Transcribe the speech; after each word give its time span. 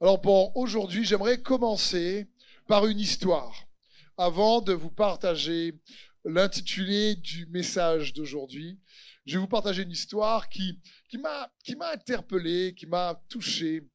Alors 0.00 0.20
pour 0.20 0.56
aujourd'hui, 0.56 1.04
j'aimerais 1.04 1.40
commencer 1.40 2.28
par 2.66 2.86
une 2.86 2.98
histoire 2.98 3.68
avant 4.16 4.60
de 4.60 4.72
vous 4.72 4.90
partager 4.90 5.80
l'intitulé 6.24 7.14
du 7.14 7.46
message 7.46 8.12
d'aujourd'hui. 8.12 8.80
Je 9.24 9.34
vais 9.34 9.38
vous 9.38 9.48
partager 9.48 9.82
une 9.82 9.92
histoire 9.92 10.48
qui, 10.48 10.80
qui 11.08 11.18
m'a 11.18 11.50
interpellé, 11.92 12.74
qui 12.76 12.86
m'a 12.86 13.22
touché. 13.28 13.88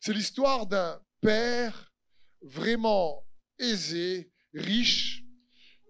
C'est 0.00 0.12
l'histoire 0.12 0.66
d'un 0.66 1.00
père 1.20 1.92
vraiment 2.42 3.24
aisé, 3.58 4.32
riche, 4.52 5.24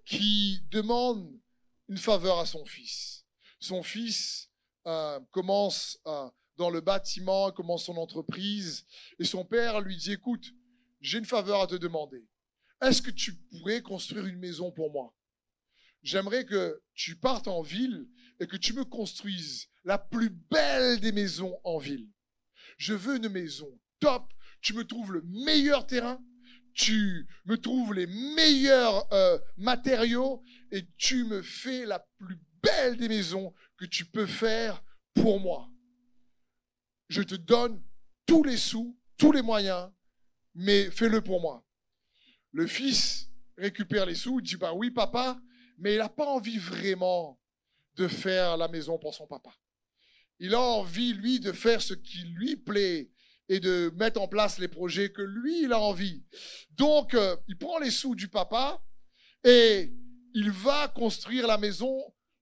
qui 0.04 0.60
demande 0.70 1.32
une 1.88 1.98
faveur 1.98 2.38
à 2.38 2.46
son 2.46 2.64
fils. 2.66 3.24
Son 3.58 3.82
fils 3.82 4.50
euh, 4.86 5.18
commence 5.30 5.98
euh, 6.06 6.28
dans 6.56 6.70
le 6.70 6.80
bâtiment, 6.80 7.50
commence 7.52 7.84
son 7.84 7.96
entreprise, 7.96 8.86
et 9.18 9.24
son 9.24 9.44
père 9.44 9.80
lui 9.80 9.96
dit, 9.96 10.12
écoute, 10.12 10.52
j'ai 11.00 11.18
une 11.18 11.24
faveur 11.24 11.62
à 11.62 11.66
te 11.66 11.74
demander. 11.74 12.26
Est-ce 12.80 13.02
que 13.02 13.10
tu 13.10 13.34
pourrais 13.34 13.82
construire 13.82 14.26
une 14.26 14.38
maison 14.38 14.70
pour 14.70 14.90
moi? 14.90 15.14
J'aimerais 16.02 16.44
que 16.44 16.82
tu 16.94 17.16
partes 17.16 17.48
en 17.48 17.62
ville 17.62 18.06
et 18.40 18.46
que 18.46 18.56
tu 18.56 18.74
me 18.74 18.84
construises 18.84 19.68
la 19.84 19.98
plus 19.98 20.30
belle 20.30 21.00
des 21.00 21.12
maisons 21.12 21.58
en 21.64 21.78
ville. 21.78 22.08
Je 22.76 22.94
veux 22.94 23.16
une 23.16 23.28
maison 23.28 23.68
top, 24.00 24.30
tu 24.60 24.74
me 24.74 24.84
trouves 24.84 25.12
le 25.12 25.22
meilleur 25.22 25.86
terrain, 25.86 26.22
tu 26.74 27.26
me 27.44 27.56
trouves 27.56 27.94
les 27.94 28.06
meilleurs 28.06 29.12
euh, 29.12 29.38
matériaux 29.56 30.42
et 30.72 30.86
tu 30.96 31.24
me 31.24 31.40
fais 31.40 31.86
la 31.86 32.00
plus 32.18 32.38
belle 32.62 32.96
des 32.96 33.08
maisons 33.08 33.54
que 33.78 33.84
tu 33.84 34.04
peux 34.04 34.26
faire 34.26 34.82
pour 35.14 35.40
moi. 35.40 35.70
Je 37.14 37.22
te 37.22 37.36
donne 37.36 37.80
tous 38.26 38.42
les 38.42 38.56
sous, 38.56 38.98
tous 39.16 39.30
les 39.30 39.40
moyens, 39.40 39.88
mais 40.52 40.90
fais-le 40.90 41.20
pour 41.20 41.40
moi. 41.40 41.64
Le 42.50 42.66
fils 42.66 43.30
récupère 43.56 44.04
les 44.04 44.16
sous, 44.16 44.40
dit, 44.40 44.56
bah 44.56 44.72
oui 44.74 44.90
papa, 44.90 45.40
mais 45.78 45.94
il 45.94 45.98
n'a 45.98 46.08
pas 46.08 46.26
envie 46.26 46.58
vraiment 46.58 47.40
de 47.94 48.08
faire 48.08 48.56
la 48.56 48.66
maison 48.66 48.98
pour 48.98 49.14
son 49.14 49.28
papa. 49.28 49.54
Il 50.40 50.54
a 50.54 50.60
envie, 50.60 51.12
lui, 51.12 51.38
de 51.38 51.52
faire 51.52 51.80
ce 51.80 51.94
qui 51.94 52.24
lui 52.24 52.56
plaît 52.56 53.12
et 53.48 53.60
de 53.60 53.92
mettre 53.94 54.20
en 54.20 54.26
place 54.26 54.58
les 54.58 54.66
projets 54.66 55.12
que 55.12 55.22
lui, 55.22 55.62
il 55.62 55.72
a 55.72 55.78
envie. 55.78 56.24
Donc, 56.70 57.14
euh, 57.14 57.36
il 57.46 57.56
prend 57.56 57.78
les 57.78 57.92
sous 57.92 58.16
du 58.16 58.26
papa 58.26 58.84
et 59.44 59.94
il 60.34 60.50
va 60.50 60.88
construire 60.88 61.46
la 61.46 61.58
maison 61.58 61.96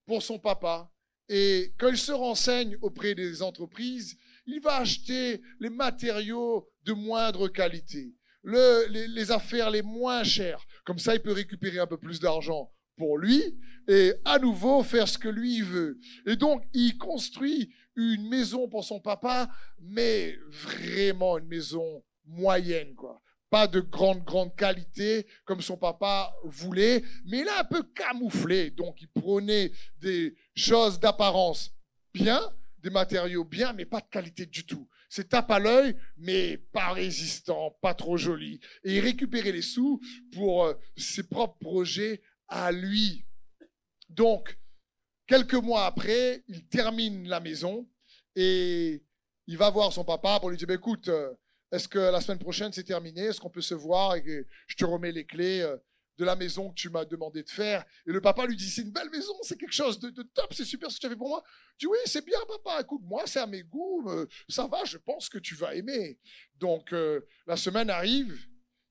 pour 0.07 0.23
son 0.23 0.39
papa. 0.39 0.91
Et 1.29 1.75
quand 1.79 1.89
il 1.89 1.98
se 1.98 2.12
renseigne 2.12 2.79
auprès 2.81 3.14
des 3.14 3.42
entreprises, 3.42 4.19
il 4.47 4.61
va 4.61 4.77
acheter 4.77 5.41
les 5.61 5.71
matériaux 5.71 6.69
de 6.85 6.93
moindre 6.93 7.48
qualité, 7.48 8.15
les, 8.45 9.09
les 9.09 9.31
affaires 9.31 9.71
les 9.71 9.83
moins 9.83 10.25
chères. 10.25 10.65
Comme 10.85 10.98
ça, 10.98 11.15
il 11.15 11.23
peut 11.23 11.33
récupérer 11.33 11.79
un 11.79 11.87
peu 11.87 11.98
plus 11.98 12.21
d'argent 12.21 12.73
pour 12.97 13.19
lui 13.19 13.43
et 13.89 14.15
à 14.25 14.39
nouveau 14.39 14.83
faire 14.83 15.09
ce 15.09 15.19
que 15.19 15.29
lui 15.29 15.61
veut. 15.61 15.98
Et 16.27 16.37
donc, 16.37 16.65
il 16.73 16.98
construit 16.98 17.73
une 17.97 18.29
maison 18.29 18.69
pour 18.69 18.85
son 18.85 19.01
papa, 19.01 19.51
mais 19.81 20.37
vraiment 20.51 21.39
une 21.39 21.47
maison 21.47 22.03
moyenne, 22.25 22.95
quoi. 22.95 23.20
Pas 23.51 23.67
de 23.67 23.81
grande, 23.81 24.25
grande 24.25 24.57
qualité 24.57 25.27
comme 25.45 25.61
son 25.61 25.77
papa 25.77 26.33
voulait, 26.45 27.03
mais 27.27 27.41
il 27.41 27.48
a 27.48 27.61
un 27.61 27.65
peu 27.65 27.83
camouflé. 27.83 28.70
Donc, 28.70 28.97
il 29.03 29.09
prenait 29.09 29.73
des 29.98 30.35
choses 30.55 30.98
d'apparence 30.98 31.70
bien, 32.15 32.41
des 32.83 32.91
matériaux 32.91 33.45
bien, 33.45 33.73
mais 33.73 33.85
pas 33.85 34.01
de 34.01 34.09
qualité 34.11 34.47
du 34.47 34.67
tout. 34.67 34.89
C'est 35.09 35.29
tape 35.29 35.51
à 35.51 35.59
l'œil, 35.59 35.97
mais 36.17 36.57
pas 36.57 36.93
résistant, 36.93 37.79
pas 37.81 37.95
trop 37.95 38.17
joli. 38.17 38.61
Et 38.85 38.97
il 38.97 39.01
récupérait 39.01 39.53
les 39.53 39.63
sous 39.63 40.01
pour 40.33 40.65
euh, 40.65 40.75
ses 40.97 41.23
propres 41.23 41.59
projets 41.59 42.23
à 42.49 42.73
lui. 42.73 43.25
Donc, 44.09 44.59
quelques 45.27 45.55
mois 45.55 45.87
après, 45.87 46.42
il 46.48 46.67
termine 46.67 47.29
la 47.29 47.41
maison 47.41 47.89
et 48.35 49.05
il 49.47 49.57
va 49.57 49.71
voir 49.71 49.92
son 49.92 50.05
papa 50.05 50.41
pour 50.41 50.51
lui 50.51 50.57
dire, 50.57 50.67
bah, 50.67 50.75
écoute, 50.75 51.09
euh, 51.09 51.33
est-ce 51.71 51.89
que 51.89 51.98
la 51.98 52.21
semaine 52.21 52.39
prochaine 52.39 52.73
c'est 52.73 52.85
terminé? 52.85 53.23
Est-ce 53.23 53.41
qu'on 53.41 53.51
peut 53.51 53.63
se 53.63 53.75
voir 53.75 54.17
et 54.17 54.47
je 54.67 54.77
te 54.77 54.85
remets 54.85 55.13
les 55.13 55.25
clés 55.25 55.61
euh, 55.61 55.77
de 56.23 56.27
la 56.27 56.37
maison 56.37 56.71
que 56.71 56.75
tu 56.75 56.89
m'as 56.89 57.05
demandé 57.05 57.43
de 57.43 57.51
faire 57.51 57.85
Et 58.07 58.13
le 58.13 58.21
papa 58.21 58.47
lui 58.47 58.57
dit, 58.57 58.71
c'est 58.71 58.83
une 58.83 58.93
belle 58.93 59.11
maison, 59.11 59.35
c'est 59.43 59.59
quelque 59.59 59.75
chose 59.75 59.99
de, 59.99 60.11
top, 60.23 60.55
c'est 60.55 60.65
super 60.65 60.89
ce 60.89 60.97
que 60.97 61.01
tu 61.01 61.07
as 61.07 61.11
fait 61.11 61.17
pour 61.17 61.29
moi. 61.29 61.43
Tu 61.77 61.87
dis, 61.87 61.91
oui, 61.91 61.99
c'est 62.07 62.25
bien 62.25 62.39
papa, 62.47 62.81
écoute, 62.81 63.03
moi 63.05 63.25
c'est 63.27 63.41
à 63.41 63.47
mes 63.47 63.65
goûts, 63.65 64.09
euh, 64.09 64.27
ça 64.49 64.69
va, 64.69 64.85
je 64.85 64.99
pense 64.99 65.29
que 65.29 65.39
tu 65.39 65.57
vas 65.57 65.75
aimer. 65.75 66.21
Donc 66.55 66.95
la 67.47 67.57
semaine 67.57 67.91
arrive, 67.91 68.39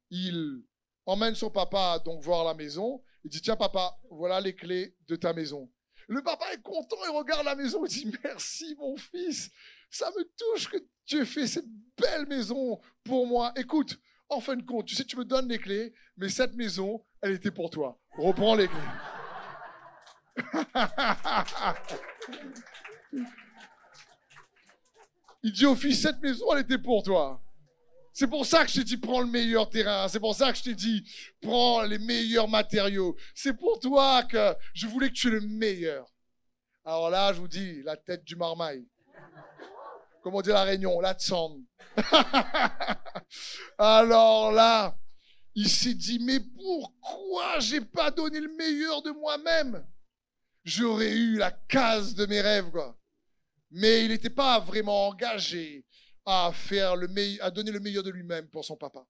il 0.10 0.62
emmène 1.06 1.36
son 1.36 1.50
papa 1.50 2.00
donc 2.04 2.22
voir 2.22 2.44
la 2.44 2.54
maison, 2.54 3.02
il 3.24 3.30
dit, 3.30 3.42
tiens 3.42 3.56
papa, 3.56 3.98
voilà 4.10 4.42
les 4.42 4.54
clés 4.54 4.96
de 5.08 5.16
ta 5.16 5.32
maison. 5.32 5.72
Le 6.10 6.22
papa 6.22 6.52
est 6.54 6.62
content, 6.62 6.98
il 7.06 7.16
regarde 7.16 7.46
la 7.46 7.56
maison, 7.56 7.86
il 7.86 7.90
dit 7.90 8.12
Merci 8.24 8.76
mon 8.78 8.98
fils, 8.98 9.50
ça 9.90 10.12
me 10.12 10.24
touche 10.38 10.70
que 10.70 10.78
tu 11.06 11.20
aies 11.20 11.26
fait 11.26 11.48
cette 11.48 11.70
belle 11.98 12.28
maison 12.28 12.82
pour 13.06 13.26
moi. 13.26 13.54
Écoute, 13.56 13.98
en 14.28 14.42
fin 14.42 14.56
de 14.56 14.64
compte, 14.64 14.88
tu 14.88 14.96
sais, 14.96 15.06
tu 15.06 15.18
me 15.18 15.26
donnes 15.26 15.50
les 15.50 15.60
clés, 15.60 15.94
mais 16.18 16.30
cette 16.30 16.56
maison, 16.56 17.06
elle 17.22 17.34
était 17.34 17.52
pour 17.52 17.70
toi. 17.70 18.00
Reprends 18.18 18.56
les 18.56 18.68
il 25.44 25.52
dit 25.52 25.66
au 25.66 25.76
fils, 25.76 26.02
cette 26.02 26.22
maison, 26.22 26.46
elle 26.54 26.62
était 26.62 26.78
pour 26.78 27.04
toi. 27.04 27.42
C'est 28.14 28.28
pour 28.28 28.46
ça 28.46 28.64
que 28.66 28.72
je 28.72 28.80
t'ai 28.80 28.84
dit, 28.84 28.98
prends 28.98 29.22
le 29.22 29.28
meilleur 29.28 29.70
terrain. 29.70 30.08
C'est 30.08 30.20
pour 30.20 30.36
ça 30.36 30.52
que 30.52 30.58
je 30.58 30.64
t'ai 30.64 30.76
dit, 30.76 31.04
prends 31.42 31.82
les 31.84 31.98
meilleurs 31.98 32.48
matériaux. 32.48 33.16
C'est 33.34 33.54
pour 33.54 33.80
toi 33.80 34.24
que 34.24 34.56
je 34.74 34.88
voulais 34.88 35.08
que 35.10 35.14
tu 35.14 35.28
aies 35.28 35.40
le 35.40 35.42
meilleur. 35.42 36.06
Alors 36.84 37.10
là, 37.10 37.32
je 37.34 37.40
vous 37.40 37.48
dis, 37.48 37.82
la 37.84 37.96
tête 37.96 38.24
du 38.24 38.36
marmaille. 38.36 38.86
Comment 40.22 40.38
on 40.38 40.42
dit 40.42 40.50
la 40.50 40.64
réunion? 40.64 41.00
La 41.00 41.14
tsang. 41.14 41.58
Alors 43.78 44.52
là, 44.52 44.96
il 45.56 45.70
s'est 45.70 45.94
dit, 45.94 46.20
mais 46.20 46.40
pourquoi 46.40 47.60
j'ai 47.60 47.82
pas 47.82 48.12
donné 48.12 48.40
le 48.40 48.54
meilleur 48.56 49.02
de 49.02 49.12
moi-même? 49.12 49.86
J'aurais 50.64 51.12
eu 51.12 51.38
la 51.38 51.52
case 51.52 52.16
de 52.16 52.26
mes 52.26 52.42
rêves, 52.42 52.70
quoi. 52.72 52.98
Mais 53.72 54.06
il 54.06 54.10
n'était 54.10 54.30
pas 54.30 54.60
vraiment 54.60 55.08
engagé 55.08 55.86
à 56.26 56.52
faire 56.54 56.96
le 56.96 57.08
à 57.42 57.50
donner 57.50 57.72
le 57.72 57.80
meilleur 57.80 58.04
de 58.04 58.12
lui-même 58.12 58.48
pour 58.50 58.64
son 58.64 58.78
papa. 58.78 59.06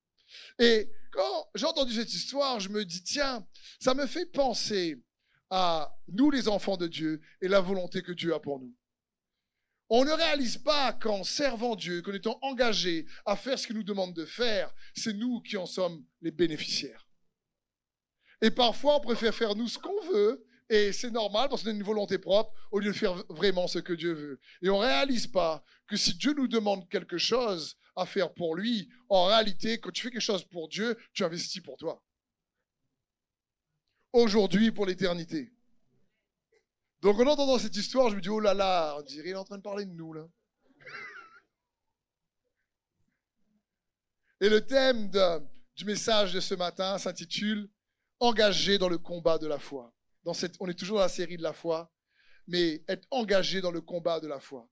Et 0.57 0.89
quand 1.11 1.49
j'ai 1.55 1.65
entendu 1.65 1.93
cette 1.93 2.13
histoire, 2.13 2.59
je 2.59 2.69
me 2.69 2.85
dis, 2.85 3.03
tiens, 3.03 3.45
ça 3.79 3.93
me 3.93 4.05
fait 4.07 4.25
penser 4.25 5.03
à 5.49 5.93
nous 6.07 6.31
les 6.31 6.47
enfants 6.47 6.77
de 6.77 6.87
Dieu 6.87 7.19
et 7.41 7.47
la 7.47 7.59
volonté 7.59 8.01
que 8.01 8.13
Dieu 8.13 8.33
a 8.33 8.39
pour 8.39 8.59
nous. 8.59 8.73
On 9.93 10.05
ne 10.05 10.11
réalise 10.11 10.57
pas 10.57 10.93
qu'en 10.93 11.25
servant 11.25 11.75
Dieu, 11.75 12.01
qu'en 12.01 12.13
étant 12.13 12.39
engagé 12.43 13.05
à 13.25 13.35
faire 13.35 13.59
ce 13.59 13.67
qu'il 13.67 13.75
nous 13.75 13.83
demande 13.83 14.13
de 14.13 14.23
faire, 14.23 14.73
c'est 14.95 15.11
nous 15.11 15.41
qui 15.41 15.57
en 15.57 15.65
sommes 15.65 16.05
les 16.21 16.31
bénéficiaires. 16.31 17.05
Et 18.41 18.51
parfois, 18.51 18.95
on 18.95 19.01
préfère 19.01 19.35
faire 19.35 19.53
nous 19.53 19.67
ce 19.67 19.77
qu'on 19.77 20.01
veut 20.13 20.47
et 20.69 20.93
c'est 20.93 21.11
normal 21.11 21.49
parce 21.49 21.63
qu'on 21.63 21.71
a 21.71 21.73
une 21.73 21.83
volonté 21.83 22.17
propre 22.17 22.53
au 22.71 22.79
lieu 22.79 22.93
de 22.93 22.97
faire 22.97 23.15
vraiment 23.27 23.67
ce 23.67 23.79
que 23.79 23.91
Dieu 23.91 24.13
veut. 24.13 24.39
Et 24.61 24.69
on 24.69 24.79
ne 24.79 24.85
réalise 24.85 25.27
pas 25.27 25.61
que 25.87 25.97
si 25.97 26.13
Dieu 26.13 26.33
nous 26.35 26.47
demande 26.47 26.87
quelque 26.87 27.17
chose 27.17 27.75
à 27.97 28.05
faire 28.05 28.33
pour 28.33 28.55
lui, 28.55 28.87
en 29.09 29.25
réalité, 29.25 29.77
quand 29.77 29.91
tu 29.91 30.03
fais 30.03 30.11
quelque 30.11 30.21
chose 30.21 30.45
pour 30.45 30.69
Dieu, 30.69 30.97
tu 31.11 31.25
investis 31.25 31.61
pour 31.61 31.75
toi. 31.75 32.01
Aujourd'hui, 34.13 34.71
pour 34.71 34.85
l'éternité. 34.85 35.51
Donc 37.01 37.19
en 37.19 37.27
entendant 37.27 37.57
cette 37.57 37.75
histoire, 37.75 38.09
je 38.09 38.15
me 38.15 38.21
dis, 38.21 38.29
oh 38.29 38.39
là 38.39 38.53
là, 38.53 38.95
on 38.97 39.01
dirait 39.01 39.23
qu'il 39.23 39.31
est 39.31 39.35
en 39.35 39.43
train 39.43 39.57
de 39.57 39.63
parler 39.63 39.85
de 39.85 39.91
nous, 39.91 40.13
là. 40.13 40.27
Et 44.39 44.49
le 44.49 44.65
thème 44.65 45.11
du 45.75 45.85
message 45.85 46.33
de 46.33 46.39
ce 46.39 46.55
matin 46.55 46.97
s'intitule 46.97 47.69
Engagé 48.19 48.77
dans 48.77 48.89
le 48.89 48.99
combat 48.99 49.39
de 49.39 49.47
la 49.47 49.57
foi 49.57 49.91
on 50.59 50.67
est 50.67 50.73
toujours 50.77 50.97
dans 50.97 51.03
la 51.03 51.09
série 51.09 51.37
de 51.37 51.43
la 51.43 51.53
foi, 51.53 51.91
mais 52.47 52.83
être 52.87 53.07
engagé 53.11 53.61
dans 53.61 53.71
le 53.71 53.81
combat 53.81 54.19
de 54.19 54.27
la 54.27 54.39
foi. 54.39 54.67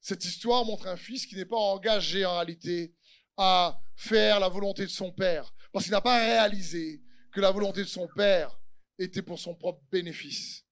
Cette 0.00 0.24
histoire 0.24 0.64
montre 0.64 0.86
un 0.86 0.96
fils 0.96 1.26
qui 1.26 1.36
n'est 1.36 1.44
pas 1.44 1.56
engagé 1.56 2.24
en 2.24 2.34
réalité 2.34 2.94
à 3.36 3.80
faire 3.96 4.40
la 4.40 4.48
volonté 4.48 4.82
de 4.82 4.90
son 4.90 5.12
père, 5.12 5.54
parce 5.72 5.84
qu'il 5.84 5.92
n'a 5.92 6.00
pas 6.00 6.18
réalisé 6.18 7.02
que 7.32 7.40
la 7.40 7.50
volonté 7.50 7.80
de 7.80 7.88
son 7.88 8.08
père 8.08 8.58
était 8.98 9.22
pour 9.22 9.38
son 9.38 9.54
propre 9.54 9.82
bénéfice. 9.90 10.64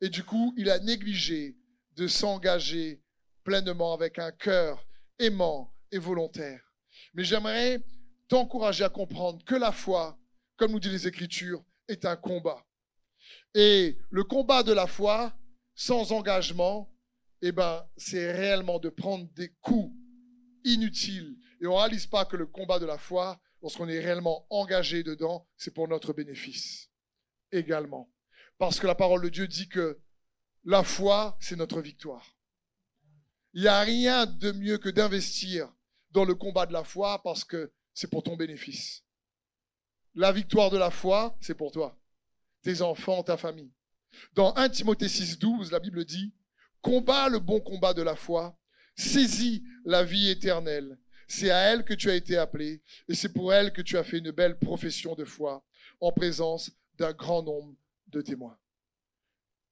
Et 0.00 0.08
du 0.08 0.24
coup, 0.24 0.54
il 0.56 0.70
a 0.70 0.78
négligé 0.78 1.56
de 1.96 2.06
s'engager 2.06 3.02
pleinement 3.42 3.92
avec 3.92 4.18
un 4.18 4.30
cœur 4.30 4.86
aimant 5.18 5.74
et 5.90 5.98
volontaire. 5.98 6.62
Mais 7.14 7.24
j'aimerais 7.24 7.82
t'encourager 8.28 8.84
à 8.84 8.88
comprendre 8.88 9.42
que 9.44 9.54
la 9.54 9.72
foi, 9.72 10.18
comme 10.56 10.72
nous 10.72 10.80
dit 10.80 10.90
les 10.90 11.08
Écritures, 11.08 11.64
est 11.88 12.04
un 12.04 12.16
combat. 12.16 12.64
Et 13.54 13.98
le 14.10 14.24
combat 14.24 14.62
de 14.62 14.72
la 14.72 14.86
foi, 14.86 15.36
sans 15.74 16.12
engagement, 16.12 16.92
eh 17.42 17.52
ben, 17.52 17.88
c'est 17.96 18.32
réellement 18.32 18.78
de 18.78 18.88
prendre 18.88 19.28
des 19.34 19.48
coups 19.60 19.94
inutiles 20.64 21.36
Et 21.60 21.66
on 21.66 21.74
ne 21.74 21.78
réalise 21.78 22.06
pas 22.06 22.24
que 22.24 22.36
le 22.36 22.46
combat 22.46 22.78
de 22.78 22.86
la 22.86 22.98
foi, 22.98 23.40
lorsqu'on 23.62 23.88
est 23.88 24.00
réellement 24.00 24.46
engagé 24.50 25.02
dedans, 25.02 25.46
c'est 25.56 25.72
pour 25.72 25.88
notre 25.88 26.12
bénéfice 26.12 26.90
également. 27.50 28.10
Parce 28.58 28.80
que 28.80 28.86
la 28.86 28.94
parole 28.94 29.22
de 29.22 29.28
Dieu 29.28 29.46
dit 29.46 29.68
que 29.68 30.00
la 30.64 30.82
foi, 30.82 31.36
c'est 31.40 31.56
notre 31.56 31.80
victoire. 31.80 32.36
Il 33.54 33.62
n'y 33.62 33.68
a 33.68 33.80
rien 33.80 34.26
de 34.26 34.52
mieux 34.52 34.78
que 34.78 34.88
d'investir 34.88 35.72
dans 36.10 36.24
le 36.24 36.34
combat 36.34 36.66
de 36.66 36.72
la 36.72 36.84
foi 36.84 37.22
parce 37.22 37.44
que 37.44 37.72
c'est 37.94 38.10
pour 38.10 38.22
ton 38.22 38.36
bénéfice. 38.36 39.04
La 40.14 40.32
victoire 40.32 40.70
de 40.70 40.76
la 40.76 40.90
foi, 40.90 41.36
c'est 41.40 41.54
pour 41.54 41.70
toi, 41.70 41.98
tes 42.62 42.82
enfants, 42.82 43.22
ta 43.22 43.36
famille. 43.36 43.72
Dans 44.34 44.54
1 44.56 44.68
Timothée 44.70 45.08
6, 45.08 45.38
12, 45.38 45.70
la 45.70 45.80
Bible 45.80 46.04
dit, 46.04 46.34
combat 46.80 47.28
le 47.28 47.38
bon 47.38 47.60
combat 47.60 47.94
de 47.94 48.02
la 48.02 48.16
foi, 48.16 48.58
saisis 48.96 49.62
la 49.84 50.02
vie 50.02 50.28
éternelle. 50.28 50.98
C'est 51.28 51.50
à 51.50 51.58
elle 51.72 51.84
que 51.84 51.94
tu 51.94 52.10
as 52.10 52.14
été 52.14 52.36
appelé 52.36 52.82
et 53.06 53.14
c'est 53.14 53.32
pour 53.32 53.52
elle 53.52 53.72
que 53.72 53.82
tu 53.82 53.96
as 53.96 54.04
fait 54.04 54.18
une 54.18 54.30
belle 54.30 54.58
profession 54.58 55.14
de 55.14 55.24
foi 55.24 55.64
en 56.00 56.10
présence 56.10 56.70
d'un 56.94 57.12
grand 57.12 57.42
nombre 57.42 57.76
de 58.08 58.20
témoins. 58.20 58.58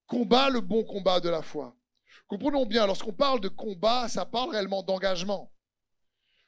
Combat 0.05 0.49
le 0.49 0.61
bon 0.61 0.83
combat 0.83 1.19
de 1.19 1.29
la 1.29 1.41
foi. 1.41 1.77
Comprenons 2.27 2.65
bien, 2.65 2.85
lorsqu'on 2.85 3.13
parle 3.13 3.39
de 3.41 3.47
combat, 3.47 4.07
ça 4.07 4.25
parle 4.25 4.51
réellement 4.51 4.83
d'engagement. 4.83 5.53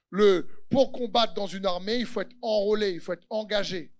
Le, 0.10 0.48
pour 0.70 0.92
combattre 0.92 1.34
dans 1.34 1.48
une 1.48 1.66
armée, 1.66 1.98
il 1.98 2.06
faut 2.06 2.22
être 2.22 2.36
enrôlé, 2.42 2.92
il 2.92 3.00
faut 3.00 3.14
être 3.14 3.28
engagé. 3.30 3.94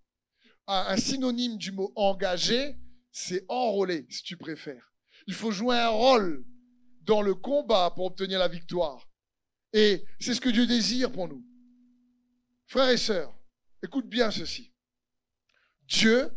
Un 0.68 0.98
synonyme 0.98 1.58
du 1.58 1.72
mot 1.72 1.92
engagé, 1.96 2.78
c'est 3.12 3.46
enrôlé, 3.48 4.06
si 4.10 4.24
tu 4.24 4.38
préfères. 4.38 4.94
Il 5.28 5.34
faut 5.34 5.52
jouer 5.52 5.78
un 5.78 5.90
rôle 5.90 6.46
dans 7.02 7.22
le 7.22 7.34
combat 7.34 7.92
pour 7.96 8.06
obtenir 8.06 8.40
la 8.40 8.48
victoire. 8.48 9.10
Et 9.74 10.04
c'est 10.20 10.34
ce 10.34 10.42
que 10.42 10.50
Dieu 10.50 10.66
désire 10.66 11.12
pour 11.12 11.28
nous. 11.28 11.46
Frères 12.68 12.90
et 12.90 12.98
sœurs, 12.98 13.36
écoute 13.84 14.08
bien 14.08 14.32
ceci. 14.32 14.74
Dieu 15.88 16.30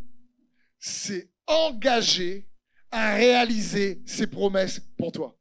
s'est 0.78 1.31
engagé 1.46 2.48
à 2.90 3.14
réaliser 3.14 4.02
ses 4.06 4.26
promesses 4.26 4.80
pour 4.96 5.12
toi. 5.12 5.38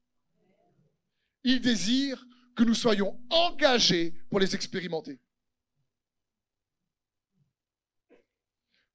Il 1.43 1.59
désire 1.59 2.23
que 2.55 2.63
nous 2.63 2.75
soyons 2.75 3.19
engagés 3.29 4.13
pour 4.29 4.39
les 4.39 4.55
expérimenter. 4.55 5.19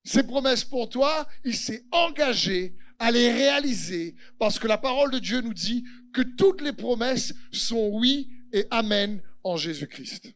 Ses 0.04 0.22
promesses 0.22 0.64
pour 0.64 0.88
toi, 0.88 1.26
il 1.44 1.56
s'est 1.56 1.84
engagé 1.90 2.76
à 2.98 3.10
les 3.10 3.30
réaliser 3.32 4.14
parce 4.38 4.58
que 4.58 4.68
la 4.68 4.78
parole 4.78 5.10
de 5.10 5.18
Dieu 5.18 5.40
nous 5.40 5.52
dit 5.52 5.84
que 6.14 6.22
toutes 6.22 6.60
les 6.60 6.72
promesses 6.72 7.34
sont 7.52 7.90
oui 7.92 8.30
et 8.52 8.66
amen 8.70 9.20
en 9.42 9.56
Jésus-Christ. 9.56 10.32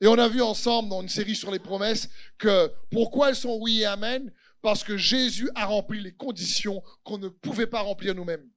Et 0.00 0.06
on 0.06 0.18
a 0.18 0.28
vu 0.28 0.42
ensemble 0.42 0.88
dans 0.88 1.02
une 1.02 1.08
série 1.08 1.36
sur 1.36 1.50
les 1.50 1.58
promesses 1.58 2.08
que 2.38 2.72
pourquoi 2.90 3.28
elles 3.28 3.36
sont 3.36 3.58
oui 3.60 3.80
et 3.80 3.86
amen 3.86 4.32
Parce 4.66 4.82
que 4.82 4.96
Jésus 4.96 5.48
a 5.54 5.64
rempli 5.64 6.00
les 6.00 6.12
conditions 6.12 6.82
qu'on 7.04 7.18
ne 7.18 7.28
pouvait 7.28 7.68
pas 7.68 7.82
remplir 7.82 8.16
nous-mêmes. 8.16 8.50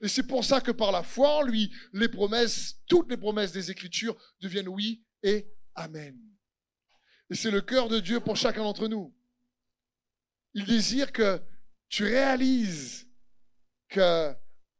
Et 0.00 0.08
c'est 0.08 0.26
pour 0.26 0.46
ça 0.46 0.62
que 0.62 0.70
par 0.70 0.92
la 0.92 1.02
foi 1.02 1.28
en 1.28 1.42
lui, 1.42 1.70
les 1.92 2.08
promesses, 2.08 2.76
toutes 2.86 3.10
les 3.10 3.18
promesses 3.18 3.52
des 3.52 3.70
Écritures 3.70 4.16
deviennent 4.40 4.66
oui 4.66 5.04
et 5.22 5.52
amen. 5.74 6.18
Et 7.28 7.34
c'est 7.34 7.50
le 7.50 7.60
cœur 7.60 7.90
de 7.90 8.00
Dieu 8.00 8.18
pour 8.20 8.38
chacun 8.38 8.62
d'entre 8.62 8.88
nous. 8.88 9.14
Il 10.54 10.64
désire 10.64 11.12
que 11.12 11.38
tu 11.90 12.04
réalises 12.04 13.06
que 13.90 14.32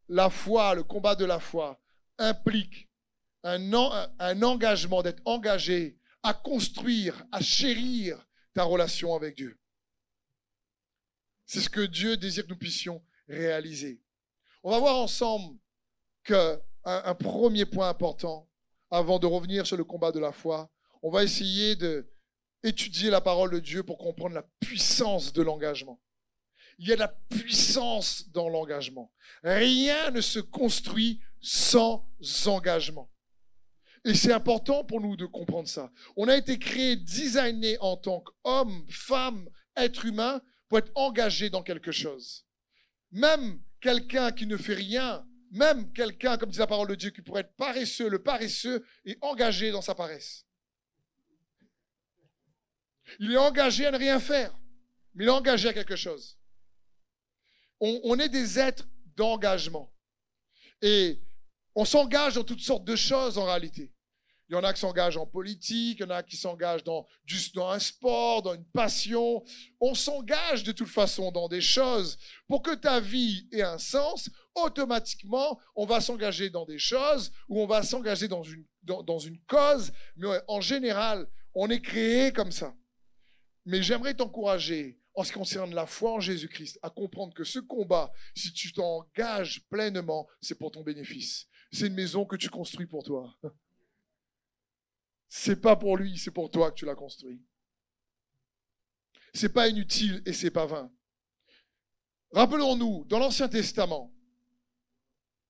la 0.09 0.31
foi, 0.31 0.75
le 0.75 0.85
combat 0.85 1.17
de 1.17 1.27
la 1.27 1.39
foi, 1.39 1.79
implique 2.17 2.89
un, 3.43 3.61
un 4.19 4.43
engagement, 4.43 5.03
d'être 5.03 5.21
engagé 5.27 5.99
à 6.23 6.33
construire, 6.33 7.27
à 7.31 7.43
chérir 7.43 8.27
ta 8.55 8.63
relation 8.63 9.15
avec 9.15 9.37
Dieu. 9.37 9.61
C'est 11.47 11.61
ce 11.61 11.71
que 11.71 11.81
Dieu 11.81 12.17
désire 12.17 12.45
que 12.45 12.51
nous 12.51 12.59
puissions 12.59 13.03
réaliser. 13.29 14.03
On 14.63 14.71
va 14.71 14.79
voir 14.79 14.97
ensemble 14.97 15.59
qu'un 16.25 16.59
un 16.85 17.15
premier 17.15 17.65
point 17.65 17.89
important, 17.89 18.49
avant 18.91 19.19
de 19.19 19.27
revenir 19.27 19.67
sur 19.67 19.77
le 19.77 19.85
combat 19.85 20.13
de 20.13 20.21
la 20.21 20.33
foi, 20.33 20.71
on 21.03 21.11
va 21.11 21.25
essayer 21.25 21.77
de 21.77 22.09
étudier 22.63 23.11
la 23.11 23.21
parole 23.21 23.51
de 23.51 23.61
Dieu 23.61 23.83
pour 23.83 23.99
comprendre 23.99 24.35
la 24.35 24.45
puissance 24.61 25.33
de 25.33 25.43
l'engagement. 25.43 26.01
Il 26.79 26.89
y 26.89 26.93
a 26.93 26.97
de 26.97 27.01
la 27.01 27.09
puissance 27.09 28.29
dans 28.31 28.49
l'engagement. 28.49 29.13
Rien 29.43 30.11
ne 30.11 30.21
se 30.21 30.41
construit 30.41 31.21
sans 31.41 32.05
engagement. 32.47 33.11
Et 34.05 34.15
c'est 34.15 34.33
important 34.33 34.85
pour 34.85 35.01
nous 35.01 35.17
de 35.17 35.27
comprendre 35.27 35.69
ça. 35.69 35.91
On 36.17 36.29
a 36.29 36.37
été 36.37 36.59
créé, 36.59 36.97
designé 36.97 37.79
en 37.81 37.97
tant 37.97 38.21
qu'homme, 38.21 38.87
femme, 38.89 39.49
être 39.77 40.05
humain 40.05 40.41
pour 40.69 40.79
être 40.79 40.93
engagé 40.95 41.51
dans 41.51 41.63
quelque 41.63 41.93
chose. 41.93 42.45
Même 43.13 43.61
quelqu'un 43.81 44.33
qui 44.33 44.47
ne 44.47 44.57
fait 44.57 44.75
rien, 44.75 45.27
même 45.51 45.93
quelqu'un, 45.93 46.37
comme 46.37 46.51
dit 46.51 46.59
la 46.59 46.67
parole 46.67 46.89
de 46.89 46.95
Dieu, 46.95 47.11
qui 47.11 47.23
pourrait 47.23 47.43
être 47.43 47.55
paresseux, 47.57 48.09
le 48.09 48.23
paresseux 48.23 48.85
est 49.05 49.19
engagé 49.23 49.71
dans 49.71 49.83
sa 49.83 49.95
paresse. 49.95 50.47
Il 53.21 53.33
est 53.33 53.37
engagé 53.37 53.87
à 53.87 53.91
ne 53.91 53.99
rien 53.99 54.19
faire, 54.19 54.53
mais 55.15 55.25
il 55.25 55.29
est 55.29 55.33
engagé 55.33 55.69
à 55.69 55.73
quelque 55.73 55.97
chose. 55.97 56.39
On, 57.79 58.19
est 58.19 58.29
des 58.29 58.59
êtres 58.59 58.89
d'engagement. 59.17 59.93
Et 60.83 61.21
on 61.75 61.85
s'engage 61.85 62.35
dans 62.35 62.45
toutes 62.45 62.61
sortes 62.61 62.85
de 62.85 62.97
choses 62.97 63.37
en 63.39 63.45
réalité. 63.45 63.93
Il 64.49 64.53
y 64.53 64.57
en 64.57 64.63
a 64.63 64.73
qui 64.73 64.81
s'engagent 64.81 65.17
en 65.17 65.27
politique, 65.27 65.99
il 65.99 66.03
y 66.03 66.05
en 66.05 66.11
a 66.11 66.23
qui 66.23 66.37
s'engagent 66.37 66.85
dans, 66.85 67.07
dans 67.55 67.69
un 67.71 67.79
sport, 67.81 68.43
dans 68.43 68.55
une 68.55 68.65
passion. 68.67 69.43
On 69.81 69.95
s'engage 69.95 70.63
de 70.63 70.73
toute 70.73 70.89
façon 70.89 71.33
dans 71.33 71.49
des 71.49 71.61
choses. 71.61 72.17
Pour 72.47 72.63
que 72.63 72.75
ta 72.75 73.01
vie 73.01 73.49
ait 73.51 73.63
un 73.63 73.79
sens, 73.79 74.31
automatiquement, 74.55 75.59
on 75.75 75.85
va 75.85 76.01
s'engager 76.01 76.49
dans 76.49 76.65
des 76.65 76.79
choses 76.79 77.33
ou 77.49 77.61
on 77.61 77.67
va 77.67 77.83
s'engager 77.83 78.29
dans 78.29 78.45
une, 78.45 78.65
dans 78.83 79.19
une 79.19 79.41
cause. 79.49 79.93
Mais 80.17 80.29
en 80.47 80.61
général, 80.61 81.27
on 81.55 81.69
est 81.69 81.81
créé 81.81 82.33
comme 82.33 82.53
ça. 82.53 82.75
Mais 83.65 83.83
j'aimerais 83.83 84.15
t'encourager, 84.15 85.01
en 85.15 85.25
ce 85.25 85.33
qui 85.33 85.39
concerne 85.39 85.75
la 85.75 85.87
foi 85.87 86.13
en 86.13 86.21
Jésus-Christ, 86.21 86.79
à 86.83 86.91
comprendre 86.91 87.35
que 87.35 87.43
ce 87.43 87.59
combat, 87.59 88.13
si 88.35 88.53
tu 88.53 88.73
t'engages 88.73 89.67
pleinement, 89.69 90.29
c'est 90.41 90.57
pour 90.57 90.71
ton 90.71 90.83
bénéfice. 90.83 91.47
C'est 91.73 91.89
une 91.89 91.95
maison 91.95 92.25
que 92.25 92.37
tu 92.37 92.49
construis 92.49 92.87
pour 92.87 93.03
toi. 93.03 93.35
C'est 95.39 95.61
pas 95.61 95.77
pour 95.77 95.99
lui, 95.99 96.17
c'est 96.17 96.31
pour 96.31 96.51
toi 96.51 96.71
que 96.71 96.77
tu 96.77 96.87
l'as 96.87 96.95
construit. 96.95 97.43
C'est 99.35 99.51
pas 99.51 99.69
inutile 99.69 100.23
et 100.25 100.33
c'est 100.33 100.51
pas 100.51 100.65
vain. 100.65 100.91
Rappelons-nous, 102.33 103.05
dans 103.05 103.19
l'Ancien 103.19 103.47
Testament, 103.47 104.15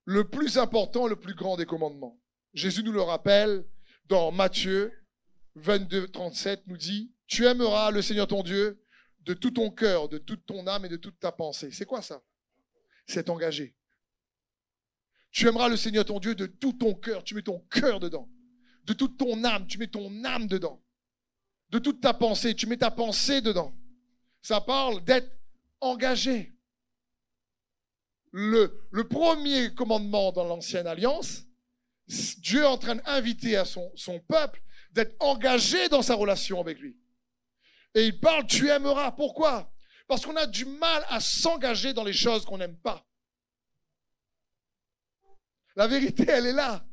le 0.05 0.29
plus 0.29 0.59
important, 0.59 1.07
le 1.07 1.15
plus 1.15 1.35
grand 1.35 1.57
des 1.57 1.67
commandements. 1.67 2.21
Jésus 2.53 2.83
nous 2.83 2.91
le 2.91 3.01
rappelle 3.01 3.65
dans 4.07 4.33
Matthieu 4.33 4.93
22, 5.55 6.09
37, 6.09 6.67
nous 6.67 6.77
dit, 6.77 7.15
tu 7.29 7.47
aimeras 7.47 7.93
le 7.93 8.03
Seigneur 8.03 8.27
ton 8.27 8.43
Dieu 8.43 8.83
de 9.21 9.35
tout 9.35 9.53
ton 9.53 9.71
cœur, 9.71 10.09
de 10.09 10.19
toute 10.19 10.45
ton 10.47 10.67
âme 10.67 10.85
et 10.85 10.89
de 10.89 10.97
toute 10.97 11.21
ta 11.21 11.31
pensée. 11.31 11.71
C'est 11.71 11.87
quoi 11.87 12.03
ça? 12.03 12.25
C'est 13.07 13.31
engagé. 13.31 13.77
Tu 15.31 15.47
aimeras 15.47 15.69
le 15.69 15.77
Seigneur 15.77 16.05
ton 16.05 16.19
Dieu 16.19 16.35
de 16.35 16.47
tout 16.47 16.73
ton 16.73 16.93
cœur, 16.93 17.23
tu 17.23 17.37
mets 17.37 17.43
ton 17.43 17.61
cœur 17.71 18.01
dedans. 18.01 18.29
De 18.87 18.93
toute 18.93 19.19
ton 19.19 19.45
âme, 19.45 19.67
tu 19.67 19.79
mets 19.79 19.89
ton 19.89 20.25
âme 20.25 20.47
dedans. 20.47 20.83
De 21.71 21.79
toute 21.79 22.01
ta 22.01 22.15
pensée, 22.15 22.55
tu 22.55 22.67
mets 22.67 22.77
ta 22.77 22.91
pensée 22.91 23.41
dedans. 23.41 23.77
Ça 24.41 24.61
parle 24.61 25.03
d'être 25.05 25.31
engagé. 25.81 26.55
Le, 28.31 28.69
premier 29.09 29.75
commandement 29.75 30.31
dans 30.31 30.45
l'ancienne 30.45 30.87
alliance, 30.87 31.45
Dieu 32.39 32.63
est 32.63 32.67
en 32.67 32.79
train 32.79 32.95
d'inviter 32.97 33.57
à 33.57 33.65
son 33.65 34.21
peuple 34.29 34.63
d'être 34.93 35.17
engagé 35.21 35.89
dans 35.89 36.03
sa 36.03 36.15
relation 36.15 36.61
avec 36.61 36.79
lui. 36.79 36.97
Et 37.95 38.07
il 38.07 38.21
parle, 38.21 38.47
tu 38.47 38.69
aimeras. 38.69 39.13
Pourquoi? 39.13 39.73
Parce 40.07 40.25
qu'on 40.25 40.37
a 40.37 40.47
du 40.47 40.65
mal 40.65 41.05
à 41.09 41.19
s'engager 41.19 41.93
dans 41.93 42.05
les 42.05 42.13
choses 42.13 42.45
qu'on 42.45 42.59
n'aime 42.59 42.77
pas. 42.77 43.05
La 45.75 45.87
vérité, 45.87 46.25
elle 46.29 46.47
est 46.47 46.53
là. 46.53 46.87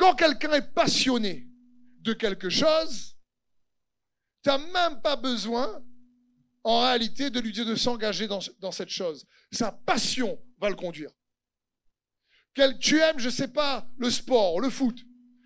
Quand 0.00 0.14
quelqu'un 0.14 0.54
est 0.54 0.72
passionné 0.74 1.46
de 1.98 2.14
quelque 2.14 2.48
chose, 2.48 3.18
tu 4.42 4.48
n'as 4.48 4.56
même 4.56 5.02
pas 5.02 5.14
besoin, 5.14 5.84
en 6.64 6.80
réalité, 6.80 7.28
de 7.28 7.38
lui 7.38 7.52
dire 7.52 7.66
de 7.66 7.74
s'engager 7.74 8.26
dans, 8.26 8.72
cette 8.72 8.88
chose. 8.88 9.26
Sa 9.52 9.72
passion 9.72 10.42
va 10.58 10.70
le 10.70 10.74
conduire. 10.74 11.10
Quel, 12.54 12.78
tu 12.78 12.98
aimes, 12.98 13.18
je 13.18 13.26
ne 13.26 13.30
sais 13.30 13.48
pas, 13.48 13.86
le 13.98 14.08
sport, 14.08 14.58
le 14.60 14.70
foot. 14.70 14.98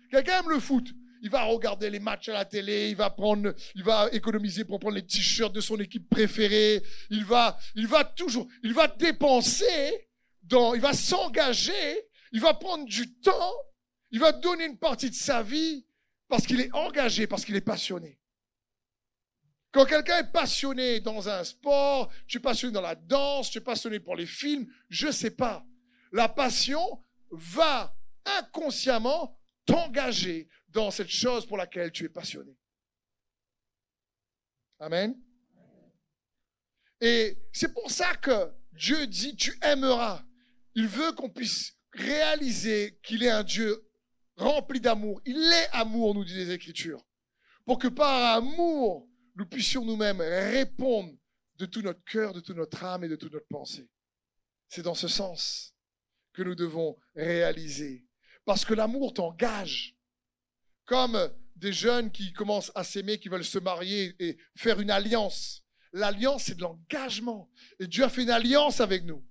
Quelqu'un 0.09 0.39
aime 0.39 0.49
le 0.49 0.61
foot 0.61 0.87
il 1.21 1.31
va 1.31 1.43
regarder 1.45 1.89
les 1.89 1.97
matchs 1.97 2.29
à 2.29 2.33
la 2.33 2.45
télé, 2.45 2.89
il 2.89 2.95
va 2.95 3.09
prendre, 3.09 3.51
il 3.73 3.83
va 3.83 4.09
économiser 4.11 4.63
pour 4.63 4.79
prendre 4.79 4.93
les 4.93 5.07
t-shirts 5.07 5.51
de 5.51 5.59
son 5.59 5.79
équipe 5.79 6.07
préférée, 6.07 6.83
il 7.09 7.25
va, 7.25 7.57
il 7.73 7.87
va 7.87 8.03
toujours, 8.03 8.47
il 8.61 8.73
va 8.75 8.87
dépenser 8.87 10.07
dans, 10.43 10.75
il 10.75 10.81
va 10.81 10.93
s'engager, 10.93 11.73
il 12.31 12.41
va 12.41 12.53
prendre 12.53 12.85
du 12.85 13.11
temps, 13.21 13.53
Il 14.15 14.21
va 14.21 14.31
donner 14.31 14.63
une 14.63 14.77
partie 14.77 15.09
de 15.09 15.13
sa 15.13 15.43
vie 15.43 15.85
parce 16.29 16.47
qu'il 16.47 16.61
est 16.61 16.73
engagé, 16.73 17.27
parce 17.27 17.43
qu'il 17.43 17.57
est 17.57 17.59
passionné. 17.59 18.17
Quand 19.73 19.85
quelqu'un 19.85 20.19
est 20.19 20.31
passionné 20.31 21.01
dans 21.01 21.27
un 21.27 21.43
sport, 21.43 22.09
tu 22.25 22.37
es 22.37 22.39
passionné 22.39 22.71
dans 22.71 22.79
la 22.79 22.95
danse, 22.95 23.51
tu 23.51 23.57
es 23.57 23.61
passionné 23.61 23.99
pour 23.99 24.15
les 24.15 24.25
films, 24.25 24.73
je 24.87 25.11
sais 25.11 25.31
pas. 25.31 25.65
La 26.13 26.29
passion 26.29 27.03
va 27.29 27.93
inconsciemment 28.23 29.37
t'engager 29.65 30.47
dans 30.69 30.91
cette 30.91 31.09
chose 31.09 31.45
pour 31.45 31.57
laquelle 31.57 31.91
tu 31.91 32.05
es 32.05 32.09
passionné. 32.09 32.57
Amen. 34.79 35.21
Et 37.01 37.37
c'est 37.51 37.73
pour 37.73 37.91
ça 37.91 38.15
que 38.15 38.53
Dieu 38.71 39.07
dit, 39.07 39.35
tu 39.35 39.59
aimeras. 39.61 40.25
Il 40.73 40.87
veut 40.87 41.11
qu'on 41.11 41.29
puisse 41.29 41.75
réaliser 41.91 42.97
qu'il 43.03 43.21
est 43.21 43.29
un 43.29 43.43
Dieu 43.43 43.84
rempli 44.37 44.79
d'amour. 44.79 45.21
Il 45.25 45.37
est 45.37 45.69
amour, 45.71 46.13
nous 46.13 46.25
dit 46.25 46.33
les 46.33 46.51
Écritures. 46.51 47.05
Pour 47.65 47.79
que 47.79 47.87
par 47.87 48.35
amour, 48.37 49.09
nous 49.35 49.45
puissions 49.45 49.83
nous-mêmes 49.83 50.21
répondre 50.21 51.13
de 51.57 51.65
tout 51.65 51.81
notre 51.81 52.03
cœur, 52.03 52.33
de 52.33 52.39
toute 52.39 52.57
notre 52.57 52.83
âme 52.83 53.03
et 53.03 53.07
de 53.07 53.15
toute 53.15 53.33
notre 53.33 53.47
pensée. 53.47 53.89
C'est 54.69 54.81
dans 54.81 54.93
ce 54.93 55.07
sens 55.07 55.73
que 56.33 56.43
nous 56.43 56.55
devons 56.55 56.97
réaliser. 57.15 58.05
Parce 58.45 58.65
que 58.65 58.73
l'amour 58.73 59.13
t'engage. 59.13 59.95
Comme 60.85 61.17
des 61.55 61.73
jeunes 61.73 62.11
qui 62.11 62.33
commencent 62.33 62.71
à 62.75 62.83
s'aimer, 62.83 63.17
qui 63.17 63.29
veulent 63.29 63.45
se 63.45 63.59
marier 63.59 64.15
et 64.19 64.37
faire 64.55 64.79
une 64.79 64.91
alliance. 64.91 65.63
L'alliance, 65.93 66.43
c'est 66.43 66.55
de 66.55 66.61
l'engagement. 66.61 67.49
Et 67.79 67.87
Dieu 67.87 68.03
a 68.03 68.09
fait 68.09 68.23
une 68.23 68.29
alliance 68.29 68.81
avec 68.81 69.05
nous. 69.05 69.25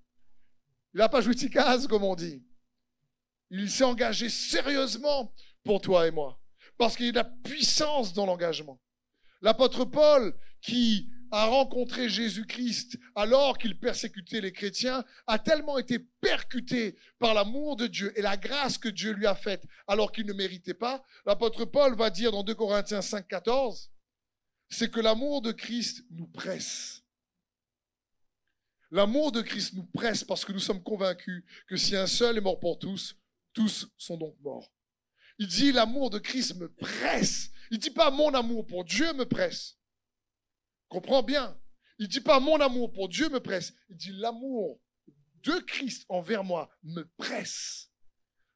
Il 0.95 0.99
n'a 0.99 1.09
pas 1.09 1.21
joué 1.21 1.35
de 1.35 1.87
comme 1.87 2.05
on 2.05 2.15
dit. 2.15 2.43
Il 3.51 3.71
s'est 3.71 3.85
engagé 3.85 4.29
sérieusement 4.29 5.35
pour 5.65 5.81
toi 5.81 6.07
et 6.07 6.11
moi. 6.11 6.41
Parce 6.79 6.97
qu'il 6.97 7.07
y 7.07 7.09
a 7.11 7.13
de 7.13 7.17
la 7.17 7.25
puissance 7.25 8.13
dans 8.13 8.27
l'engagement. 8.27 8.81
L'apôtre 9.41 9.85
Paul, 9.85 10.37
qui 10.61 11.11
a 11.31 11.47
rencontré 11.47 12.09
Jésus-Christ 12.09 12.99
alors 13.15 13.59
qu'il 13.59 13.79
persécutait 13.79 14.41
les 14.41 14.53
chrétiens, 14.53 15.05
a 15.27 15.39
tellement 15.39 15.79
été 15.79 15.99
percuté 15.99 16.97
par 17.19 17.35
l'amour 17.35 17.77
de 17.77 17.87
Dieu 17.87 18.13
et 18.19 18.23
la 18.23 18.37
grâce 18.37 18.79
que 18.79 18.89
Dieu 18.89 19.13
lui 19.13 19.27
a 19.27 19.35
faite 19.35 19.65
alors 19.87 20.13
qu'il 20.13 20.27
ne 20.27 20.33
méritait 20.33 20.75
pas. 20.75 21.03
L'apôtre 21.27 21.65
Paul 21.65 21.97
va 21.97 22.11
dire 22.11 22.33
dans 22.33 22.43
2 22.43 22.55
Corinthiens 22.55 23.03
5, 23.03 23.27
14, 23.27 23.91
c'est 24.69 24.91
que 24.91 25.01
l'amour 25.01 25.43
de 25.43 25.53
Christ 25.53 26.05
nous 26.11 26.27
presse. 26.27 27.03
L'amour 28.91 29.33
de 29.33 29.43
Christ 29.43 29.75
nous 29.75 29.87
presse 29.87 30.23
parce 30.23 30.45
que 30.45 30.53
nous 30.53 30.61
sommes 30.61 30.83
convaincus 30.83 31.45
que 31.67 31.77
si 31.77 31.97
un 31.97 32.07
seul 32.07 32.39
est 32.39 32.41
mort 32.41 32.61
pour 32.61 32.79
tous, 32.79 33.17
tous 33.55 33.89
sont 33.97 34.19
donc 34.19 34.37
morts. 34.41 34.71
Il 35.39 35.49
dit 35.49 35.73
l'amour 35.73 36.11
de 36.11 36.19
Christ 36.19 36.57
me 36.57 36.69
presse. 36.73 37.51
Il 37.71 37.79
dit 37.79 37.91
pas 37.91 38.11
mon 38.11 38.35
amour 38.35 38.67
pour 38.67 38.85
Dieu 38.85 39.13
me 39.15 39.25
presse. 39.25 39.79
Comprends 40.89 41.23
bien. 41.23 41.59
Il 41.99 42.09
dit 42.09 42.21
pas 42.21 42.41
mon 42.41 42.57
amour 42.61 42.93
pour 42.93 43.09
Dieu 43.09 43.29
me 43.31 43.41
presse. 43.41 43.73
Il 43.89 43.97
dit 43.97 44.13
l'amour 44.13 44.81
de 45.43 45.59
Christ 45.61 46.05
envers 46.09 46.45
moi 46.45 46.71
me 46.83 47.05
presse. 47.17 47.91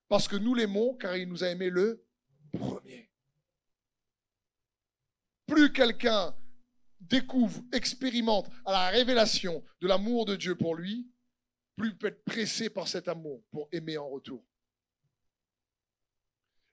Parce 0.08 0.28
que 0.28 0.36
nous 0.36 0.54
l'aimons 0.54 0.94
car 0.96 1.16
il 1.16 1.28
nous 1.28 1.44
a 1.44 1.48
aimé 1.48 1.70
le 1.70 2.06
premier. 2.52 3.10
Plus 5.46 5.72
quelqu'un 5.72 6.36
découvre, 7.00 7.62
expérimente 7.72 8.50
à 8.64 8.72
la 8.72 8.88
révélation 8.90 9.64
de 9.80 9.86
l'amour 9.86 10.26
de 10.26 10.36
Dieu 10.36 10.56
pour 10.56 10.74
lui, 10.74 11.10
plus 11.76 11.90
il 11.90 11.96
peut 11.96 12.08
être 12.08 12.24
pressé 12.24 12.70
par 12.70 12.88
cet 12.88 13.08
amour 13.08 13.42
pour 13.50 13.68
aimer 13.72 13.96
en 13.96 14.08
retour. 14.08 14.44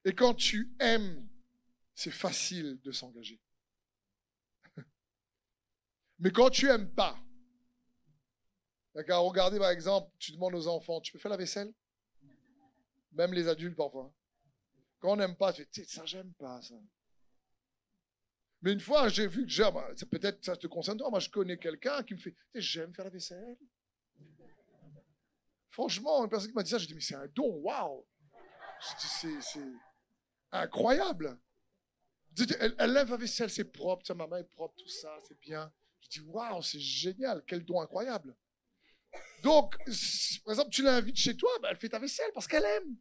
Et 0.05 0.13
quand 0.13 0.35
tu 0.35 0.71
aimes, 0.79 1.27
c'est 1.95 2.12
facile 2.12 2.79
de 2.81 2.91
s'engager. 2.91 3.41
Mais 6.19 6.31
quand 6.31 6.51
tu 6.51 6.69
aimes 6.69 6.93
pas, 6.93 7.17
regardez 8.93 9.57
par 9.57 9.71
exemple, 9.71 10.12
tu 10.19 10.31
demandes 10.31 10.53
aux 10.53 10.67
enfants, 10.67 11.01
tu 11.01 11.12
peux 11.12 11.17
faire 11.17 11.31
la 11.31 11.38
vaisselle? 11.38 11.74
Même 13.13 13.33
les 13.33 13.47
adultes 13.47 13.75
parfois. 13.75 14.13
Quand 15.00 15.13
on 15.13 15.15
n'aime 15.15 15.35
pas, 15.35 15.51
tu 15.51 15.65
fais, 15.74 15.83
ça 15.85 16.05
j'aime 16.05 16.33
pas 16.33 16.62
ça. 16.62 16.75
Mais 18.62 18.74
une 18.74 18.79
fois, 18.79 19.09
j'ai 19.09 19.27
vu 19.27 19.43
que 19.43 19.51
j'aime, 19.51 19.74
peut-être 20.12 20.43
ça 20.45 20.55
te 20.55 20.67
concerne 20.67 21.00
toi, 21.00 21.09
moi 21.09 21.19
je 21.19 21.29
connais 21.29 21.57
quelqu'un 21.57 22.03
qui 22.03 22.13
me 22.13 22.19
fait, 22.19 22.35
j'aime 22.53 22.93
faire 22.93 23.05
la 23.05 23.12
vaisselle. 23.12 23.57
Franchement, 25.71 26.24
une 26.24 26.29
personne 26.29 26.50
qui 26.50 26.55
m'a 26.55 26.63
dit 26.63 26.69
ça, 26.69 26.77
j'ai 26.77 26.88
dit, 26.88 26.93
mais 26.93 27.01
c'est 27.01 27.15
un 27.15 27.27
don, 27.27 27.55
waouh 27.57 28.05
incroyable. 30.59 31.39
Elle, 32.59 32.75
elle 32.77 32.93
lève 32.93 33.09
la 33.09 33.17
vaisselle, 33.17 33.50
c'est 33.50 33.65
propre, 33.65 34.05
sa 34.05 34.13
maman 34.13 34.38
est 34.38 34.43
propre, 34.43 34.75
tout 34.77 34.88
ça, 34.88 35.17
c'est 35.27 35.39
bien. 35.39 35.71
Je 36.01 36.09
dis, 36.09 36.19
waouh, 36.21 36.62
c'est 36.62 36.79
génial, 36.79 37.43
quel 37.47 37.63
don 37.63 37.81
incroyable. 37.81 38.35
Donc, 39.41 39.77
par 39.77 40.53
exemple, 40.53 40.69
tu 40.69 40.83
l'invites 40.83 41.17
chez 41.17 41.38
toi, 41.38 41.50
ben, 41.62 41.69
elle 41.71 41.77
fait 41.77 41.89
ta 41.89 42.00
vaisselle 42.00 42.31
parce 42.33 42.47
qu'elle 42.47 42.65
aime. 42.65 42.97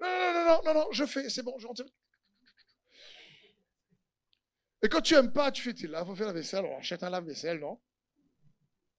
Non, 0.00 0.06
non, 0.08 0.44
non, 0.44 0.62
non, 0.64 0.74
non, 0.74 0.92
je 0.92 1.04
fais, 1.04 1.28
c'est 1.28 1.42
bon, 1.42 1.58
je 1.58 1.66
rentre. 1.66 1.84
Et 4.82 4.88
quand 4.88 5.00
tu 5.00 5.14
aimes 5.14 5.32
pas, 5.32 5.50
tu 5.52 5.62
fais, 5.62 5.86
là, 5.86 6.00
il 6.02 6.06
faut 6.06 6.14
faire 6.14 6.26
la 6.26 6.32
vaisselle, 6.32 6.64
on 6.64 6.78
achète 6.78 7.02
un 7.02 7.10
lave-vaisselle, 7.10 7.60
non? 7.60 7.80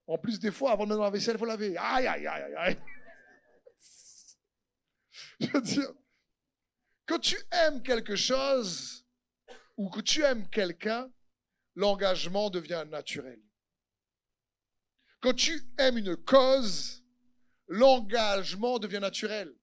En 0.07 0.17
plus, 0.17 0.39
des 0.39 0.51
fois, 0.51 0.71
avant 0.71 0.85
de 0.85 0.89
mettre 0.89 1.01
la 1.01 1.09
vaisselle, 1.09 1.35
il 1.35 1.39
faut 1.39 1.45
laver. 1.45 1.77
Aïe, 1.77 2.07
aïe, 2.07 2.27
aïe, 2.27 2.55
aïe. 2.55 2.79
Je 5.39 5.47
veux 5.47 5.61
dire, 5.61 5.93
quand 7.05 7.19
tu 7.19 7.37
aimes 7.51 7.83
quelque 7.83 8.15
chose 8.15 9.05
ou 9.77 9.89
que 9.89 10.01
tu 10.01 10.23
aimes 10.23 10.49
quelqu'un, 10.49 11.11
l'engagement 11.75 12.49
devient 12.49 12.85
naturel. 12.89 13.41
Quand 15.19 15.33
tu 15.33 15.61
aimes 15.77 15.97
une 15.97 16.17
cause, 16.17 17.03
l'engagement 17.67 18.79
devient 18.79 18.99
naturel. 18.99 19.53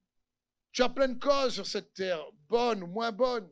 Tu 0.72 0.82
as 0.82 0.88
plein 0.88 1.08
de 1.08 1.18
causes 1.18 1.54
sur 1.54 1.66
cette 1.66 1.92
terre, 1.94 2.24
bonnes 2.48 2.82
ou 2.82 2.86
moins 2.86 3.12
bonnes. 3.12 3.50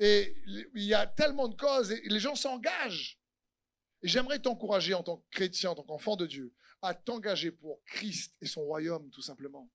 Et 0.00 0.36
il 0.46 0.82
y 0.82 0.94
a 0.94 1.06
tellement 1.06 1.48
de 1.48 1.56
causes 1.56 1.92
et 1.92 2.00
les 2.08 2.20
gens 2.20 2.34
s'engagent. 2.34 3.20
Et 4.02 4.08
j'aimerais 4.08 4.38
t'encourager 4.38 4.94
en 4.94 5.02
tant 5.02 5.18
que 5.18 5.28
chrétien, 5.30 5.70
en 5.70 5.74
tant 5.74 5.84
qu'enfant 5.84 6.16
de 6.16 6.26
Dieu, 6.26 6.54
à 6.82 6.94
t'engager 6.94 7.50
pour 7.50 7.82
Christ 7.86 8.34
et 8.40 8.46
son 8.46 8.62
royaume, 8.62 9.08
tout 9.10 9.22
simplement. 9.22 9.70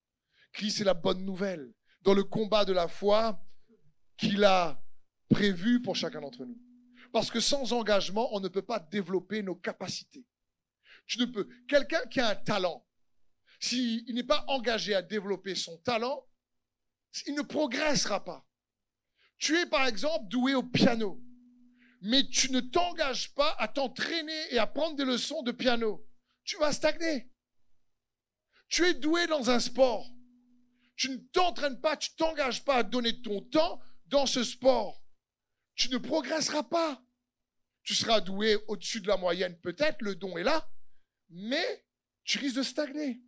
Christ 0.52 0.82
est 0.82 0.86
la 0.86 0.94
bonne 0.94 1.26
nouvelle 1.26 1.74
dans 2.02 2.14
le 2.14 2.24
combat 2.24 2.66
de 2.66 2.74
la 2.74 2.88
foi 2.88 3.44
qu'il 4.18 4.44
a 4.44 4.82
prévu 5.30 5.82
pour 5.82 5.96
chacun 5.96 6.22
d'entre 6.22 6.46
nous. 6.46 6.58
Parce 7.12 7.32
que 7.32 7.40
sans 7.40 7.74
engagement, 7.74 8.34
on 8.34 8.40
ne 8.40 8.48
peut 8.48 8.62
pas 8.62 8.80
développer 8.80 9.42
nos 9.42 9.56
capacités. 9.56 10.26
Tu 11.08 11.20
ne 11.20 11.26
peux. 11.26 11.48
Quelqu'un 11.68 12.06
qui 12.12 12.20
a 12.20 12.30
un 12.30 12.36
talent, 12.36 12.86
s'il 13.60 14.14
n'est 14.14 14.24
pas 14.24 14.46
engagé 14.48 14.94
à 14.94 15.02
développer 15.02 15.56
son 15.56 15.78
talent, 15.80 16.26
il 17.26 17.34
ne 17.34 17.42
progressera 17.42 18.24
pas. 18.24 18.46
Tu 19.38 19.58
es 19.58 19.66
par 19.66 19.88
exemple 19.88 20.28
doué 20.28 20.54
au 20.54 20.64
piano, 20.64 21.20
mais 22.02 22.28
tu 22.28 22.52
ne 22.52 22.60
t'engages 22.60 23.34
pas 23.34 23.56
à 23.58 23.68
t'entraîner 23.68 24.54
et 24.54 24.60
à 24.60 24.68
prendre 24.68 24.96
des 24.96 25.06
leçons 25.06 25.42
de 25.42 25.52
piano. 25.52 26.06
Tu 26.44 26.58
vas 26.58 26.74
stagner. 26.74 27.32
Tu 28.68 28.86
es 28.86 28.94
doué 28.94 29.26
dans 29.28 29.50
un 29.50 29.60
sport. 29.60 30.08
Tu 31.00 31.10
ne 31.10 31.18
t'entraînes 31.18 31.82
pas, 31.82 31.98
tu 31.98 32.14
t'engages 32.16 32.64
pas 32.64 32.76
à 32.76 32.84
donner 32.84 33.22
ton 33.22 33.42
temps 33.42 33.80
dans 34.06 34.28
ce 34.28 34.44
sport 34.44 35.00
tu 35.80 35.90
ne 35.90 35.98
progresseras 35.98 36.64
pas. 36.64 37.02
Tu 37.84 37.96
seras 37.96 38.20
doué 38.20 38.58
au-dessus 38.68 39.00
de 39.00 39.08
la 39.08 39.16
moyenne, 39.16 39.58
peut-être, 39.62 40.02
le 40.02 40.14
don 40.14 40.38
est 40.38 40.44
là, 40.44 40.70
mais 41.30 41.86
tu 42.26 42.38
risques 42.38 42.58
de 42.58 42.64
stagner. 42.64 43.22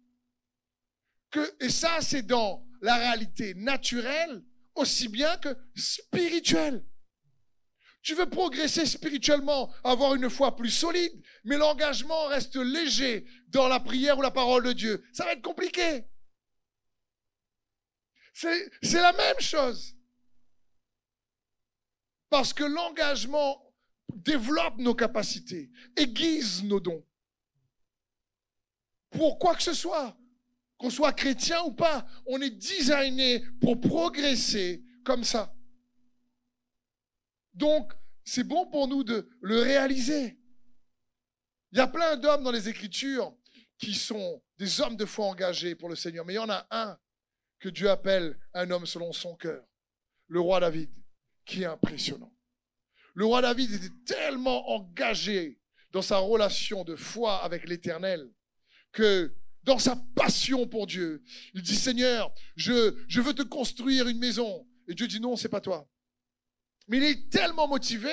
Et 1.61 1.69
ça, 1.69 2.01
c'est 2.01 2.23
dans 2.23 2.67
la 2.81 2.95
réalité 2.95 3.53
naturelle 3.55 4.43
aussi 4.75 5.07
bien 5.07 5.37
que 5.37 5.57
spirituelle. 5.75 6.85
Tu 8.03 8.15
veux 8.15 8.29
progresser 8.29 8.85
spirituellement, 8.85 9.73
avoir 9.83 10.13
une 10.13 10.29
foi 10.29 10.55
plus 10.57 10.71
solide, 10.71 11.23
mais 11.45 11.57
l'engagement 11.57 12.25
reste 12.25 12.57
léger 12.57 13.25
dans 13.47 13.69
la 13.69 13.79
prière 13.79 14.17
ou 14.17 14.21
la 14.21 14.31
parole 14.31 14.65
de 14.65 14.73
Dieu. 14.73 15.05
Ça 15.13 15.23
va 15.23 15.33
être 15.33 15.41
compliqué. 15.41 16.05
C'est 18.33 18.69
la 18.93 19.13
même 19.13 19.39
chose. 19.39 19.95
Parce 22.29 22.53
que 22.53 22.63
l'engagement 22.63 23.61
développe 24.13 24.77
nos 24.77 24.95
capacités, 24.95 25.71
aiguise 25.95 26.63
nos 26.63 26.79
dons. 26.79 27.05
Pour 29.09 29.37
quoi 29.37 29.55
que 29.55 29.63
ce 29.63 29.73
soit, 29.73 30.17
qu'on 30.77 30.89
soit 30.89 31.13
chrétien 31.13 31.61
ou 31.63 31.73
pas, 31.73 32.05
on 32.25 32.41
est 32.41 32.49
designé 32.49 33.43
pour 33.59 33.79
progresser 33.81 34.83
comme 35.03 35.23
ça. 35.23 35.53
Donc, 37.53 37.91
c'est 38.23 38.45
bon 38.45 38.65
pour 38.67 38.87
nous 38.87 39.03
de 39.03 39.29
le 39.41 39.59
réaliser. 39.59 40.39
Il 41.71 41.77
y 41.77 41.81
a 41.81 41.87
plein 41.87 42.15
d'hommes 42.15 42.43
dans 42.43 42.51
les 42.51 42.69
Écritures 42.69 43.35
qui 43.77 43.93
sont 43.93 44.41
des 44.57 44.79
hommes 44.79 44.95
de 44.95 45.05
foi 45.05 45.25
engagés 45.25 45.75
pour 45.75 45.89
le 45.89 45.95
Seigneur, 45.95 46.25
mais 46.25 46.33
il 46.33 46.37
y 46.37 46.39
en 46.39 46.49
a 46.49 46.65
un 46.71 46.97
que 47.61 47.69
Dieu 47.69 47.89
appelle 47.89 48.37
un 48.53 48.69
homme 48.71 48.85
selon 48.85 49.13
son 49.13 49.35
cœur. 49.35 49.63
Le 50.27 50.41
roi 50.41 50.59
David, 50.59 50.89
qui 51.45 51.61
est 51.61 51.67
impressionnant. 51.67 52.35
Le 53.13 53.25
roi 53.25 53.41
David 53.41 53.71
était 53.71 53.95
tellement 54.05 54.69
engagé 54.71 55.61
dans 55.91 56.01
sa 56.01 56.17
relation 56.17 56.83
de 56.83 56.95
foi 56.95 57.43
avec 57.43 57.67
l'Éternel 57.67 58.29
que 58.91 59.33
dans 59.63 59.77
sa 59.77 59.95
passion 60.15 60.67
pour 60.67 60.87
Dieu, 60.87 61.23
il 61.53 61.61
dit 61.61 61.75
Seigneur, 61.75 62.33
je, 62.55 63.03
je 63.07 63.21
veux 63.21 63.33
te 63.33 63.43
construire 63.43 64.07
une 64.07 64.17
maison. 64.17 64.67
Et 64.87 64.95
Dieu 64.95 65.07
dit 65.07 65.19
non, 65.19 65.35
c'est 65.35 65.49
pas 65.49 65.61
toi. 65.61 65.87
Mais 66.87 66.97
il 66.97 67.03
est 67.03 67.29
tellement 67.29 67.67
motivé 67.67 68.11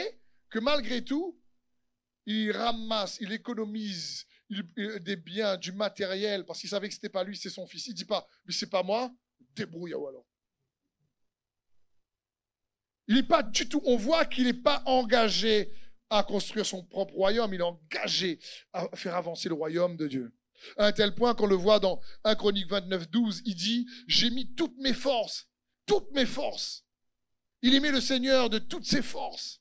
que 0.50 0.58
malgré 0.58 1.02
tout, 1.02 1.40
il 2.26 2.52
ramasse, 2.52 3.16
il 3.20 3.32
économise 3.32 4.26
des 4.50 5.16
biens, 5.16 5.56
du 5.56 5.72
matériel, 5.72 6.44
parce 6.44 6.60
qu'il 6.60 6.68
savait 6.68 6.88
que 6.88 6.94
c'était 6.94 7.08
pas 7.08 7.24
lui, 7.24 7.36
c'est 7.36 7.50
son 7.50 7.66
fils. 7.66 7.86
Il 7.86 7.94
dit 7.94 8.04
pas, 8.04 8.26
mais 8.44 8.52
c'est 8.52 8.68
pas 8.68 8.82
moi, 8.82 9.10
alors. 9.62 10.26
Il 13.06 13.14
n'est 13.14 13.22
pas 13.22 13.42
du 13.42 13.68
tout, 13.68 13.82
on 13.84 13.96
voit 13.96 14.26
qu'il 14.26 14.44
n'est 14.44 14.52
pas 14.52 14.82
engagé 14.84 15.72
à 16.10 16.22
construire 16.22 16.66
son 16.66 16.84
propre 16.84 17.14
royaume, 17.14 17.52
il 17.54 17.60
est 17.60 17.62
engagé 17.62 18.38
à 18.72 18.88
faire 18.94 19.14
avancer 19.14 19.48
le 19.48 19.54
royaume 19.54 19.96
de 19.96 20.06
Dieu. 20.08 20.32
À 20.76 20.86
un 20.86 20.92
tel 20.92 21.14
point 21.14 21.34
qu'on 21.34 21.46
le 21.46 21.54
voit 21.54 21.78
dans 21.78 22.00
1 22.24 22.34
Chronique 22.34 22.68
29, 22.68 23.10
12, 23.10 23.42
il 23.44 23.54
dit, 23.54 23.86
j'ai 24.06 24.30
mis 24.30 24.54
toutes 24.54 24.76
mes 24.78 24.92
forces, 24.92 25.48
toutes 25.86 26.10
mes 26.12 26.26
forces. 26.26 26.84
Il 27.62 27.74
aimait 27.74 27.92
le 27.92 28.00
Seigneur 28.00 28.50
de 28.50 28.58
toutes 28.58 28.86
ses 28.86 29.02
forces 29.02 29.60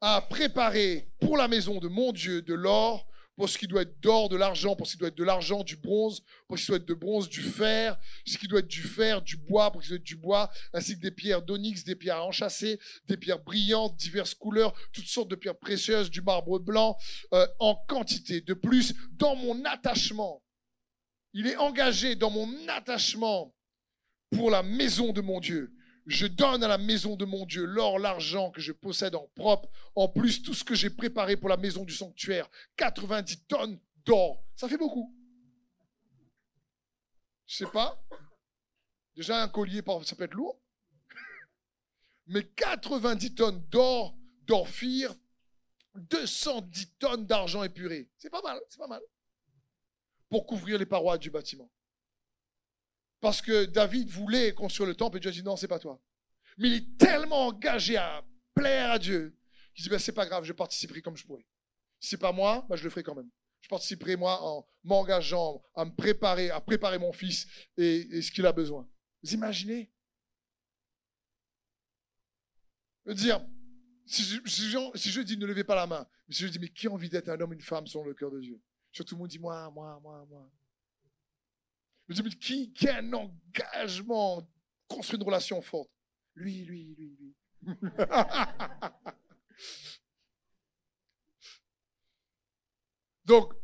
à 0.00 0.20
préparer 0.20 1.10
pour 1.20 1.36
la 1.36 1.48
maison 1.48 1.78
de 1.78 1.88
mon 1.88 2.12
Dieu 2.12 2.42
de 2.42 2.54
l'or, 2.54 3.06
pour 3.36 3.48
ce 3.48 3.58
qui 3.58 3.66
doit 3.66 3.82
être 3.82 4.00
d'or, 4.00 4.28
de 4.28 4.36
l'argent, 4.36 4.76
pour 4.76 4.86
ce 4.86 4.92
qui 4.92 4.98
doit 4.98 5.08
être 5.08 5.16
de 5.16 5.24
l'argent, 5.24 5.64
du 5.64 5.76
bronze, 5.76 6.22
pour 6.46 6.58
ce 6.58 6.64
qui 6.64 6.68
doit 6.68 6.76
être 6.78 6.88
de 6.88 6.94
bronze, 6.94 7.28
du 7.28 7.42
fer, 7.42 7.98
ce 8.26 8.38
qui 8.38 8.46
doit 8.46 8.60
être 8.60 8.68
du 8.68 8.82
fer, 8.82 9.22
du 9.22 9.36
bois, 9.36 9.72
pour 9.72 9.82
ce 9.82 9.86
qui 9.86 9.90
doit 9.90 9.96
être 9.96 10.04
du 10.04 10.16
bois, 10.16 10.50
ainsi 10.72 10.94
que 10.94 11.00
des 11.00 11.10
pierres 11.10 11.42
d'onyx, 11.42 11.84
des 11.84 11.96
pierres 11.96 12.24
enchâssées, 12.24 12.78
des 13.06 13.16
pierres 13.16 13.42
brillantes, 13.42 13.96
diverses 13.96 14.34
couleurs, 14.34 14.74
toutes 14.92 15.06
sortes 15.06 15.28
de 15.28 15.36
pierres 15.36 15.58
précieuses, 15.58 16.10
du 16.10 16.22
marbre 16.22 16.58
blanc, 16.58 16.96
euh, 17.32 17.46
en 17.58 17.74
quantité. 17.88 18.40
De 18.40 18.54
plus, 18.54 18.94
dans 19.12 19.34
mon 19.34 19.64
attachement, 19.64 20.42
il 21.32 21.46
est 21.46 21.56
engagé 21.56 22.14
dans 22.14 22.30
mon 22.30 22.48
attachement 22.68 23.54
pour 24.30 24.50
la 24.50 24.62
maison 24.62 25.12
de 25.12 25.20
mon 25.20 25.40
Dieu 25.40 25.72
je 26.06 26.26
donne 26.26 26.62
à 26.62 26.68
la 26.68 26.78
maison 26.78 27.16
de 27.16 27.24
mon 27.24 27.46
Dieu 27.46 27.64
l'or, 27.64 27.98
l'argent 27.98 28.50
que 28.50 28.60
je 28.60 28.72
possède 28.72 29.14
en 29.14 29.26
propre, 29.34 29.70
en 29.94 30.08
plus 30.08 30.42
tout 30.42 30.54
ce 30.54 30.64
que 30.64 30.74
j'ai 30.74 30.90
préparé 30.90 31.36
pour 31.36 31.48
la 31.48 31.56
maison 31.56 31.84
du 31.84 31.94
sanctuaire, 31.94 32.48
90 32.76 33.44
tonnes 33.46 33.80
d'or. 34.04 34.44
Ça 34.54 34.68
fait 34.68 34.76
beaucoup. 34.76 35.14
Je 37.46 37.56
sais 37.56 37.70
pas. 37.70 38.02
Déjà 39.16 39.42
un 39.42 39.48
collier, 39.48 39.82
ça 40.04 40.16
peut 40.16 40.24
être 40.24 40.34
lourd. 40.34 40.60
Mais 42.26 42.44
90 42.44 43.34
tonnes 43.34 43.64
d'or, 43.68 44.16
d'orphir, 44.42 45.14
210 45.94 46.96
tonnes 46.98 47.26
d'argent 47.26 47.62
épuré. 47.62 48.10
C'est 48.18 48.30
pas 48.30 48.42
mal, 48.42 48.60
c'est 48.68 48.78
pas 48.78 48.88
mal. 48.88 49.02
Pour 50.28 50.46
couvrir 50.46 50.78
les 50.78 50.86
parois 50.86 51.16
du 51.16 51.30
bâtiment. 51.30 51.70
Parce 53.20 53.40
que 53.40 53.64
David 53.64 54.10
voulait 54.10 54.52
construire 54.52 54.88
le 54.88 54.94
temple 54.94 55.16
et 55.16 55.20
Dieu 55.20 55.30
a 55.30 55.32
dit 55.32 55.42
non, 55.42 55.56
c'est 55.56 55.68
pas 55.68 55.78
toi. 55.78 56.00
Mais 56.58 56.68
il 56.68 56.74
est 56.74 56.98
tellement 56.98 57.46
engagé 57.46 57.96
à 57.96 58.24
plaire 58.54 58.92
à 58.92 58.98
Dieu 58.98 59.36
qu'il 59.74 59.82
dit 59.82 59.90
ben, 59.90 59.98
c'est 59.98 60.12
pas 60.12 60.26
grave, 60.26 60.44
je 60.44 60.52
participerai 60.52 61.02
comme 61.02 61.16
je 61.16 61.24
pourrais. 61.24 61.46
Si 62.00 62.10
c'est 62.10 62.18
pas 62.18 62.32
moi, 62.32 62.64
ben, 62.68 62.76
je 62.76 62.84
le 62.84 62.90
ferai 62.90 63.02
quand 63.02 63.14
même. 63.14 63.30
Je 63.60 63.68
participerai 63.68 64.16
moi 64.16 64.40
en 64.42 64.66
m'engageant 64.84 65.62
à 65.74 65.84
me 65.84 65.90
préparer, 65.90 66.50
à 66.50 66.60
préparer 66.60 66.98
mon 66.98 67.12
fils 67.12 67.46
et, 67.76 68.20
ce 68.20 68.30
qu'il 68.30 68.44
a 68.46 68.52
besoin. 68.52 68.88
Vous 69.22 69.32
imaginez? 69.32 69.90
Dire, 73.06 73.44
si 74.06 74.22
je, 74.22 74.40
si, 74.44 75.10
je, 75.10 75.20
dis 75.20 75.36
ne 75.36 75.46
levez 75.46 75.64
pas 75.64 75.74
la 75.74 75.86
main, 75.86 76.06
mais 76.28 76.34
si 76.34 76.42
je 76.42 76.48
dis 76.48 76.58
mais 76.58 76.68
qui 76.68 76.86
a 76.86 76.90
envie 76.90 77.08
d'être 77.08 77.28
un 77.28 77.40
homme, 77.40 77.52
une 77.52 77.60
femme 77.60 77.86
selon 77.86 78.04
le 78.04 78.14
cœur 78.14 78.30
de 78.30 78.40
Dieu? 78.40 78.60
Surtout 78.92 79.10
tout 79.10 79.14
le 79.16 79.20
monde 79.20 79.28
dit 79.28 79.38
moi, 79.38 79.70
moi, 79.70 79.98
moi, 80.02 80.26
moi. 80.28 80.50
Mais 82.08 82.14
qui, 82.30 82.72
qui 82.72 82.88
a 82.88 82.98
un 82.98 83.12
engagement, 83.12 84.46
construit 84.88 85.18
une 85.18 85.24
relation 85.24 85.60
forte? 85.62 85.90
Lui, 86.34 86.64
lui, 86.64 86.94
lui, 86.96 87.16
lui. 87.18 87.34
Donc, 93.24 93.54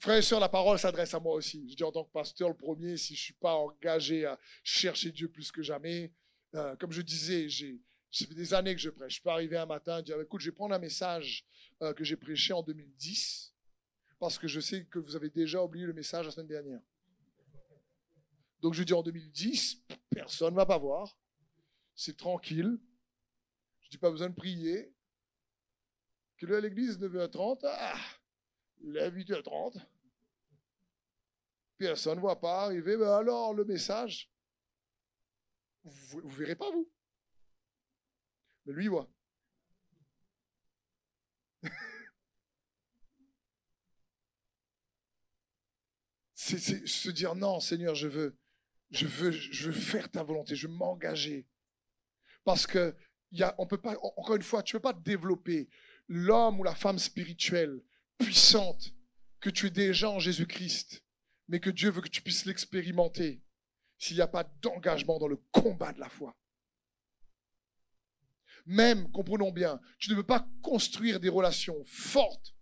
frères 0.00 0.18
et 0.18 0.22
sœurs, 0.22 0.38
la 0.40 0.48
parole 0.48 0.78
s'adresse 0.78 1.12
à 1.14 1.20
moi 1.20 1.34
aussi. 1.34 1.68
Je 1.68 1.74
dis 1.74 1.82
en 1.82 1.90
tant 1.90 2.04
que 2.04 2.12
pasteur, 2.12 2.48
le 2.48 2.54
premier, 2.54 2.96
si 2.96 3.16
je 3.16 3.20
ne 3.20 3.24
suis 3.24 3.34
pas 3.34 3.54
engagé 3.54 4.24
à 4.26 4.38
chercher 4.62 5.10
Dieu 5.10 5.28
plus 5.28 5.50
que 5.50 5.62
jamais, 5.62 6.12
euh, 6.54 6.76
comme 6.76 6.92
je 6.92 7.02
disais, 7.02 7.48
j'ai, 7.48 7.80
ça 8.10 8.26
fait 8.26 8.34
des 8.34 8.54
années 8.54 8.74
que 8.74 8.80
je 8.80 8.90
prêche. 8.90 9.16
Je 9.16 9.22
peux 9.22 9.30
arriver 9.30 9.56
un 9.56 9.66
matin 9.66 9.98
et 9.98 10.02
dire, 10.02 10.20
écoute, 10.20 10.40
je 10.40 10.50
vais 10.50 10.54
prendre 10.54 10.74
un 10.74 10.78
message 10.78 11.44
euh, 11.82 11.92
que 11.92 12.04
j'ai 12.04 12.16
prêché 12.16 12.52
en 12.52 12.62
2010, 12.62 13.52
parce 14.18 14.38
que 14.38 14.46
je 14.46 14.60
sais 14.60 14.84
que 14.84 14.98
vous 14.98 15.16
avez 15.16 15.30
déjà 15.30 15.62
oublié 15.62 15.86
le 15.86 15.92
message 15.92 16.26
la 16.26 16.32
semaine 16.32 16.46
dernière. 16.46 16.80
Donc 18.60 18.74
je 18.74 18.82
dis 18.82 18.92
en 18.92 19.02
2010, 19.02 19.84
personne 20.10 20.54
ne 20.54 20.56
va 20.56 20.66
pas 20.66 20.78
voir. 20.78 21.16
C'est 21.94 22.16
tranquille. 22.16 22.78
Je 23.80 23.90
dis 23.90 23.98
pas 23.98 24.10
besoin 24.10 24.28
de 24.28 24.34
prier. 24.34 24.92
Que 26.36 26.46
à 26.52 26.60
l'église 26.60 26.98
9h30, 26.98 27.60
ah, 27.64 27.98
lève 28.80 29.16
8h30. 29.16 29.84
Personne 31.78 32.16
ne 32.16 32.20
voit 32.20 32.40
pas 32.40 32.64
arriver. 32.64 32.96
Mais 32.96 33.06
alors, 33.06 33.54
le 33.54 33.64
message, 33.64 34.30
vous 35.84 36.22
ne 36.22 36.28
verrez 36.28 36.56
pas, 36.56 36.70
vous. 36.70 36.88
Mais 38.66 38.72
lui, 38.72 38.84
il 38.84 38.90
voit. 38.90 39.08
c'est 46.34 46.86
se 46.86 47.10
dire 47.10 47.34
non, 47.34 47.60
Seigneur, 47.60 47.94
je 47.94 48.08
veux, 48.08 48.38
je 48.90 49.06
veux, 49.06 49.72
faire 49.72 50.10
ta 50.10 50.22
volonté, 50.22 50.56
je 50.56 50.66
veux 50.66 50.72
m'engager. 50.72 51.46
Parce 52.44 52.66
que, 52.66 52.96
y 53.32 53.42
peut 53.68 53.80
pas, 53.80 53.96
encore 54.16 54.36
une 54.36 54.42
fois, 54.42 54.62
tu 54.62 54.74
ne 54.74 54.78
peux 54.78 54.82
pas 54.82 54.92
développer 54.92 55.68
l'homme 56.08 56.60
ou 56.60 56.64
la 56.64 56.74
femme 56.74 56.98
spirituelle 56.98 57.82
puissante 58.16 58.94
que 59.40 59.50
tu 59.50 59.66
es 59.66 59.70
déjà 59.70 60.10
en 60.10 60.18
Jésus-Christ, 60.18 61.04
mais 61.48 61.60
que 61.60 61.70
Dieu 61.70 61.90
veut 61.90 62.00
que 62.00 62.08
tu 62.08 62.22
puisses 62.22 62.46
l'expérimenter 62.46 63.42
s'il 63.98 64.16
n'y 64.16 64.22
a 64.22 64.28
pas 64.28 64.44
d'engagement 64.62 65.18
dans 65.18 65.28
le 65.28 65.36
combat 65.52 65.92
de 65.92 66.00
la 66.00 66.08
foi. 66.08 66.36
Même, 68.64 69.10
comprenons 69.12 69.50
bien, 69.50 69.80
tu 69.98 70.10
ne 70.10 70.16
peux 70.16 70.26
pas 70.26 70.46
construire 70.62 71.20
des 71.20 71.28
relations 71.28 71.82
fortes 71.84 72.54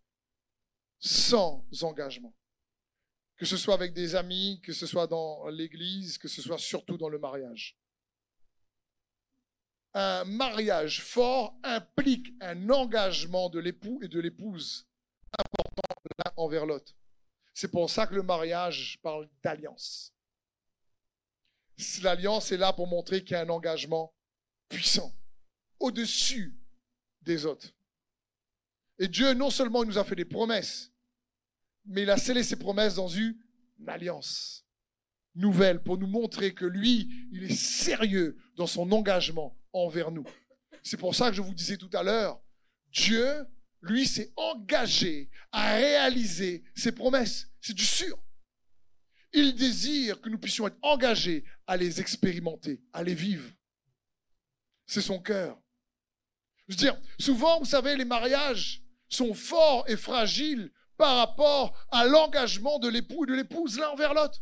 sans 0.99 1.67
engagement 1.83 2.35
que 3.37 3.45
ce 3.47 3.57
soit 3.57 3.75
avec 3.75 3.93
des 3.93 4.15
amis, 4.15 4.61
que 4.63 4.73
ce 4.73 4.87
soit 4.87 5.07
dans 5.07 5.47
l'église, 5.49 6.19
que 6.19 6.29
ce 6.29 6.41
soit 6.41 6.59
surtout 6.59 6.97
dans 6.97 7.09
le 7.09 7.19
mariage. 7.19 7.79
Un 9.95 10.25
mariage 10.25 11.03
fort 11.03 11.59
implique 11.63 12.35
un 12.41 12.69
engagement 12.71 13.49
de 13.49 13.59
l'époux 13.59 13.99
et 14.03 14.09
de 14.09 14.21
l'épouse 14.21 14.87
important 15.39 15.83
l'un 16.25 16.33
envers 16.37 16.67
l'autre. 16.67 16.95
C'est 17.55 17.71
pour 17.71 17.89
ça 17.89 18.07
que 18.07 18.15
le 18.15 18.23
mariage 18.23 18.99
parle 19.03 19.29
d'alliance. 19.43 20.13
L'alliance 22.03 22.53
est 22.53 22.57
là 22.57 22.73
pour 22.73 22.87
montrer 22.87 23.23
qu'il 23.23 23.33
y 23.33 23.35
a 23.35 23.43
un 23.43 23.49
engagement 23.49 24.15
puissant, 24.69 25.15
au-dessus 25.79 26.59
des 27.23 27.45
autres. 27.45 27.69
Et 28.99 29.09
Dieu, 29.09 29.35
non 29.35 29.51
seulement 29.51 29.83
il 29.83 29.89
nous 29.89 29.99
a 29.99 30.05
fait 30.05 30.15
des 30.15 30.25
promesses, 30.25 30.93
mais 31.87 32.03
il 32.03 32.11
a 32.11 32.17
scellé 32.17 32.43
ses 32.43 32.57
promesses 32.57 32.95
dans 32.95 33.09
une 33.09 33.37
alliance 33.87 34.65
nouvelle 35.35 35.83
pour 35.83 35.99
nous 35.99 36.07
montrer 36.07 36.55
que 36.55 36.65
lui, 36.65 37.29
il 37.33 37.45
est 37.45 37.55
sérieux 37.55 38.37
dans 38.57 38.67
son 38.67 38.91
engagement 38.93 39.57
envers 39.73 40.11
nous. 40.11 40.25
C'est 40.83 40.97
pour 40.97 41.15
ça 41.15 41.31
que 41.31 41.37
je 41.37 41.43
vous 41.43 41.55
disais 41.55 41.77
tout 41.77 41.91
à 41.93 42.03
l'heure, 42.03 42.41
Dieu, 42.93 43.47
lui, 43.83 44.07
s'est 44.07 44.33
engagé 44.37 45.31
à 45.53 45.75
réaliser 45.77 46.65
ses 46.75 46.93
promesses. 46.93 47.49
C'est 47.61 47.75
du 47.75 47.85
sûr. 47.85 48.19
Il 49.33 49.55
désire 49.55 50.21
que 50.21 50.29
nous 50.29 50.39
puissions 50.39 50.67
être 50.67 50.79
engagés 50.83 51.45
à 51.67 51.77
les 51.77 52.01
expérimenter, 52.01 52.81
à 52.93 53.03
les 53.03 53.15
vivre. 53.15 53.51
C'est 54.87 55.03
son 55.03 55.21
cœur. 55.21 55.61
Je 56.69 56.73
veux 56.73 56.79
dire, 56.79 57.01
souvent, 57.19 57.59
vous 57.59 57.67
savez, 57.67 57.97
les 57.97 58.05
mariages 58.05 58.83
sont 59.09 59.35
forts 59.35 59.85
et 59.89 59.97
fragiles 59.97 60.73
par 60.97 61.17
rapport 61.17 61.87
à 61.91 62.07
l'engagement 62.07 62.79
de 62.79 62.89
l'époux 62.89 63.25
et 63.25 63.29
de 63.29 63.35
l'épouse 63.35 63.79
l'un 63.79 63.91
envers 63.91 64.15
l'autre. 64.15 64.41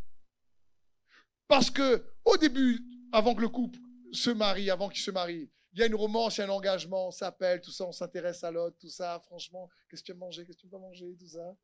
Parce 1.49 1.71
que 1.71 2.05
au 2.25 2.37
début, 2.37 2.81
avant 3.13 3.35
que 3.35 3.41
le 3.41 3.49
couple 3.49 3.79
se 4.13 4.31
marie, 4.31 4.71
avant 4.71 4.89
qu'il 4.89 5.03
se 5.03 5.11
marie, 5.11 5.51
il 5.73 5.81
y 5.81 5.83
a 5.83 5.87
une 5.87 5.95
romance, 5.95 6.37
il 6.37 6.41
y 6.41 6.45
a 6.45 6.47
un 6.47 6.51
engagement, 6.51 7.09
on 7.09 7.11
s'appelle, 7.11 7.61
tout 7.61 7.73
ça, 7.73 7.85
on 7.85 7.93
s'intéresse 7.93 8.45
à 8.45 8.51
l'autre, 8.51 8.77
tout 8.79 8.89
ça, 8.89 9.21
franchement, 9.27 9.69
qu'est-ce 9.89 10.03
que 10.03 10.07
tu 10.07 10.13
as 10.13 10.17
mangé, 10.17 10.47
qu'est-ce 10.47 10.59
que 10.59 10.63
tu 10.63 10.69
vas 10.69 10.79
manger, 10.79 11.17
tout 11.19 11.29
ça. 11.29 11.57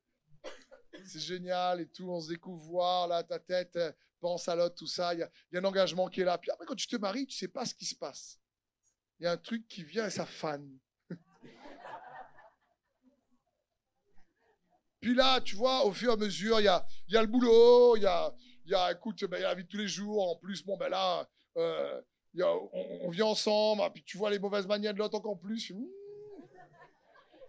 C'est 1.07 1.21
génial 1.21 1.81
et 1.81 1.87
tout, 1.87 2.11
on 2.11 2.21
se 2.21 2.29
découvre 2.29 2.63
voir, 2.65 3.07
là, 3.07 3.23
ta 3.23 3.39
tête, 3.39 3.79
pense 4.21 4.49
à 4.49 4.55
l'autre, 4.55 4.75
tout 4.75 4.87
ça. 4.87 5.15
Il 5.15 5.21
y, 5.21 5.23
a, 5.23 5.31
il 5.51 5.55
y 5.55 5.59
a 5.59 5.61
un 5.61 5.65
engagement 5.65 6.09
qui 6.09 6.21
est 6.21 6.25
là. 6.25 6.39
Puis 6.39 6.51
après, 6.51 6.67
quand 6.67 6.75
tu 6.75 6.87
te 6.87 6.97
maries, 6.97 7.27
tu 7.27 7.37
sais 7.37 7.49
pas 7.49 7.65
ce 7.65 7.75
qui 7.75 7.85
se 7.85 7.95
passe. 7.95 8.39
Il 9.19 9.25
y 9.25 9.27
a 9.27 9.33
un 9.33 9.37
truc 9.37 9.67
qui 9.67 9.83
vient 9.83 10.07
et 10.07 10.11
ça 10.11 10.27
fane. 10.27 10.79
Puis 15.01 15.15
là, 15.15 15.41
tu 15.41 15.57
vois, 15.57 15.85
au 15.85 15.93
fur 15.93 16.11
et 16.11 16.13
à 16.15 16.17
mesure, 16.17 16.61
il 16.61 16.65
y 16.65 16.69
a, 16.69 16.87
y 17.09 17.17
a 17.17 17.23
le 17.23 17.29
boulot, 17.29 17.97
il 17.97 18.03
y 18.03 18.07
a, 18.07 18.35
y 18.67 18.75
a, 18.75 18.93
écoute, 18.93 19.25
ben, 19.25 19.39
il 19.39 19.43
y 19.43 19.45
a 19.45 19.49
la 19.49 19.55
vie 19.55 19.65
de 19.65 19.69
tous 19.69 19.79
les 19.79 19.89
jours. 19.89 20.31
En 20.31 20.37
plus, 20.37 20.65
bon, 20.65 20.77
ben 20.77 20.89
là, 20.89 21.27
euh, 21.57 22.01
y 22.35 22.43
a, 22.43 22.53
on, 22.55 22.99
on 23.03 23.09
vit 23.09 23.23
ensemble. 23.23 23.83
Puis 23.93 24.05
tu 24.05 24.19
vois 24.19 24.31
les 24.31 24.39
mauvaises 24.39 24.67
manières 24.67 24.93
de 24.93 24.99
l'autre 24.99 25.17
encore 25.17 25.39
plus. 25.39 25.71
Mmh. 25.71 25.85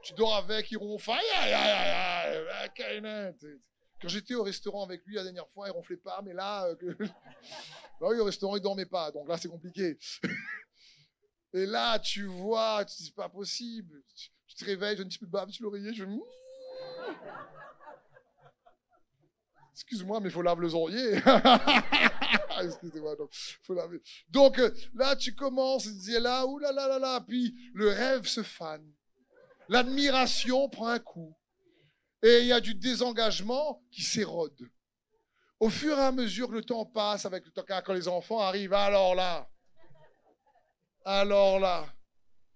Tu 0.02 0.14
dors 0.14 0.36
avec, 0.36 0.72
il 0.72 0.78
ronfle. 0.78 1.12
Aïe, 1.12 1.20
aïe, 1.36 1.54
aïe, 1.54 2.36
aïe, 2.36 2.48
aïe, 2.62 2.70
Kaina. 2.74 3.32
Quand 4.02 4.08
j'étais 4.08 4.34
au 4.34 4.44
restaurant 4.44 4.84
avec 4.84 5.06
lui 5.06 5.16
la 5.16 5.24
dernière 5.24 5.48
fois, 5.50 5.68
il 5.68 5.72
ronflait 5.72 5.98
pas, 5.98 6.22
mais 6.24 6.34
là, 6.34 6.66
euh, 6.66 6.76
bah 8.02 8.08
oui, 8.10 8.18
au 8.18 8.26
restaurant, 8.26 8.56
il 8.56 8.62
dormait 8.62 8.88
pas, 8.88 9.12
donc 9.12 9.28
là, 9.28 9.38
c'est 9.38 9.48
compliqué. 9.48 9.98
Et 11.54 11.66
là, 11.66 12.00
tu 12.00 12.26
vois, 12.26 12.84
c'est 12.88 13.14
pas 13.14 13.30
possible. 13.30 14.02
Tu, 14.48 14.56
te 14.56 14.66
réveilles, 14.66 14.98
j'ai 14.98 15.04
un 15.04 15.08
petit 15.08 15.20
peu 15.20 15.28
de 15.28 15.32
bave 15.32 15.52
sur 15.52 15.66
l'oreiller, 15.66 15.94
je 15.94 16.06
Excuse-moi, 19.74 20.20
mais 20.20 20.30
il 20.30 20.32
faut 20.32 20.42
laver 20.42 20.66
les 20.66 20.76
oreillers. 20.76 21.16
Excusez-moi, 22.64 23.16
donc, 23.16 23.30
faut 23.64 23.74
laver. 23.74 24.02
Donc 24.30 24.60
euh, 24.60 24.72
là, 24.94 25.16
tu 25.16 25.34
commences, 25.34 25.84
tu 25.84 25.94
dis 25.94 26.20
là, 26.20 26.46
oulala, 26.46 26.88
là, 26.88 26.88
là, 26.88 27.00
là, 27.00 27.22
puis 27.22 27.56
le 27.74 27.90
rêve 27.90 28.26
se 28.28 28.44
fane. 28.44 28.88
L'admiration 29.68 30.70
prend 30.70 30.88
un 30.88 31.00
coup. 31.00 31.36
Et 32.24 32.42
il 32.42 32.48
y 32.48 32.54
a 32.54 32.60
du 32.60 32.76
désengagement 32.76 33.82
qui 33.92 34.04
s'érode. 34.04 34.70
Au 35.60 35.70
fur 35.70 35.98
et 35.98 36.02
à 36.02 36.12
mesure 36.12 36.50
que 36.50 36.56
le 36.56 36.64
temps 36.64 36.86
passe, 36.86 37.26
avec 37.26 37.46
le 37.46 37.52
temps 37.52 37.64
quand 37.68 37.94
les 37.94 38.08
enfants 38.08 38.40
arrivent, 38.40 38.74
alors 38.74 39.16
là, 39.16 39.50
alors 41.06 41.60
là, 41.60 41.86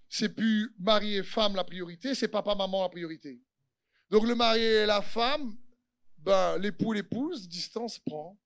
c'est 0.07 0.29
plus 0.29 0.73
mari 0.79 1.17
et 1.17 1.23
femme 1.23 1.55
la 1.55 1.63
priorité, 1.63 2.13
c'est 2.13 2.27
papa, 2.27 2.53
maman 2.53 2.83
la 2.83 2.89
priorité. 2.89 3.41
Donc 4.09 4.25
le 4.27 4.35
mari 4.35 4.61
et 4.61 4.85
la 4.85 5.01
femme, 5.01 5.57
ben, 6.17 6.57
l'époux 6.57 6.93
et 6.93 6.97
l'épouse, 6.97 7.47
distance 7.47 7.99
prend. 7.99 8.39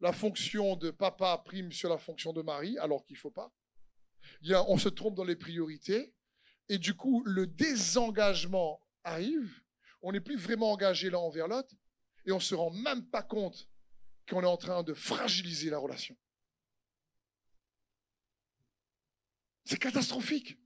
La 0.00 0.12
fonction 0.12 0.76
de 0.76 0.90
papa 0.90 1.36
prime 1.44 1.72
sur 1.72 1.90
la 1.90 1.98
fonction 1.98 2.32
de 2.32 2.40
mari, 2.40 2.78
alors 2.78 3.04
qu'il 3.04 3.14
ne 3.14 3.20
faut 3.20 3.30
pas. 3.30 3.52
On 4.66 4.78
se 4.78 4.88
trompe 4.88 5.14
dans 5.14 5.24
les 5.24 5.36
priorités. 5.36 6.14
Et 6.68 6.78
du 6.78 6.94
coup, 6.94 7.22
le 7.24 7.46
désengagement 7.46 8.80
arrive. 9.04 9.62
On 10.02 10.12
n'est 10.12 10.20
plus 10.20 10.36
vraiment 10.36 10.72
engagé 10.72 11.10
l'un 11.10 11.18
envers 11.18 11.48
l'autre. 11.48 11.74
Et 12.24 12.32
on 12.32 12.36
ne 12.36 12.40
se 12.40 12.54
rend 12.54 12.70
même 12.70 13.04
pas 13.10 13.22
compte 13.22 13.68
qu'on 14.28 14.42
est 14.42 14.46
en 14.46 14.56
train 14.56 14.82
de 14.82 14.94
fragiliser 14.94 15.68
la 15.68 15.78
relation. 15.78 16.16
C'est 19.64 19.78
catastrophique. 19.78 20.58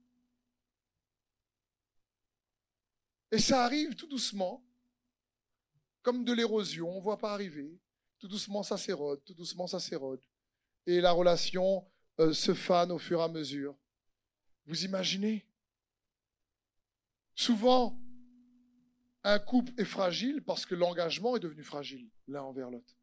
Et 3.35 3.39
ça 3.39 3.65
arrive 3.65 3.95
tout 3.95 4.07
doucement, 4.07 4.63
comme 6.01 6.23
de 6.23 6.31
l'érosion, 6.31 6.89
on 6.89 6.99
ne 6.99 7.03
voit 7.03 7.17
pas 7.17 7.33
arriver. 7.33 7.77
Tout 8.17 8.29
doucement, 8.29 8.63
ça 8.63 8.77
s'érode, 8.77 9.21
tout 9.25 9.33
doucement, 9.33 9.67
ça 9.67 9.81
s'érode. 9.81 10.21
Et 10.85 11.01
la 11.01 11.11
relation 11.11 11.85
euh, 12.21 12.31
se 12.31 12.53
fane 12.53 12.93
au 12.93 12.97
fur 12.97 13.19
et 13.19 13.23
à 13.23 13.27
mesure. 13.27 13.75
Vous 14.65 14.85
imaginez? 14.85 15.45
Souvent, 17.33 17.99
un 19.25 19.39
couple 19.39 19.73
est 19.77 19.83
fragile 19.83 20.41
parce 20.41 20.65
que 20.65 20.73
l'engagement 20.73 21.35
est 21.35 21.41
devenu 21.41 21.63
fragile 21.63 22.09
l'un 22.29 22.43
envers 22.43 22.71
l'autre. 22.71 22.95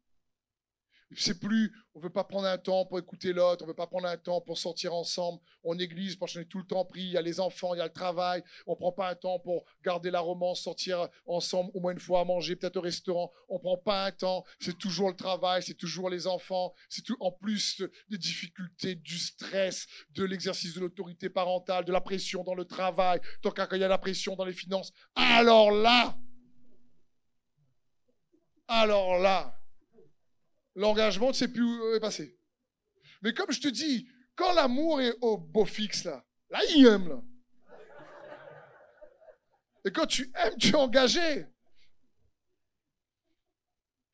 C'est 1.15 1.39
plus, 1.39 1.73
on 1.95 1.99
veut 1.99 2.09
pas 2.09 2.23
prendre 2.23 2.47
un 2.47 2.57
temps 2.57 2.85
pour 2.85 2.99
écouter 2.99 3.33
l'autre, 3.33 3.63
on 3.63 3.67
veut 3.67 3.73
pas 3.73 3.87
prendre 3.87 4.07
un 4.07 4.17
temps 4.17 4.41
pour 4.41 4.57
sortir 4.57 4.93
ensemble. 4.93 5.39
On 5.63 5.75
néglige 5.75 6.17
parce 6.17 6.33
qu'on 6.33 6.39
est 6.39 6.45
tout 6.45 6.59
le 6.59 6.65
temps 6.65 6.85
pris. 6.85 7.01
Il 7.01 7.11
y 7.11 7.17
a 7.17 7.21
les 7.21 7.39
enfants, 7.39 7.73
il 7.73 7.77
y 7.77 7.81
a 7.81 7.85
le 7.85 7.93
travail. 7.93 8.43
On 8.67 8.75
prend 8.75 8.91
pas 8.91 9.09
un 9.09 9.15
temps 9.15 9.39
pour 9.39 9.65
garder 9.83 10.11
la 10.11 10.19
romance, 10.19 10.61
sortir 10.61 11.07
ensemble 11.25 11.71
au 11.73 11.79
moins 11.79 11.91
une 11.91 11.99
fois 11.99 12.21
à 12.21 12.25
manger, 12.25 12.55
peut-être 12.55 12.77
au 12.77 12.81
restaurant. 12.81 13.31
On 13.49 13.59
prend 13.59 13.77
pas 13.77 14.05
un 14.05 14.11
temps. 14.11 14.43
C'est 14.59 14.77
toujours 14.77 15.09
le 15.09 15.15
travail, 15.15 15.61
c'est 15.63 15.73
toujours 15.73 16.09
les 16.09 16.27
enfants. 16.27 16.73
C'est 16.89 17.03
tout, 17.03 17.17
en 17.19 17.31
plus 17.31 17.81
des 18.09 18.17
difficultés, 18.17 18.95
du 18.95 19.17
stress, 19.17 19.87
de 20.11 20.23
l'exercice 20.23 20.73
de 20.73 20.79
l'autorité 20.79 21.29
parentale, 21.29 21.85
de 21.85 21.91
la 21.91 22.01
pression 22.01 22.43
dans 22.43 22.55
le 22.55 22.65
travail. 22.65 23.19
Tant 23.41 23.51
qu'à 23.51 23.67
quand 23.67 23.75
il 23.75 23.81
y 23.81 23.85
a 23.85 23.87
la 23.87 23.97
pression 23.97 24.35
dans 24.35 24.45
les 24.45 24.53
finances. 24.53 24.91
Alors 25.15 25.71
là, 25.71 26.17
alors 28.67 29.19
là, 29.19 29.59
l'engagement 30.75 31.29
ne 31.29 31.33
sait 31.33 31.47
plus 31.47 31.63
où 31.63 31.95
est 31.95 31.99
passé. 31.99 32.37
Mais 33.21 33.33
comme 33.33 33.51
je 33.51 33.61
te 33.61 33.67
dis, 33.67 34.07
quand 34.35 34.53
l'amour 34.53 35.01
est 35.01 35.15
au 35.21 35.37
beau 35.37 35.65
fixe, 35.65 36.03
là, 36.03 36.25
là, 36.49 36.59
il 36.75 36.85
aime, 36.87 37.09
là. 37.09 37.23
Et 39.85 39.91
quand 39.91 40.05
tu 40.05 40.31
aimes, 40.35 40.57
tu 40.57 40.69
es 40.69 40.75
engagé. 40.75 41.45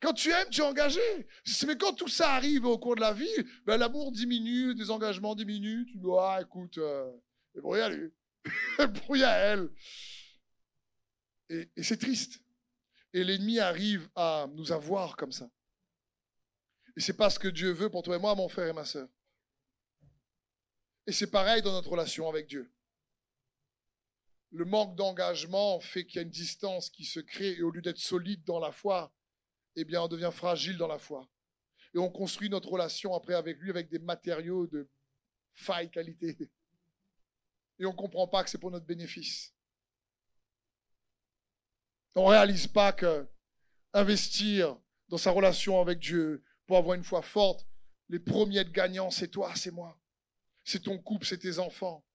Quand 0.00 0.12
tu 0.12 0.30
aimes, 0.30 0.48
tu 0.50 0.60
es 0.60 0.64
engagé. 0.64 1.00
Mais 1.66 1.76
quand 1.76 1.92
tout 1.92 2.08
ça 2.08 2.32
arrive 2.32 2.64
au 2.64 2.78
cours 2.78 2.96
de 2.96 3.00
la 3.00 3.12
vie, 3.12 3.28
ben, 3.66 3.76
l'amour 3.76 4.10
diminue, 4.12 4.74
des 4.74 4.90
engagements 4.90 5.34
diminuent. 5.34 5.84
Tu 5.86 5.98
dis, 5.98 6.06
ah, 6.18 6.38
écoute, 6.40 6.78
euh, 6.78 7.12
débrouille 7.54 7.80
à 7.80 7.88
lui. 7.88 8.10
débrouille 8.78 9.24
à 9.24 9.36
elle. 9.36 9.70
Et, 11.50 11.68
et 11.76 11.82
c'est 11.82 11.98
triste. 11.98 12.40
Et 13.12 13.22
l'ennemi 13.22 13.58
arrive 13.58 14.08
à 14.14 14.46
nous 14.54 14.72
avoir 14.72 15.16
comme 15.16 15.32
ça. 15.32 15.48
Et 17.00 17.02
c'est 17.02 17.14
pas 17.14 17.30
ce 17.30 17.38
que 17.38 17.48
Dieu 17.48 17.72
veut 17.72 17.88
pour 17.88 18.02
toi 18.02 18.16
et 18.16 18.18
moi, 18.18 18.34
mon 18.34 18.50
frère 18.50 18.66
et 18.66 18.74
ma 18.74 18.84
sœur. 18.84 19.08
Et 21.06 21.12
c'est 21.12 21.30
pareil 21.30 21.62
dans 21.62 21.72
notre 21.72 21.88
relation 21.88 22.28
avec 22.28 22.46
Dieu. 22.46 22.70
Le 24.50 24.66
manque 24.66 24.96
d'engagement 24.96 25.80
fait 25.80 26.04
qu'il 26.04 26.16
y 26.16 26.18
a 26.18 26.24
une 26.24 26.28
distance 26.28 26.90
qui 26.90 27.06
se 27.06 27.18
crée 27.18 27.52
et 27.52 27.62
au 27.62 27.70
lieu 27.70 27.80
d'être 27.80 27.96
solide 27.96 28.44
dans 28.44 28.58
la 28.58 28.70
foi, 28.70 29.14
eh 29.76 29.84
bien, 29.86 30.02
on 30.02 30.08
devient 30.08 30.30
fragile 30.30 30.76
dans 30.76 30.88
la 30.88 30.98
foi. 30.98 31.26
Et 31.94 31.98
on 31.98 32.10
construit 32.10 32.50
notre 32.50 32.68
relation 32.68 33.14
après 33.14 33.32
avec 33.32 33.56
lui 33.60 33.70
avec 33.70 33.88
des 33.88 33.98
matériaux 33.98 34.66
de 34.66 34.86
faille 35.54 35.90
qualité. 35.90 36.36
Et 37.78 37.86
on 37.86 37.92
ne 37.92 37.96
comprend 37.96 38.28
pas 38.28 38.44
que 38.44 38.50
c'est 38.50 38.58
pour 38.58 38.72
notre 38.72 38.84
bénéfice. 38.84 39.54
On 42.14 42.26
ne 42.26 42.32
réalise 42.32 42.66
pas 42.66 42.92
que 42.92 43.26
investir 43.94 44.78
dans 45.08 45.16
sa 45.16 45.30
relation 45.30 45.80
avec 45.80 45.98
Dieu 45.98 46.44
pour 46.70 46.78
avoir 46.78 46.94
une 46.94 47.02
foi 47.02 47.20
forte, 47.20 47.66
les 48.08 48.20
premiers 48.20 48.62
de 48.62 48.70
gagnants, 48.70 49.10
c'est 49.10 49.26
toi, 49.26 49.52
c'est 49.56 49.72
moi. 49.72 49.98
C'est 50.62 50.84
ton 50.84 50.98
couple, 50.98 51.26
c'est 51.26 51.38
tes 51.38 51.58
enfants. 51.58 52.06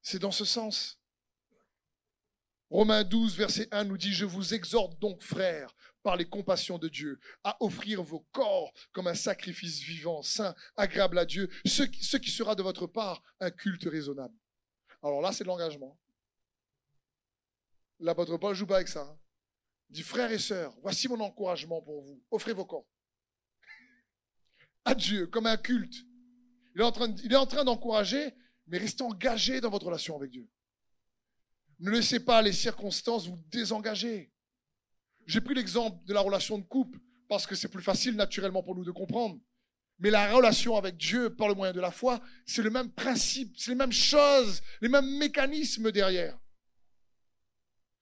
C'est 0.00 0.20
dans 0.20 0.30
ce 0.30 0.44
sens. 0.44 1.00
Romains 2.70 3.02
12, 3.02 3.36
verset 3.36 3.66
1 3.72 3.82
nous 3.82 3.98
dit, 3.98 4.12
Je 4.12 4.24
vous 4.24 4.54
exhorte 4.54 4.96
donc, 5.00 5.24
frères, 5.24 5.74
par 6.04 6.14
les 6.14 6.28
compassions 6.28 6.78
de 6.78 6.88
Dieu, 6.88 7.18
à 7.42 7.56
offrir 7.58 8.00
vos 8.00 8.20
corps 8.30 8.72
comme 8.92 9.08
un 9.08 9.16
sacrifice 9.16 9.80
vivant, 9.80 10.22
saint, 10.22 10.54
agréable 10.76 11.18
à 11.18 11.26
Dieu, 11.26 11.50
ce 11.64 11.82
qui, 11.82 12.04
ce 12.04 12.18
qui 12.18 12.30
sera 12.30 12.54
de 12.54 12.62
votre 12.62 12.86
part 12.86 13.24
un 13.40 13.50
culte 13.50 13.88
raisonnable. 13.90 14.38
Alors 15.02 15.20
là, 15.20 15.32
c'est 15.32 15.42
de 15.42 15.48
l'engagement. 15.48 15.98
L'apôtre 17.98 18.36
Paul 18.36 18.54
joue 18.54 18.68
pas 18.68 18.76
avec 18.76 18.86
ça. 18.86 19.02
hein. 19.02 19.18
Il 19.88 19.96
dit, 19.96 20.02
frères 20.04 20.30
et 20.30 20.38
sœurs, 20.38 20.76
voici 20.80 21.08
mon 21.08 21.18
encouragement 21.18 21.82
pour 21.82 22.02
vous. 22.02 22.22
Offrez 22.30 22.52
vos 22.52 22.64
corps 22.64 22.86
à 24.86 24.94
Dieu 24.94 25.26
comme 25.26 25.46
un 25.46 25.58
culte. 25.58 26.06
Il 26.74 26.80
est 26.80 27.36
en 27.36 27.46
train, 27.46 27.64
d'encourager, 27.64 28.32
mais 28.66 28.78
restez 28.78 29.02
engagé 29.02 29.60
dans 29.60 29.70
votre 29.70 29.86
relation 29.86 30.16
avec 30.16 30.30
Dieu. 30.30 30.48
Ne 31.80 31.90
laissez 31.90 32.20
pas 32.20 32.40
les 32.40 32.52
circonstances 32.52 33.26
vous 33.26 33.38
désengager. 33.50 34.32
J'ai 35.26 35.40
pris 35.40 35.54
l'exemple 35.54 36.02
de 36.06 36.14
la 36.14 36.20
relation 36.20 36.58
de 36.58 36.64
couple 36.64 36.98
parce 37.28 37.46
que 37.46 37.54
c'est 37.54 37.68
plus 37.68 37.82
facile 37.82 38.14
naturellement 38.14 38.62
pour 38.62 38.74
nous 38.74 38.84
de 38.84 38.92
comprendre. 38.92 39.38
Mais 39.98 40.10
la 40.10 40.32
relation 40.32 40.76
avec 40.76 40.96
Dieu 40.96 41.34
par 41.34 41.48
le 41.48 41.54
moyen 41.54 41.72
de 41.72 41.80
la 41.80 41.90
foi, 41.90 42.20
c'est 42.44 42.62
le 42.62 42.70
même 42.70 42.92
principe, 42.92 43.54
c'est 43.56 43.70
les 43.70 43.76
mêmes 43.76 43.92
choses, 43.92 44.62
les 44.80 44.88
mêmes 44.88 45.18
mécanismes 45.18 45.90
derrière. 45.90 46.38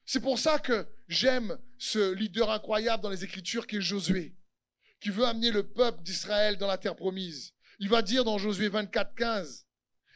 C'est 0.05 0.21
pour 0.21 0.39
ça 0.39 0.59
que 0.59 0.87
j'aime 1.09 1.57
ce 1.79 2.13
leader 2.13 2.51
incroyable 2.51 3.03
dans 3.03 3.11
les 3.11 3.25
Écritures 3.25 3.67
qui 3.67 3.77
est 3.77 3.81
Josué, 3.81 4.35
qui 5.05 5.11
veut 5.11 5.27
amener 5.27 5.51
le 5.51 5.65
peuple 5.65 6.03
d'Israël 6.03 6.57
dans 6.57 6.67
la 6.67 6.79
terre 6.79 6.97
promise. 6.97 7.53
Il 7.79 7.91
va 7.91 8.01
dire 8.01 8.25
dans 8.25 8.39
Josué 8.39 8.71
24, 8.71 9.15
15, 9.15 9.67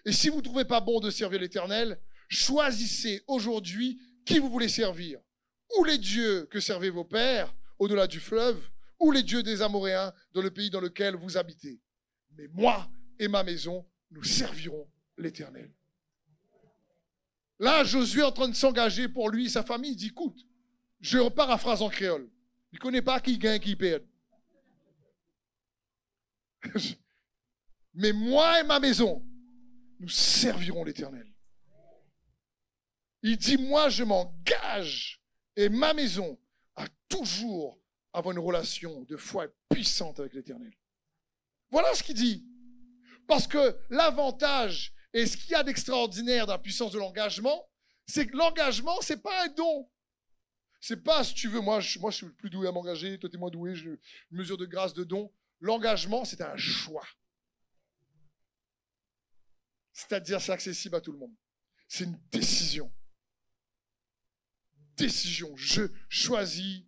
Et 0.06 0.12
si 0.12 0.30
vous 0.30 0.38
ne 0.38 0.42
trouvez 0.42 0.64
pas 0.64 0.80
bon 0.80 0.98
de 0.98 1.10
servir 1.10 1.38
l'Éternel, 1.40 2.00
choisissez 2.30 3.22
aujourd'hui 3.26 4.00
qui 4.24 4.38
vous 4.38 4.48
voulez 4.48 4.70
servir. 4.70 5.20
Ou 5.76 5.84
les 5.84 5.98
dieux 5.98 6.46
que 6.46 6.58
servaient 6.58 6.88
vos 6.88 7.04
pères 7.04 7.54
au-delà 7.78 8.06
du 8.06 8.18
fleuve, 8.18 8.70
ou 8.98 9.12
les 9.12 9.22
dieux 9.22 9.42
des 9.42 9.60
Amoréens 9.60 10.14
dans 10.32 10.40
le 10.40 10.50
pays 10.50 10.70
dans 10.70 10.80
lequel 10.80 11.16
vous 11.16 11.36
habitez. 11.36 11.82
Mais 12.38 12.48
moi 12.54 12.88
et 13.18 13.28
ma 13.28 13.44
maison, 13.44 13.84
nous 14.10 14.24
servirons 14.24 14.88
l'Éternel. 15.18 15.70
Là, 17.58 17.84
Josué 17.84 18.22
est 18.22 18.24
en 18.24 18.32
train 18.32 18.48
de 18.48 18.54
s'engager 18.54 19.06
pour 19.06 19.28
lui 19.28 19.46
et 19.46 19.50
sa 19.50 19.62
famille. 19.62 19.92
Il 19.92 19.96
dit, 19.96 20.06
écoute, 20.06 20.46
je 20.98 21.28
paraphrase 21.28 21.82
en 21.82 21.90
créole. 21.90 22.30
Il 22.72 22.76
ne 22.76 22.80
connaît 22.80 23.02
pas 23.02 23.20
qui 23.20 23.36
gagne, 23.36 23.60
qui 23.60 23.76
perd. 23.76 24.02
Mais 27.94 28.12
moi 28.12 28.60
et 28.60 28.64
ma 28.64 28.80
maison, 28.80 29.24
nous 29.98 30.08
servirons 30.08 30.84
l'Éternel. 30.84 31.26
Il 33.22 33.36
dit, 33.36 33.56
moi 33.56 33.88
je 33.88 34.04
m'engage 34.04 35.20
et 35.56 35.68
ma 35.68 35.92
maison 35.92 36.38
à 36.76 36.86
toujours 37.08 37.80
avoir 38.12 38.32
une 38.32 38.42
relation 38.42 39.02
de 39.04 39.16
foi 39.16 39.46
puissante 39.68 40.20
avec 40.20 40.34
l'Éternel. 40.34 40.72
Voilà 41.70 41.94
ce 41.94 42.02
qu'il 42.02 42.14
dit. 42.14 42.46
Parce 43.26 43.46
que 43.46 43.76
l'avantage 43.90 44.94
et 45.12 45.26
ce 45.26 45.36
qu'il 45.36 45.50
y 45.50 45.54
a 45.54 45.62
d'extraordinaire 45.62 46.46
dans 46.46 46.54
la 46.54 46.58
puissance 46.58 46.92
de 46.92 46.98
l'engagement, 46.98 47.68
c'est 48.06 48.26
que 48.26 48.36
l'engagement, 48.36 48.96
c'est 49.00 49.22
pas 49.22 49.44
un 49.44 49.48
don. 49.48 49.88
C'est 50.80 51.02
pas, 51.02 51.24
si 51.24 51.34
tu 51.34 51.48
veux, 51.48 51.60
moi 51.60 51.80
je, 51.80 51.98
moi, 51.98 52.10
je 52.10 52.16
suis 52.18 52.30
plus 52.30 52.50
doué 52.50 52.68
à 52.68 52.72
m'engager, 52.72 53.18
toi, 53.18 53.28
tu 53.28 53.36
es 53.36 53.38
moins 53.38 53.50
doué, 53.50 53.74
je, 53.74 53.90
mesure 54.30 54.56
de 54.56 54.64
grâce, 54.64 54.94
de 54.94 55.04
don. 55.04 55.30
L'engagement, 55.60 56.24
c'est 56.24 56.40
un 56.40 56.56
choix. 56.56 57.06
C'est-à-dire, 59.92 60.40
c'est 60.40 60.52
accessible 60.52 60.96
à 60.96 61.00
tout 61.00 61.12
le 61.12 61.18
monde. 61.18 61.34
C'est 61.88 62.04
une 62.04 62.20
décision. 62.30 62.92
Décision. 64.96 65.56
Je 65.56 65.82
choisis 66.08 66.84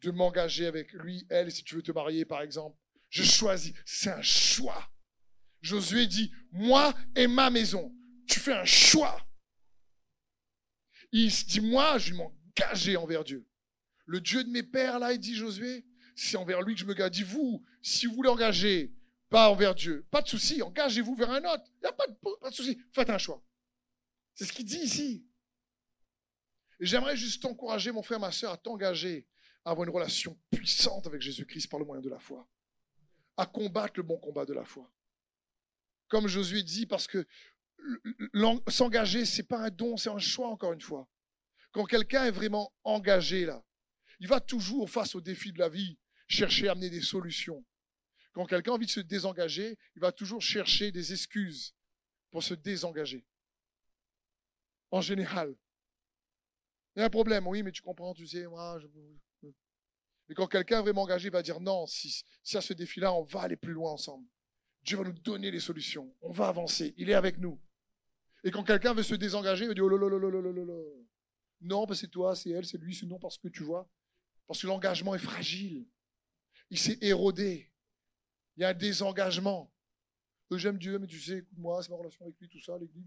de 0.00 0.10
m'engager 0.10 0.66
avec 0.66 0.92
lui, 0.92 1.26
elle, 1.30 1.52
si 1.52 1.62
tu 1.62 1.76
veux 1.76 1.82
te 1.82 1.92
marier, 1.92 2.24
par 2.24 2.42
exemple. 2.42 2.76
Je 3.08 3.22
choisis. 3.22 3.72
C'est 3.86 4.10
un 4.10 4.22
choix. 4.22 4.90
Josué 5.60 6.06
dit, 6.06 6.32
moi 6.50 6.94
et 7.14 7.26
ma 7.26 7.50
maison. 7.50 7.94
Tu 8.26 8.40
fais 8.40 8.54
un 8.54 8.64
choix. 8.64 9.24
Il 11.12 11.30
se 11.30 11.44
dit, 11.44 11.60
moi, 11.60 11.98
je 11.98 12.10
vais 12.10 12.16
m'engager 12.16 12.96
envers 12.96 13.22
Dieu. 13.22 13.46
Le 14.06 14.20
Dieu 14.20 14.44
de 14.44 14.50
mes 14.50 14.62
pères, 14.62 14.98
là, 14.98 15.12
il 15.12 15.18
dit 15.18 15.34
Josué, 15.34 15.84
c'est 16.14 16.36
envers 16.36 16.62
lui 16.62 16.74
que 16.74 16.80
je 16.80 16.86
me 16.86 16.94
gage. 16.94 17.12
Dit, 17.12 17.22
vous, 17.22 17.64
si 17.80 18.06
vous 18.06 18.14
voulez 18.14 18.28
engager, 18.28 18.92
pas 19.28 19.48
envers 19.50 19.74
Dieu, 19.74 20.06
pas 20.10 20.22
de 20.22 20.28
souci, 20.28 20.62
engagez-vous 20.62 21.14
vers 21.14 21.30
un 21.30 21.44
autre. 21.44 21.64
Il 21.76 21.80
n'y 21.82 21.88
a 21.88 21.92
pas 21.92 22.06
de, 22.06 22.14
pas 22.40 22.50
souci. 22.50 22.78
Faites 22.92 23.10
un 23.10 23.18
choix. 23.18 23.42
C'est 24.34 24.44
ce 24.44 24.52
qu'il 24.52 24.64
dit 24.64 24.78
ici. 24.78 25.26
J'aimerais 26.80 27.16
juste 27.16 27.42
t'encourager, 27.42 27.92
mon 27.92 28.02
frère, 28.02 28.20
ma 28.20 28.32
soeur, 28.32 28.52
à 28.52 28.56
t'engager 28.56 29.26
à 29.64 29.70
avoir 29.70 29.86
une 29.86 29.94
relation 29.94 30.38
puissante 30.50 31.06
avec 31.06 31.22
Jésus-Christ 31.22 31.68
par 31.68 31.78
le 31.78 31.86
moyen 31.86 32.02
de 32.02 32.08
la 32.08 32.18
foi. 32.18 32.48
À 33.36 33.46
combattre 33.46 33.94
le 33.96 34.02
bon 34.02 34.18
combat 34.18 34.44
de 34.44 34.52
la 34.52 34.64
foi. 34.64 34.90
Comme 36.08 36.26
Josué 36.26 36.62
dit, 36.62 36.86
parce 36.86 37.06
que 37.06 37.26
s'engager, 38.68 39.24
c'est 39.24 39.44
pas 39.44 39.60
un 39.60 39.70
don, 39.70 39.96
c'est 39.96 40.10
un 40.10 40.18
choix, 40.18 40.48
encore 40.48 40.72
une 40.72 40.80
fois. 40.80 41.08
Quand 41.70 41.84
quelqu'un 41.84 42.24
est 42.24 42.30
vraiment 42.30 42.72
engagé, 42.84 43.46
là, 43.46 43.64
il 44.20 44.28
va 44.28 44.40
toujours, 44.40 44.90
face 44.90 45.14
aux 45.14 45.20
défis 45.20 45.52
de 45.52 45.58
la 45.58 45.68
vie, 45.68 45.98
chercher 46.32 46.68
à 46.68 46.72
amener 46.72 46.90
des 46.90 47.02
solutions. 47.02 47.64
Quand 48.32 48.46
quelqu'un 48.46 48.72
a 48.72 48.74
envie 48.74 48.86
de 48.86 48.90
se 48.90 49.00
désengager, 49.00 49.78
il 49.94 50.00
va 50.00 50.12
toujours 50.12 50.40
chercher 50.40 50.90
des 50.90 51.12
excuses 51.12 51.74
pour 52.30 52.42
se 52.42 52.54
désengager. 52.54 53.26
En 54.90 55.00
général. 55.00 55.54
Il 56.94 57.00
y 57.00 57.02
a 57.02 57.06
un 57.06 57.10
problème, 57.10 57.46
oui, 57.46 57.62
mais 57.62 57.72
tu 57.72 57.82
comprends, 57.82 58.14
tu 58.14 58.26
sais, 58.26 58.46
moi, 58.46 58.78
je... 58.80 58.86
Mais 60.28 60.34
quand 60.34 60.46
quelqu'un 60.46 60.78
est 60.78 60.82
vraiment 60.82 61.02
engagé, 61.02 61.28
il 61.28 61.32
va 61.32 61.42
dire 61.42 61.60
non, 61.60 61.86
si, 61.86 62.24
si 62.42 62.56
à 62.56 62.60
ce 62.60 62.72
défi-là, 62.72 63.12
on 63.12 63.22
va 63.22 63.42
aller 63.42 63.56
plus 63.56 63.72
loin 63.72 63.92
ensemble. 63.92 64.26
Dieu 64.82 64.96
va 64.96 65.04
nous 65.04 65.12
donner 65.12 65.50
les 65.50 65.60
solutions. 65.60 66.14
On 66.22 66.30
va 66.30 66.48
avancer. 66.48 66.94
Il 66.96 67.10
est 67.10 67.14
avec 67.14 67.38
nous. 67.38 67.60
Et 68.44 68.50
quand 68.50 68.64
quelqu'un 68.64 68.94
veut 68.94 69.02
se 69.02 69.14
désengager, 69.14 69.64
il 69.64 69.68
va 69.68 69.74
dire 69.74 69.84
oh 69.84 71.06
Non, 71.60 71.86
parce 71.86 72.00
c'est 72.00 72.08
toi, 72.08 72.34
c'est 72.34 72.50
elle, 72.50 72.64
c'est 72.64 72.78
lui, 72.78 72.94
c'est 72.94 73.06
non 73.06 73.18
parce 73.18 73.38
que 73.38 73.48
tu 73.48 73.62
vois. 73.62 73.88
Parce 74.46 74.62
que 74.62 74.66
l'engagement 74.66 75.14
est 75.14 75.18
fragile. 75.18 75.86
Il 76.72 76.78
s'est 76.78 76.96
érodé. 77.02 77.70
Il 78.56 78.62
y 78.62 78.64
a 78.64 78.70
un 78.70 78.74
désengagement. 78.74 79.70
J'aime 80.52 80.78
Dieu, 80.78 80.98
mais 80.98 81.06
tu 81.06 81.20
sais, 81.20 81.38
écoute-moi, 81.38 81.82
c'est 81.82 81.90
ma 81.90 81.96
relation 81.96 82.24
avec 82.24 82.40
lui, 82.40 82.48
tout 82.48 82.60
ça, 82.60 82.78
l'église. 82.78 83.04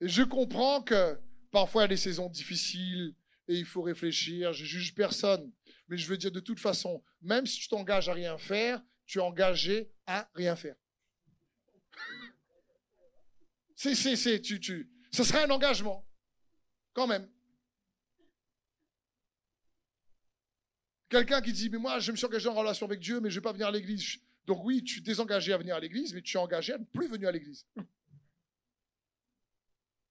Et 0.00 0.08
je 0.08 0.24
comprends 0.24 0.82
que 0.82 1.20
parfois 1.52 1.82
il 1.82 1.84
y 1.84 1.86
a 1.86 1.88
des 1.88 1.96
saisons 1.96 2.28
difficiles 2.28 3.14
et 3.46 3.54
il 3.54 3.64
faut 3.64 3.82
réfléchir. 3.82 4.52
Je 4.52 4.64
juge 4.64 4.92
personne. 4.92 5.52
Mais 5.86 5.96
je 5.96 6.08
veux 6.08 6.16
dire 6.16 6.32
de 6.32 6.40
toute 6.40 6.58
façon, 6.58 7.04
même 7.22 7.46
si 7.46 7.60
tu 7.60 7.68
t'engages 7.68 8.08
à 8.08 8.14
rien 8.14 8.36
faire, 8.36 8.82
tu 9.06 9.18
es 9.18 9.22
engagé 9.22 9.92
à 10.06 10.28
rien 10.34 10.56
faire. 10.56 10.74
C'est, 13.76 13.94
c'est, 13.94 14.16
c'est, 14.16 14.40
tu, 14.40 14.58
tu, 14.58 14.90
ce 15.12 15.22
sera 15.22 15.44
un 15.44 15.50
engagement. 15.50 16.05
Quand 16.96 17.06
même. 17.06 17.28
Quelqu'un 21.10 21.42
qui 21.42 21.52
dit, 21.52 21.68
mais 21.68 21.76
moi, 21.76 21.98
je 21.98 22.10
me 22.10 22.16
suis 22.16 22.24
engagé 22.24 22.48
en 22.48 22.54
relation 22.54 22.86
avec 22.86 23.00
Dieu, 23.00 23.20
mais 23.20 23.28
je 23.28 23.34
ne 23.36 23.40
vais 23.40 23.44
pas 23.44 23.52
venir 23.52 23.66
à 23.66 23.70
l'église. 23.70 24.16
Donc 24.46 24.64
oui, 24.64 24.82
tu 24.82 25.00
es 25.00 25.02
désengagé 25.02 25.52
à 25.52 25.58
venir 25.58 25.76
à 25.76 25.80
l'église, 25.80 26.14
mais 26.14 26.22
tu 26.22 26.38
es 26.38 26.40
engagé 26.40 26.72
à 26.72 26.78
ne 26.78 26.84
plus 26.84 27.06
venir 27.06 27.28
à 27.28 27.32
l'église. 27.32 27.66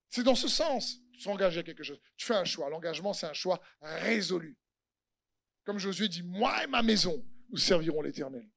C'est 0.10 0.22
dans 0.22 0.36
ce 0.36 0.48
sens. 0.48 1.00
Tu 1.12 1.22
s'engages 1.22 1.58
à 1.58 1.64
quelque 1.64 1.82
chose. 1.82 2.00
Tu 2.18 2.28
fais 2.28 2.36
un 2.36 2.46
choix. 2.46 2.70
L'engagement, 2.70 3.14
c'est 3.14 3.26
un 3.26 3.34
choix 3.34 3.60
résolu. 3.82 4.56
Comme 5.64 5.80
Josué 5.80 6.08
dit, 6.08 6.22
moi 6.22 6.66
et 6.66 6.68
ma 6.68 6.84
maison, 6.84 7.26
nous 7.50 7.58
servirons 7.58 8.04
l'Éternel. 8.04 8.48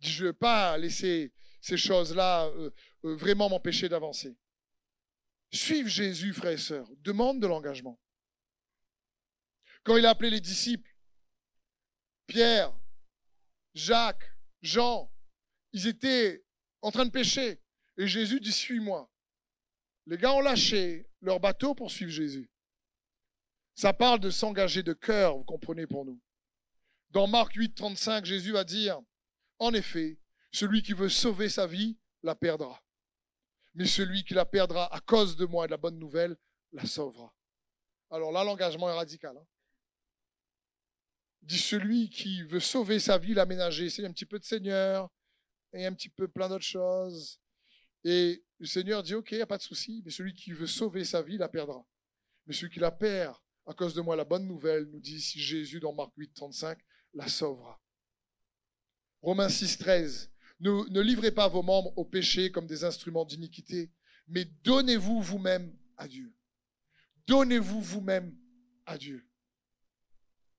Je 0.00 0.24
ne 0.24 0.28
veux 0.28 0.32
pas 0.32 0.76
laisser 0.76 1.32
ces 1.60 1.76
choses-là 1.76 2.46
euh, 2.46 2.70
euh, 3.04 3.14
vraiment 3.14 3.48
m'empêcher 3.48 3.88
d'avancer. 3.88 4.36
Suivre 5.54 5.88
Jésus, 5.88 6.32
frères 6.32 6.52
et 6.52 6.58
sœurs, 6.58 6.88
demande 6.98 7.40
de 7.40 7.46
l'engagement. 7.46 8.00
Quand 9.84 9.96
il 9.96 10.04
a 10.04 10.10
appelé 10.10 10.30
les 10.30 10.40
disciples, 10.40 10.90
Pierre, 12.26 12.76
Jacques, 13.72 14.32
Jean, 14.62 15.12
ils 15.72 15.86
étaient 15.86 16.44
en 16.82 16.90
train 16.90 17.04
de 17.04 17.10
pécher. 17.10 17.60
Et 17.96 18.08
Jésus 18.08 18.40
dit, 18.40 18.52
suis-moi. 18.52 19.08
Les 20.06 20.18
gars 20.18 20.32
ont 20.32 20.40
lâché 20.40 21.08
leur 21.20 21.38
bateau 21.38 21.74
pour 21.74 21.90
suivre 21.90 22.10
Jésus. 22.10 22.50
Ça 23.76 23.92
parle 23.92 24.20
de 24.20 24.30
s'engager 24.30 24.82
de 24.82 24.92
cœur, 24.92 25.36
vous 25.36 25.44
comprenez 25.44 25.86
pour 25.86 26.04
nous. 26.04 26.20
Dans 27.10 27.28
Marc 27.28 27.54
8, 27.54 27.74
35, 27.74 28.24
Jésus 28.24 28.52
va 28.52 28.64
dire, 28.64 29.00
en 29.60 29.72
effet, 29.72 30.18
celui 30.50 30.82
qui 30.82 30.94
veut 30.94 31.08
sauver 31.08 31.48
sa 31.48 31.66
vie 31.66 31.96
la 32.22 32.34
perdra. 32.34 32.83
Mais 33.74 33.86
celui 33.86 34.24
qui 34.24 34.34
la 34.34 34.44
perdra 34.44 34.92
à 34.94 35.00
cause 35.00 35.36
de 35.36 35.46
moi 35.46 35.64
et 35.64 35.68
de 35.68 35.72
la 35.72 35.76
bonne 35.76 35.98
nouvelle 35.98 36.36
la 36.72 36.86
sauvera. 36.86 37.34
Alors 38.10 38.32
là, 38.32 38.44
l'engagement 38.44 38.88
est 38.88 38.94
radical. 38.94 39.36
Hein. 39.36 39.46
dit 41.42 41.58
celui 41.58 42.10
qui 42.10 42.42
veut 42.42 42.60
sauver 42.60 42.98
sa 43.00 43.18
vie, 43.18 43.34
l'aménager. 43.34 43.90
C'est 43.90 44.04
un 44.04 44.12
petit 44.12 44.26
peu 44.26 44.38
de 44.38 44.44
Seigneur 44.44 45.10
et 45.72 45.84
un 45.86 45.92
petit 45.92 46.08
peu 46.08 46.28
plein 46.28 46.48
d'autres 46.48 46.64
choses. 46.64 47.40
Et 48.04 48.44
le 48.58 48.66
Seigneur 48.66 49.02
dit, 49.02 49.14
OK, 49.14 49.32
il 49.32 49.38
n'y 49.38 49.42
a 49.42 49.46
pas 49.46 49.58
de 49.58 49.62
souci, 49.62 50.02
mais 50.04 50.10
celui 50.10 50.34
qui 50.34 50.52
veut 50.52 50.66
sauver 50.66 51.04
sa 51.04 51.22
vie 51.22 51.38
la 51.38 51.48
perdra. 51.48 51.84
Mais 52.46 52.54
celui 52.54 52.70
qui 52.70 52.80
la 52.80 52.92
perd 52.92 53.36
à 53.66 53.72
cause 53.72 53.94
de 53.94 54.00
moi, 54.00 54.14
la 54.14 54.24
bonne 54.24 54.46
nouvelle, 54.46 54.84
nous 54.84 55.00
dit 55.00 55.16
ici 55.16 55.40
Jésus 55.40 55.80
dans 55.80 55.92
Marc 55.92 56.12
8, 56.16 56.34
35, 56.34 56.78
la 57.14 57.28
sauvera. 57.28 57.80
Romains 59.22 59.48
6, 59.48 59.78
13. 59.78 60.30
Ne, 60.60 61.00
livrez 61.00 61.32
pas 61.32 61.48
vos 61.48 61.62
membres 61.62 61.92
au 61.96 62.04
péché 62.04 62.50
comme 62.50 62.66
des 62.66 62.84
instruments 62.84 63.24
d'iniquité, 63.24 63.90
mais 64.28 64.44
donnez-vous 64.62 65.20
vous-même 65.20 65.76
à 65.96 66.08
Dieu. 66.08 66.34
Donnez-vous 67.26 67.80
vous-même 67.80 68.36
à 68.86 68.96
Dieu. 68.96 69.28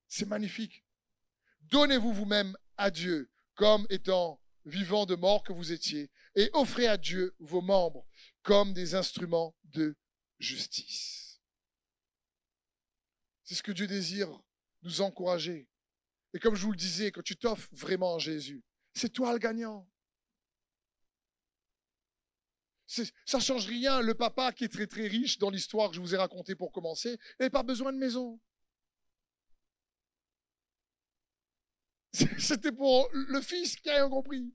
C'est 0.08 0.28
magnifique. 0.28 0.86
Donnez-vous 1.62 2.14
vous-même 2.14 2.56
à 2.78 2.92
Dieu 2.92 3.32
comme 3.56 3.88
étant 3.90 4.42
vivant 4.66 5.06
de 5.06 5.16
mort 5.16 5.44
que 5.44 5.54
vous 5.54 5.72
étiez, 5.72 6.10
et 6.36 6.50
offrez 6.54 6.88
à 6.88 6.98
Dieu 6.98 7.36
vos 7.40 7.62
membres 7.62 8.06
comme 8.42 8.74
des 8.74 8.96
instruments 8.96 9.56
de 9.64 9.96
justice. 10.40 11.40
C'est 13.44 13.56
ce 13.56 13.64
que 13.64 13.72
Dieu 13.72 13.88
désire 13.88 14.30
nous 14.82 15.02
encourager. 15.02 15.70
Et 16.34 16.40
comme 16.40 16.56
je 16.56 16.64
vous 16.64 16.72
le 16.72 16.78
disais, 16.78 17.12
quand 17.12 17.22
tu 17.22 17.38
t'offres 17.38 17.70
vraiment 17.72 18.16
à 18.16 18.20
Jésus, 18.20 18.64
c'est 18.96 19.10
toi 19.10 19.34
le 19.34 19.40
gagnant. 19.40 19.88
Ça 23.26 23.40
change 23.40 23.68
rien. 23.68 24.02
Le 24.02 24.14
papa 24.14 24.54
qui 24.54 24.64
est 24.64 24.70
très 24.70 24.88
très 24.88 25.08
riche 25.08 25.38
dans 25.38 25.50
l'histoire 25.50 25.90
que 25.90 25.96
je 25.96 26.02
vous 26.02 26.16
ai 26.16 26.18
racontée 26.18 26.56
pour 26.56 26.72
commencer 26.72 27.20
n'a 27.40 27.50
pas 27.50 27.64
besoin 27.64 27.92
de 27.92 27.98
maison. 27.98 28.40
C'était 32.40 32.72
pour 32.72 33.10
le 33.12 33.42
fils 33.42 33.76
qui 33.76 33.90
a 33.90 33.96
rien 33.96 34.10
compris. 34.10 34.54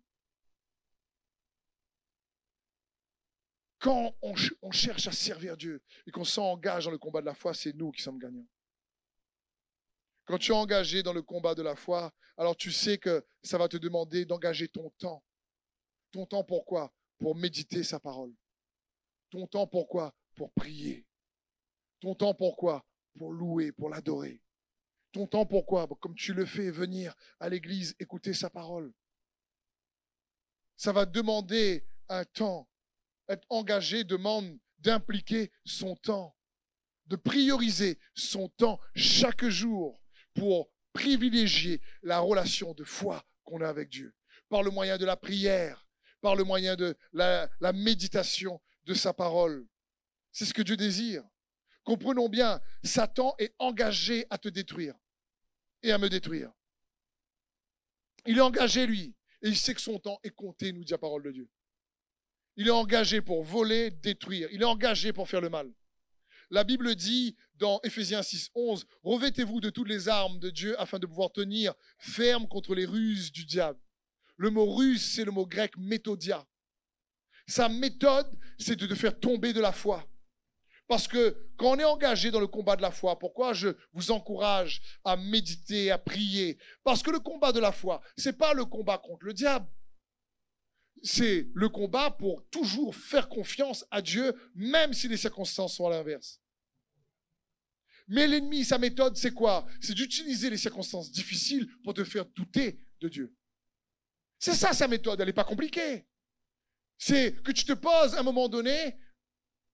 Quand 3.78 4.14
on, 4.22 4.34
on, 4.62 4.70
cherche 4.70 5.06
à 5.06 5.12
servir 5.12 5.56
Dieu 5.56 5.82
et 6.06 6.10
qu'on 6.10 6.24
s'engage 6.24 6.84
dans 6.84 6.90
le 6.90 6.98
combat 6.98 7.20
de 7.20 7.26
la 7.26 7.34
foi, 7.34 7.54
c'est 7.54 7.74
nous 7.74 7.90
qui 7.92 8.02
sommes 8.02 8.18
gagnants. 8.18 8.46
Quand 10.30 10.38
tu 10.38 10.52
es 10.52 10.54
engagé 10.54 11.02
dans 11.02 11.12
le 11.12 11.22
combat 11.22 11.56
de 11.56 11.62
la 11.62 11.74
foi, 11.74 12.14
alors 12.36 12.54
tu 12.54 12.70
sais 12.70 12.98
que 12.98 13.26
ça 13.42 13.58
va 13.58 13.66
te 13.66 13.76
demander 13.76 14.24
d'engager 14.24 14.68
ton 14.68 14.90
temps. 14.90 15.24
Ton 16.12 16.24
temps 16.24 16.44
pourquoi 16.44 16.94
Pour 17.18 17.34
méditer 17.34 17.82
sa 17.82 17.98
parole. 17.98 18.32
Ton 19.30 19.48
temps 19.48 19.66
pourquoi 19.66 20.14
Pour 20.36 20.52
prier. 20.52 21.04
Ton 21.98 22.14
temps 22.14 22.32
pourquoi 22.32 22.86
pour 23.18 23.32
louer, 23.32 23.72
pour 23.72 23.90
l'adorer. 23.90 24.40
Ton 25.10 25.26
temps 25.26 25.46
pourquoi 25.46 25.88
Comme 26.00 26.14
tu 26.14 26.32
le 26.32 26.46
fais 26.46 26.70
venir 26.70 27.12
à 27.40 27.48
l'église, 27.48 27.96
écouter 27.98 28.32
sa 28.32 28.50
parole. 28.50 28.94
Ça 30.76 30.92
va 30.92 31.06
demander 31.06 31.84
un 32.08 32.24
temps. 32.24 32.68
Être 33.28 33.46
engagé 33.48 34.04
demande 34.04 34.60
d'impliquer 34.78 35.50
son 35.64 35.96
temps, 35.96 36.36
de 37.06 37.16
prioriser 37.16 37.98
son 38.14 38.48
temps 38.48 38.78
chaque 38.94 39.44
jour 39.48 40.00
pour 40.34 40.70
privilégier 40.92 41.80
la 42.02 42.18
relation 42.20 42.74
de 42.74 42.84
foi 42.84 43.24
qu'on 43.44 43.60
a 43.60 43.68
avec 43.68 43.88
Dieu, 43.88 44.14
par 44.48 44.62
le 44.62 44.70
moyen 44.70 44.98
de 44.98 45.04
la 45.04 45.16
prière, 45.16 45.86
par 46.20 46.36
le 46.36 46.44
moyen 46.44 46.76
de 46.76 46.96
la, 47.12 47.48
méditation 47.72 48.60
de 48.84 48.94
sa 48.94 49.12
parole. 49.12 49.66
C'est 50.32 50.44
ce 50.44 50.54
que 50.54 50.62
Dieu 50.62 50.76
désire. 50.76 51.24
Comprenons 51.84 52.28
bien, 52.28 52.60
Satan 52.84 53.34
est 53.38 53.54
engagé 53.58 54.26
à 54.30 54.38
te 54.38 54.48
détruire 54.48 54.94
et 55.82 55.92
à 55.92 55.98
me 55.98 56.08
détruire. 56.08 56.52
Il 58.26 58.36
est 58.36 58.42
engagé, 58.42 58.86
lui, 58.86 59.14
et 59.42 59.48
il 59.48 59.56
sait 59.56 59.74
que 59.74 59.80
son 59.80 59.98
temps 59.98 60.20
est 60.22 60.30
compté, 60.30 60.72
nous 60.72 60.84
dit 60.84 60.92
la 60.92 60.98
parole 60.98 61.22
de 61.22 61.32
Dieu. 61.32 61.48
Il 62.56 62.68
est 62.68 62.72
engagé 62.72 63.22
pour 63.22 63.42
voler, 63.42 63.90
détruire. 63.90 64.48
Il 64.52 64.60
est 64.60 64.66
engagé 64.66 65.12
pour 65.12 65.28
faire 65.28 65.40
le 65.40 65.48
mal. 65.48 65.72
La 66.50 66.64
Bible 66.64 66.94
dit 66.94 67.36
dans 67.60 67.78
Éphésiens 67.84 68.22
6, 68.22 68.50
11, 68.54 68.86
Revêtez-vous 69.04 69.60
de 69.60 69.70
toutes 69.70 69.88
les 69.88 70.08
armes 70.08 70.40
de 70.40 70.50
Dieu 70.50 70.80
afin 70.80 70.98
de 70.98 71.06
pouvoir 71.06 71.30
tenir 71.30 71.74
ferme 71.98 72.48
contre 72.48 72.74
les 72.74 72.86
ruses 72.86 73.30
du 73.30 73.44
diable. 73.44 73.78
Le 74.36 74.50
mot 74.50 74.74
ruse, 74.74 75.04
c'est 75.04 75.24
le 75.24 75.30
mot 75.30 75.46
grec 75.46 75.76
méthodia. 75.76 76.46
Sa 77.46 77.68
méthode, 77.68 78.38
c'est 78.58 78.76
de 78.76 78.86
te 78.86 78.94
faire 78.94 79.18
tomber 79.18 79.52
de 79.52 79.60
la 79.60 79.72
foi. 79.72 80.08
Parce 80.88 81.06
que 81.06 81.36
quand 81.56 81.72
on 81.72 81.78
est 81.78 81.84
engagé 81.84 82.30
dans 82.30 82.40
le 82.40 82.46
combat 82.46 82.76
de 82.76 82.82
la 82.82 82.90
foi, 82.90 83.18
pourquoi 83.18 83.52
je 83.52 83.68
vous 83.92 84.10
encourage 84.10 84.80
à 85.04 85.16
méditer, 85.16 85.90
à 85.90 85.98
prier? 85.98 86.58
Parce 86.82 87.02
que 87.02 87.10
le 87.10 87.20
combat 87.20 87.52
de 87.52 87.60
la 87.60 87.72
foi, 87.72 88.00
c'est 88.16 88.36
pas 88.36 88.54
le 88.54 88.64
combat 88.64 88.98
contre 88.98 89.26
le 89.26 89.34
diable. 89.34 89.68
C'est 91.02 91.48
le 91.54 91.68
combat 91.68 92.10
pour 92.10 92.44
toujours 92.48 92.96
faire 92.96 93.28
confiance 93.28 93.84
à 93.90 94.02
Dieu, 94.02 94.34
même 94.54 94.92
si 94.94 95.08
les 95.08 95.16
circonstances 95.16 95.76
sont 95.76 95.86
à 95.86 95.90
l'inverse. 95.90 96.40
Mais 98.10 98.26
l'ennemi, 98.26 98.64
sa 98.64 98.76
méthode, 98.76 99.16
c'est 99.16 99.32
quoi? 99.32 99.66
C'est 99.80 99.94
d'utiliser 99.94 100.50
les 100.50 100.56
circonstances 100.56 101.12
difficiles 101.12 101.70
pour 101.84 101.94
te 101.94 102.02
faire 102.02 102.26
douter 102.26 102.84
de 103.00 103.08
Dieu. 103.08 103.36
C'est 104.36 104.54
ça 104.54 104.72
sa 104.72 104.88
méthode, 104.88 105.20
elle 105.20 105.28
n'est 105.28 105.32
pas 105.32 105.44
compliquée. 105.44 106.08
C'est 106.98 107.40
que 107.44 107.52
tu 107.52 107.64
te 107.64 107.72
poses 107.72 108.16
à 108.16 108.20
un 108.20 108.24
moment 108.24 108.48
donné 108.48 108.98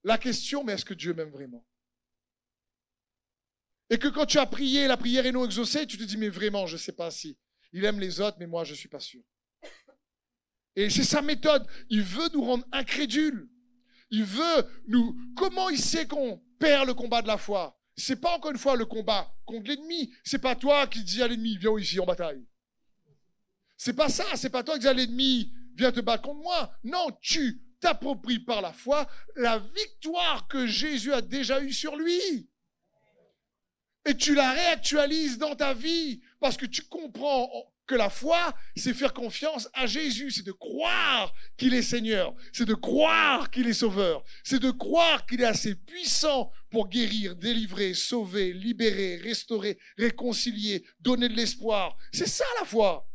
la 0.05 0.19
question, 0.19 0.63
mais 0.65 0.75
est-ce 0.75 0.85
que 0.85 0.93
Dieu 0.93 1.15
m'aime 1.15 1.31
vraiment? 1.31 1.67
Et 3.89 3.99
que 3.99 4.09
quand 4.09 4.27
tu 4.27 4.39
as 4.39 4.47
prié, 4.47 4.87
la 4.87 4.99
prière 4.99 5.25
est 5.25 5.33
non 5.33 5.47
exaucée, 5.47 5.87
tu 5.87 5.97
te 5.97 6.03
dis, 6.03 6.19
mais 6.19 6.29
vraiment, 6.29 6.67
je 6.67 6.75
ne 6.75 6.81
sais 6.81 6.93
pas 6.93 7.11
si. 7.11 7.39
Il 7.73 7.87
aime 7.87 8.01
les 8.01 8.21
autres, 8.21 8.37
mais 8.39 8.47
moi, 8.47 8.65
je 8.65 8.73
ne 8.73 8.77
suis 8.77 8.89
pas 8.89 9.01
sûr. 9.01 9.23
Et 10.75 10.91
c'est 10.91 11.05
sa 11.05 11.23
méthode. 11.23 11.67
Il 11.89 12.03
veut 12.03 12.29
nous 12.35 12.45
rendre 12.45 12.67
incrédules. 12.71 13.49
Il 14.11 14.25
veut 14.25 14.83
nous... 14.89 15.17
Comment 15.37 15.71
il 15.71 15.79
sait 15.79 16.07
qu'on 16.07 16.39
perd 16.59 16.87
le 16.87 16.93
combat 16.93 17.23
de 17.23 17.29
la 17.29 17.39
foi? 17.39 17.76
C'est 17.97 18.21
pas 18.21 18.37
encore 18.37 18.51
une 18.51 18.59
fois 18.59 18.77
le 18.77 18.85
combat 18.85 19.35
contre 19.47 19.69
l'ennemi. 19.69 20.13
C'est 20.23 20.39
pas 20.39 20.55
toi 20.55 20.87
qui 20.87 21.03
dis 21.03 21.23
à 21.23 21.29
l'ennemi, 21.29 21.57
viens 21.57 21.79
ici 21.79 21.99
en 21.99 22.05
bataille. 22.05 22.45
C'est 23.77 23.95
pas 23.95 24.09
ça. 24.09 24.25
C'est 24.37 24.51
pas 24.51 24.63
toi 24.63 24.75
qui 24.75 24.81
dis 24.81 24.89
à 24.89 24.93
l'ennemi, 24.93 25.53
viens 25.75 25.93
te 25.93 26.01
battre 26.01 26.25
contre 26.25 26.43
moi. 26.43 26.73
Non, 26.85 27.09
tu 27.23 27.63
t'appropries 27.81 28.41
par 28.41 28.61
la 28.61 28.73
foi 28.73 29.09
la 29.37 29.59
victoire 29.59 30.47
que 30.49 30.67
Jésus 30.67 31.13
a 31.13 31.23
déjà 31.23 31.63
eue 31.63 31.73
sur 31.73 31.97
lui. 31.97 32.51
Et 34.05 34.17
tu 34.17 34.35
la 34.35 34.53
réactualises 34.53 35.39
dans 35.39 35.57
ta 35.57 35.75
vie 35.75 36.23
parce 36.39 36.57
que 36.57 36.67
tu 36.67 36.83
comprends 36.83 37.51
que 37.87 37.95
la 37.95 38.11
foi, 38.11 38.55
c'est 38.77 38.95
faire 38.95 39.13
confiance 39.13 39.69
à 39.73 39.87
Jésus, 39.87 40.31
c'est 40.31 40.45
de 40.45 40.53
croire 40.53 41.33
qu'il 41.57 41.75
est 41.75 41.83
Seigneur, 41.83 42.35
c'est 42.53 42.65
de 42.65 42.75
croire 42.75 43.51
qu'il 43.51 43.69
est 43.69 43.73
Sauveur, 43.73 44.25
c'est 44.45 44.59
de 44.59 44.71
croire 44.71 45.25
qu'il 45.27 45.41
est 45.41 45.47
assez 45.47 45.75
puissant 45.75 46.51
pour 46.71 46.89
guérir, 46.89 47.37
délivrer, 47.37 47.95
sauver, 47.95 48.53
libérer, 48.53 49.17
restaurer, 49.17 49.79
réconcilier, 49.97 50.85
donner 51.01 51.29
de 51.29 51.35
l'espoir. 51.35 51.97
C'est 52.13 52.29
ça 52.29 52.45
la 52.59 52.67
foi. 52.67 53.09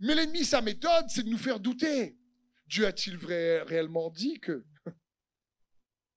Mais 0.00 0.14
l'ennemi, 0.14 0.44
sa 0.44 0.60
méthode, 0.60 1.06
c'est 1.08 1.22
de 1.22 1.30
nous 1.30 1.38
faire 1.38 1.60
douter. 1.60 2.18
Dieu 2.66 2.86
a-t-il 2.86 3.16
réellement 3.16 4.10
dit 4.10 4.40
que? 4.40 4.64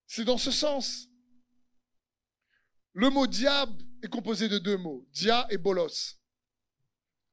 C'est 0.06 0.24
dans 0.24 0.36
ce 0.36 0.50
sens. 0.50 1.06
Le 2.92 3.08
mot 3.08 3.26
diable 3.26 3.82
est 4.02 4.08
composé 4.08 4.48
de 4.48 4.58
deux 4.58 4.76
mots, 4.76 5.06
dia 5.12 5.46
et 5.48 5.56
bolos. 5.56 6.19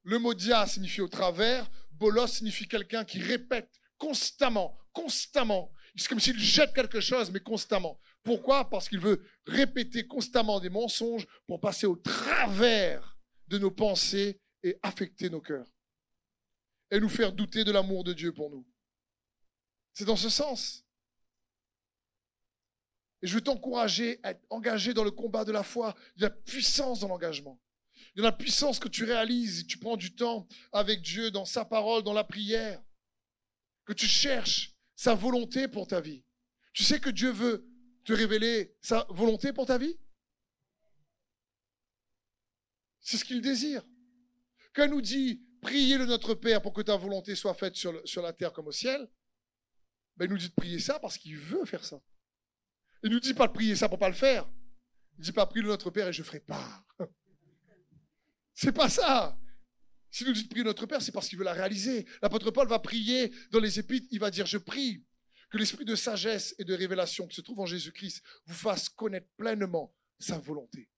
Le 0.08 0.20
mot 0.20 0.34
dia 0.34 0.66
signifie 0.66 1.02
au 1.02 1.10
travers, 1.10 1.70
bolos 1.92 2.28
signifie 2.28 2.66
quelqu'un 2.66 3.04
qui 3.04 3.20
répète 3.20 3.70
constamment, 3.98 4.80
constamment. 4.94 5.70
C'est 5.98 6.08
comme 6.08 6.22
s'il 6.22 6.40
jette 6.40 6.74
quelque 6.74 7.02
chose, 7.02 7.30
mais 7.30 7.42
constamment. 7.42 8.00
Pourquoi? 8.24 8.70
Parce 8.70 8.88
qu'il 8.88 9.02
veut 9.02 9.22
répéter 9.46 10.08
constamment 10.08 10.62
des 10.62 10.70
mensonges 10.70 11.28
pour 11.46 11.60
passer 11.60 11.88
au 11.88 11.98
travers 11.98 13.18
de 13.50 13.58
nos 13.58 13.70
pensées 13.70 14.40
et 14.64 14.80
affecter 14.82 15.30
nos 15.30 15.42
cœurs. 15.42 15.70
Et 16.90 17.02
nous 17.02 17.10
faire 17.10 17.34
douter 17.34 17.66
de 17.66 17.74
l'amour 17.74 18.06
de 18.06 18.14
Dieu 18.14 18.32
pour 18.32 18.50
nous. 18.50 18.66
C'est 19.94 20.06
dans 20.06 20.16
ce 20.16 20.30
sens. 20.30 20.86
Et 23.22 23.28
je 23.28 23.34
veux 23.34 23.42
t'encourager 23.42 24.22
à 24.24 24.32
être 24.32 24.46
engagé 24.50 24.94
dans 24.94 25.04
le 25.04 25.12
combat 25.12 25.44
de 25.44 25.52
la 25.52 25.64
foi. 25.64 25.94
Il 26.16 26.22
y 26.22 26.26
a 26.26 26.30
puissance 26.30 27.02
dans 27.02 27.10
l'engagement. 27.10 27.60
A 28.18 28.22
la 28.22 28.32
puissance 28.32 28.80
que 28.80 28.88
tu 28.88 29.04
réalises, 29.04 29.68
tu 29.68 29.78
prends 29.78 29.96
du 29.96 30.16
temps 30.16 30.48
avec 30.72 31.02
Dieu 31.02 31.30
dans 31.30 31.46
sa 31.46 31.66
parole, 31.66 32.02
dans 32.02 32.14
la 32.14 32.24
prière, 32.24 32.82
que 33.86 33.94
tu 33.94 34.08
cherches 34.08 34.74
sa 34.96 35.14
volonté 35.14 35.68
pour 35.68 35.88
ta 35.88 36.02
vie. 36.02 36.26
Tu 36.74 36.84
sais 36.84 37.00
que 37.00 37.12
Dieu 37.12 37.32
veut 37.32 37.68
te 38.04 38.14
révéler 38.14 38.76
sa 38.82 39.06
volonté 39.10 39.54
pour 39.54 39.68
ta 39.68 39.78
vie? 39.78 40.00
C'est 43.00 43.18
ce 43.18 43.24
qu'il 43.24 43.42
désire. 43.42 43.84
Quand 44.74 44.88
nous 44.88 45.02
dit, 45.02 45.46
priez 45.62 45.98
le 45.98 46.06
Notre 46.06 46.34
Père 46.34 46.62
pour 46.62 46.74
que 46.74 46.82
ta 46.82 46.98
volonté 46.98 47.36
soit 47.36 47.54
faite 47.54 47.76
sur, 47.76 48.22
la 48.22 48.34
terre 48.34 48.52
comme 48.52 48.68
au 48.68 48.72
ciel, 48.72 49.08
ben, 50.16 50.26
il 50.26 50.32
nous 50.32 50.38
dit 50.38 50.50
de 50.50 50.54
prier 50.54 50.80
ça 50.80 51.00
parce 51.00 51.18
qu'il 51.18 51.38
veut 51.38 51.66
faire 51.66 51.86
ça. 51.86 52.02
Il 53.04 53.12
nous 53.12 53.20
dit 53.20 53.36
pas 53.36 53.48
de 53.48 53.54
prier 53.54 53.76
ça 53.76 53.88
pour 53.88 54.00
pas 54.00 54.10
le 54.10 54.16
faire. 54.16 54.50
Il 55.18 55.24
dit 55.24 55.32
pas 55.32 55.46
prie 55.46 55.62
le 55.62 55.68
Notre 55.68 55.92
Père 55.92 56.08
et 56.08 56.14
je 56.14 56.24
ferai 56.24 56.40
pas. 56.40 56.84
C'est 58.58 58.72
pas 58.72 58.90
ça. 58.90 59.40
S'il 60.10 60.26
nous 60.26 60.34
dit 60.34 60.46
prier 60.46 60.64
notre 60.64 60.88
Père, 60.88 61.00
c'est 61.00 61.12
parce 61.12 61.30
qu'il 61.30 61.38
veut 61.38 61.44
la 61.44 61.54
réaliser. 61.54 62.08
L'apôtre 62.24 62.50
Paul 62.50 62.68
va 62.68 62.80
prier 62.80 63.32
dans 63.52 63.60
les 63.60 63.78
épîtres, 63.78 64.08
il 64.10 64.20
va 64.20 64.32
dire, 64.32 64.48
je 64.48 64.58
prie 64.58 65.06
que 65.52 65.60
l'esprit 65.60 65.86
de 65.86 65.96
sagesse 65.96 66.56
et 66.58 66.64
de 66.64 66.74
révélation 66.74 67.28
qui 67.28 67.36
se 67.36 67.42
trouve 67.42 67.60
en 67.60 67.68
Jésus-Christ 67.68 68.24
vous 68.48 68.56
fasse 68.56 68.90
connaître 68.90 69.28
pleinement 69.38 69.94
sa 70.18 70.40
volonté, 70.40 70.90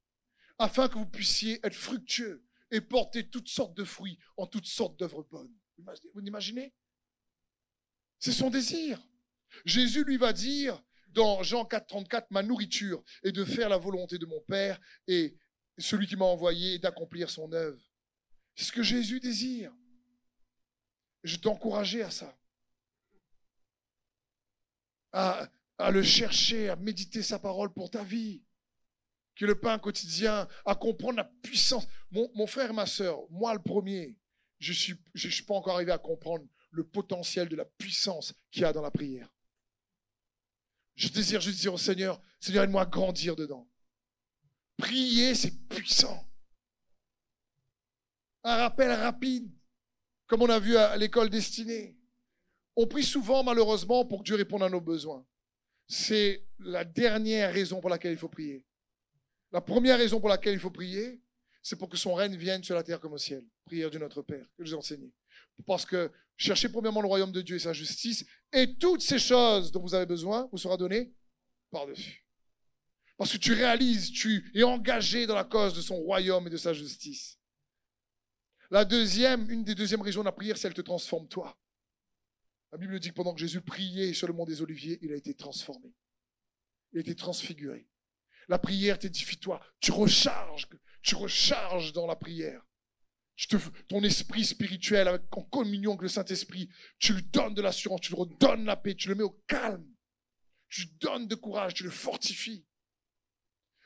afin 0.57 0.87
que 0.87 0.93
vous 0.93 1.05
puissiez 1.05 1.59
être 1.61 1.75
fructueux 1.75 2.45
et 2.71 2.79
porter 2.79 3.27
toutes 3.27 3.49
sortes 3.49 3.75
de 3.75 3.83
fruits 3.83 4.17
en 4.37 4.47
toutes 4.47 4.65
sortes 4.65 4.97
d'œuvres 4.97 5.23
bonnes. 5.23 5.53
Vous 6.13 6.21
imaginez? 6.21 6.73
C'est 8.19 8.31
son 8.31 8.49
désir. 8.49 9.05
Jésus 9.65 10.05
lui 10.05 10.15
va 10.15 10.31
dire 10.31 10.81
dans 11.09 11.43
Jean 11.43 11.65
4, 11.65 11.87
34, 11.87 12.31
ma 12.31 12.41
nourriture 12.41 13.03
est 13.23 13.33
de 13.33 13.43
faire 13.43 13.67
la 13.67 13.77
volonté 13.77 14.17
de 14.17 14.25
mon 14.25 14.39
Père 14.47 14.79
et 15.07 15.35
celui 15.79 16.07
qui 16.07 16.15
m'a 16.15 16.25
envoyé 16.25 16.79
d'accomplir 16.79 17.29
son 17.29 17.51
œuvre. 17.53 17.81
C'est 18.55 18.65
ce 18.65 18.71
que 18.71 18.83
Jésus 18.83 19.19
désire. 19.19 19.71
Je 21.23 21.37
t'encourageais 21.37 22.03
à 22.03 22.11
ça. 22.11 22.37
À, 25.11 25.49
le 25.91 26.03
chercher, 26.03 26.69
à 26.69 26.75
méditer 26.75 27.23
sa 27.23 27.39
parole 27.39 27.73
pour 27.73 27.89
ta 27.89 28.03
vie. 28.03 28.43
Que 29.35 29.45
le 29.45 29.59
pain 29.59 29.79
quotidien, 29.79 30.47
à 30.65 30.75
comprendre 30.75 31.17
la 31.17 31.23
puissance. 31.23 31.87
Mon, 32.11 32.47
frère, 32.47 32.73
ma 32.73 32.85
soeur, 32.85 33.21
moi 33.29 33.53
le 33.53 33.61
premier, 33.61 34.17
je 34.59 34.71
ne 34.71 34.77
suis, 34.77 34.95
suis 35.15 35.43
pas 35.43 35.55
encore 35.55 35.75
arrivé 35.75 35.93
à 35.93 35.97
comprendre 35.97 36.45
le 36.71 36.83
potentiel 36.83 37.47
de 37.47 37.55
la 37.55 37.65
puissance 37.65 38.33
qu'il 38.51 38.63
y 38.63 38.65
a 38.65 38.73
dans 38.73 38.81
la 38.81 38.91
prière. 38.91 39.33
Je 40.95 41.07
désire 41.07 41.39
juste 41.39 41.61
dire 41.61 41.73
au 41.73 41.77
Seigneur, 41.77 42.21
Seigneur, 42.41 42.65
aide-moi 42.65 42.81
à 42.81 42.85
grandir 42.85 43.37
dedans. 43.37 43.69
Prier, 44.79 45.35
c'est 45.35 45.67
puissant. 45.67 46.25
Un 48.43 48.55
rappel 48.55 48.91
rapide, 48.91 49.51
comme 50.25 50.41
on 50.41 50.49
a 50.49 50.57
vu 50.57 50.77
à 50.77 50.95
l'école 50.95 51.29
destinée. 51.29 51.97
On 52.77 52.87
prie 52.87 53.03
souvent, 53.03 53.43
malheureusement, 53.43 54.05
pour 54.05 54.19
que 54.19 54.23
Dieu 54.23 54.35
réponde 54.35 54.63
à 54.63 54.69
nos 54.69 54.79
besoins. 54.79 55.25
C'est 55.87 56.45
la 56.59 56.85
dernière 56.85 57.53
raison 57.53 57.81
pour 57.81 57.89
laquelle 57.89 58.13
il 58.13 58.17
faut 58.17 58.29
prier. 58.29 58.65
La 59.51 59.59
première 59.59 59.97
raison 59.97 60.21
pour 60.21 60.29
laquelle 60.29 60.53
il 60.53 60.59
faut 60.59 60.71
prier, 60.71 61.21
c'est 61.61 61.75
pour 61.75 61.89
que 61.89 61.97
son 61.97 62.13
règne 62.13 62.37
vienne 62.37 62.63
sur 62.63 62.75
la 62.75 62.83
terre 62.83 63.01
comme 63.01 63.13
au 63.13 63.17
ciel. 63.17 63.43
Prière 63.65 63.91
de 63.91 63.97
notre 63.97 64.21
Père, 64.21 64.45
que 64.57 64.63
je 64.63 64.71
vous 64.71 64.79
enseigne. 64.79 65.09
Parce 65.65 65.85
que 65.85 66.09
cherchez 66.37 66.69
premièrement 66.69 67.01
le 67.01 67.07
royaume 67.07 67.33
de 67.33 67.41
Dieu 67.41 67.57
et 67.57 67.59
sa 67.59 67.73
justice, 67.73 68.25
et 68.53 68.77
toutes 68.77 69.01
ces 69.01 69.19
choses 69.19 69.73
dont 69.73 69.81
vous 69.81 69.93
avez 69.93 70.05
besoin 70.05 70.47
vous 70.53 70.57
sera 70.57 70.77
donné 70.77 71.13
par-dessus. 71.69 72.28
Parce 73.19 73.33
que 73.33 73.37
tu 73.37 73.51
réalises, 73.51 74.13
tu 74.13 74.49
es 74.55 74.63
engagé 74.63 75.27
dans 75.27 75.35
la 75.35 75.43
cause 75.43 75.73
de 75.73 75.81
son 75.81 75.97
royaume 75.97 76.47
et 76.47 76.49
de 76.49 76.55
sa 76.55 76.71
justice. 76.71 77.37
La 78.71 78.85
deuxième, 78.85 79.51
une 79.51 79.65
des 79.65 79.75
deuxièmes 79.75 80.01
raisons 80.01 80.21
de 80.21 80.25
la 80.25 80.31
prière, 80.31 80.57
c'est 80.57 80.69
qu'elle 80.69 80.73
te 80.73 80.79
transforme 80.79 81.27
toi. 81.27 81.59
La 82.71 82.77
Bible 82.77 82.97
dit 82.97 83.09
que 83.09 83.15
pendant 83.15 83.33
que 83.33 83.41
Jésus 83.41 83.59
priait 83.59 84.13
sur 84.13 84.25
le 84.25 84.31
mont 84.31 84.45
des 84.45 84.61
Oliviers, 84.61 84.99
il 85.01 85.11
a 85.11 85.17
été 85.17 85.33
transformé. 85.33 85.93
Il 86.93 86.99
a 86.99 87.01
été 87.01 87.13
transfiguré. 87.13 87.89
La 88.47 88.57
prière 88.57 88.97
t'édifie 88.97 89.37
toi. 89.37 89.59
Tu 89.81 89.91
recharges, 89.91 90.69
tu 91.01 91.15
recharges 91.15 91.91
dans 91.91 92.07
la 92.07 92.15
prière. 92.15 92.65
ton 93.89 94.01
esprit 94.01 94.45
spirituel 94.45 95.09
en 95.31 95.43
communion 95.43 95.91
avec 95.91 96.03
le 96.03 96.07
Saint-Esprit, 96.07 96.69
tu 96.99 97.15
lui 97.15 97.23
donnes 97.23 97.53
de 97.53 97.61
l'assurance, 97.61 97.99
tu 97.99 98.13
lui 98.13 98.19
redonnes 98.21 98.63
la 98.63 98.77
paix, 98.77 98.95
tu 98.95 99.09
le 99.09 99.15
mets 99.15 99.23
au 99.23 99.43
calme. 99.45 99.93
Tu 100.69 100.83
lui 100.83 100.91
donnes 101.01 101.27
de 101.27 101.35
courage, 101.35 101.73
tu 101.73 101.83
le 101.83 101.89
fortifies. 101.89 102.65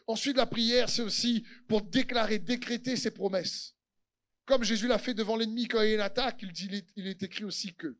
Ensuite, 0.08 0.38
la 0.38 0.46
prière, 0.46 0.90
c'est 0.90 1.02
aussi 1.02 1.46
pour 1.68 1.82
déclarer, 1.82 2.40
décréter 2.40 2.96
ses 2.96 3.12
promesses. 3.12 3.76
Comme 4.46 4.64
Jésus 4.64 4.88
l'a 4.88 4.98
fait 4.98 5.14
devant 5.14 5.38
l'ennemi 5.38 5.68
quand 5.68 5.82
il 5.82 5.90
y 5.90 5.92
a 5.92 5.96
une 5.96 6.02
attaque, 6.02 6.40
il 6.42 6.52
dit, 6.52 6.84
il 6.96 7.08
est 7.08 7.24
écrit 7.24 7.46
aussi 7.46 7.74
que 7.74 7.98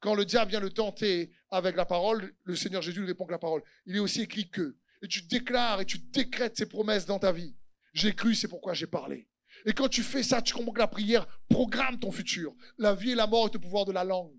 quand 0.00 0.14
le 0.14 0.24
diable 0.24 0.50
vient 0.50 0.60
le 0.60 0.70
tenter 0.70 1.30
avec 1.50 1.76
la 1.76 1.86
parole, 1.86 2.34
le 2.44 2.56
Seigneur 2.56 2.82
Jésus 2.82 3.00
lui 3.00 3.06
répond 3.06 3.24
avec 3.24 3.32
la 3.32 3.38
parole. 3.38 3.62
Il 3.86 3.96
est 3.96 4.00
aussi 4.00 4.22
écrit 4.22 4.48
que. 4.48 4.76
Et 5.02 5.08
tu 5.08 5.22
déclares 5.22 5.80
et 5.80 5.84
tu 5.84 5.98
décrètes 5.98 6.56
ses 6.56 6.66
promesses 6.66 7.06
dans 7.06 7.18
ta 7.18 7.32
vie. 7.32 7.56
J'ai 7.92 8.14
cru, 8.14 8.34
c'est 8.34 8.48
pourquoi 8.48 8.74
j'ai 8.74 8.86
parlé. 8.86 9.28
Et 9.64 9.72
quand 9.72 9.88
tu 9.88 10.02
fais 10.02 10.22
ça, 10.22 10.42
tu 10.42 10.54
comprends 10.54 10.72
que 10.72 10.78
la 10.78 10.86
prière 10.86 11.26
programme 11.48 11.98
ton 11.98 12.12
futur. 12.12 12.54
La 12.78 12.94
vie 12.94 13.12
et 13.12 13.14
la 13.14 13.26
mort 13.26 13.46
est 13.46 13.56
au 13.56 13.58
pouvoir 13.58 13.84
de 13.84 13.92
la 13.92 14.04
langue. 14.04 14.34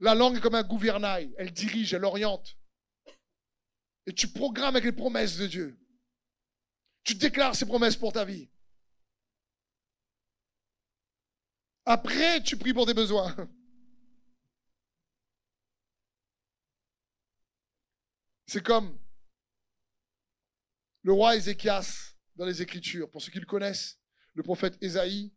La 0.00 0.14
langue 0.14 0.36
est 0.36 0.40
comme 0.40 0.54
un 0.54 0.62
gouvernail. 0.62 1.32
Elle 1.36 1.52
dirige, 1.52 1.94
elle 1.94 2.04
oriente. 2.04 2.56
Et 4.06 4.12
tu 4.12 4.28
programmes 4.28 4.76
avec 4.76 4.84
les 4.84 4.92
promesses 4.92 5.36
de 5.36 5.46
Dieu. 5.46 5.78
Tu 7.04 7.14
déclares 7.14 7.56
ses 7.56 7.66
promesses 7.66 7.96
pour 7.96 8.12
ta 8.12 8.24
vie. 8.24 8.48
Après, 11.84 12.42
tu 12.42 12.56
pries 12.56 12.72
pour 12.72 12.86
tes 12.86 12.94
besoins. 12.94 13.34
C'est 18.46 18.62
comme 18.62 18.98
le 21.02 21.12
roi 21.12 21.36
Ézéchias 21.36 22.14
dans 22.36 22.44
les 22.44 22.62
Écritures. 22.62 23.10
Pour 23.10 23.22
ceux 23.22 23.32
qui 23.32 23.40
le 23.40 23.46
connaissent, 23.46 23.98
le 24.34 24.42
prophète 24.42 24.76
Ésaïe 24.80 25.34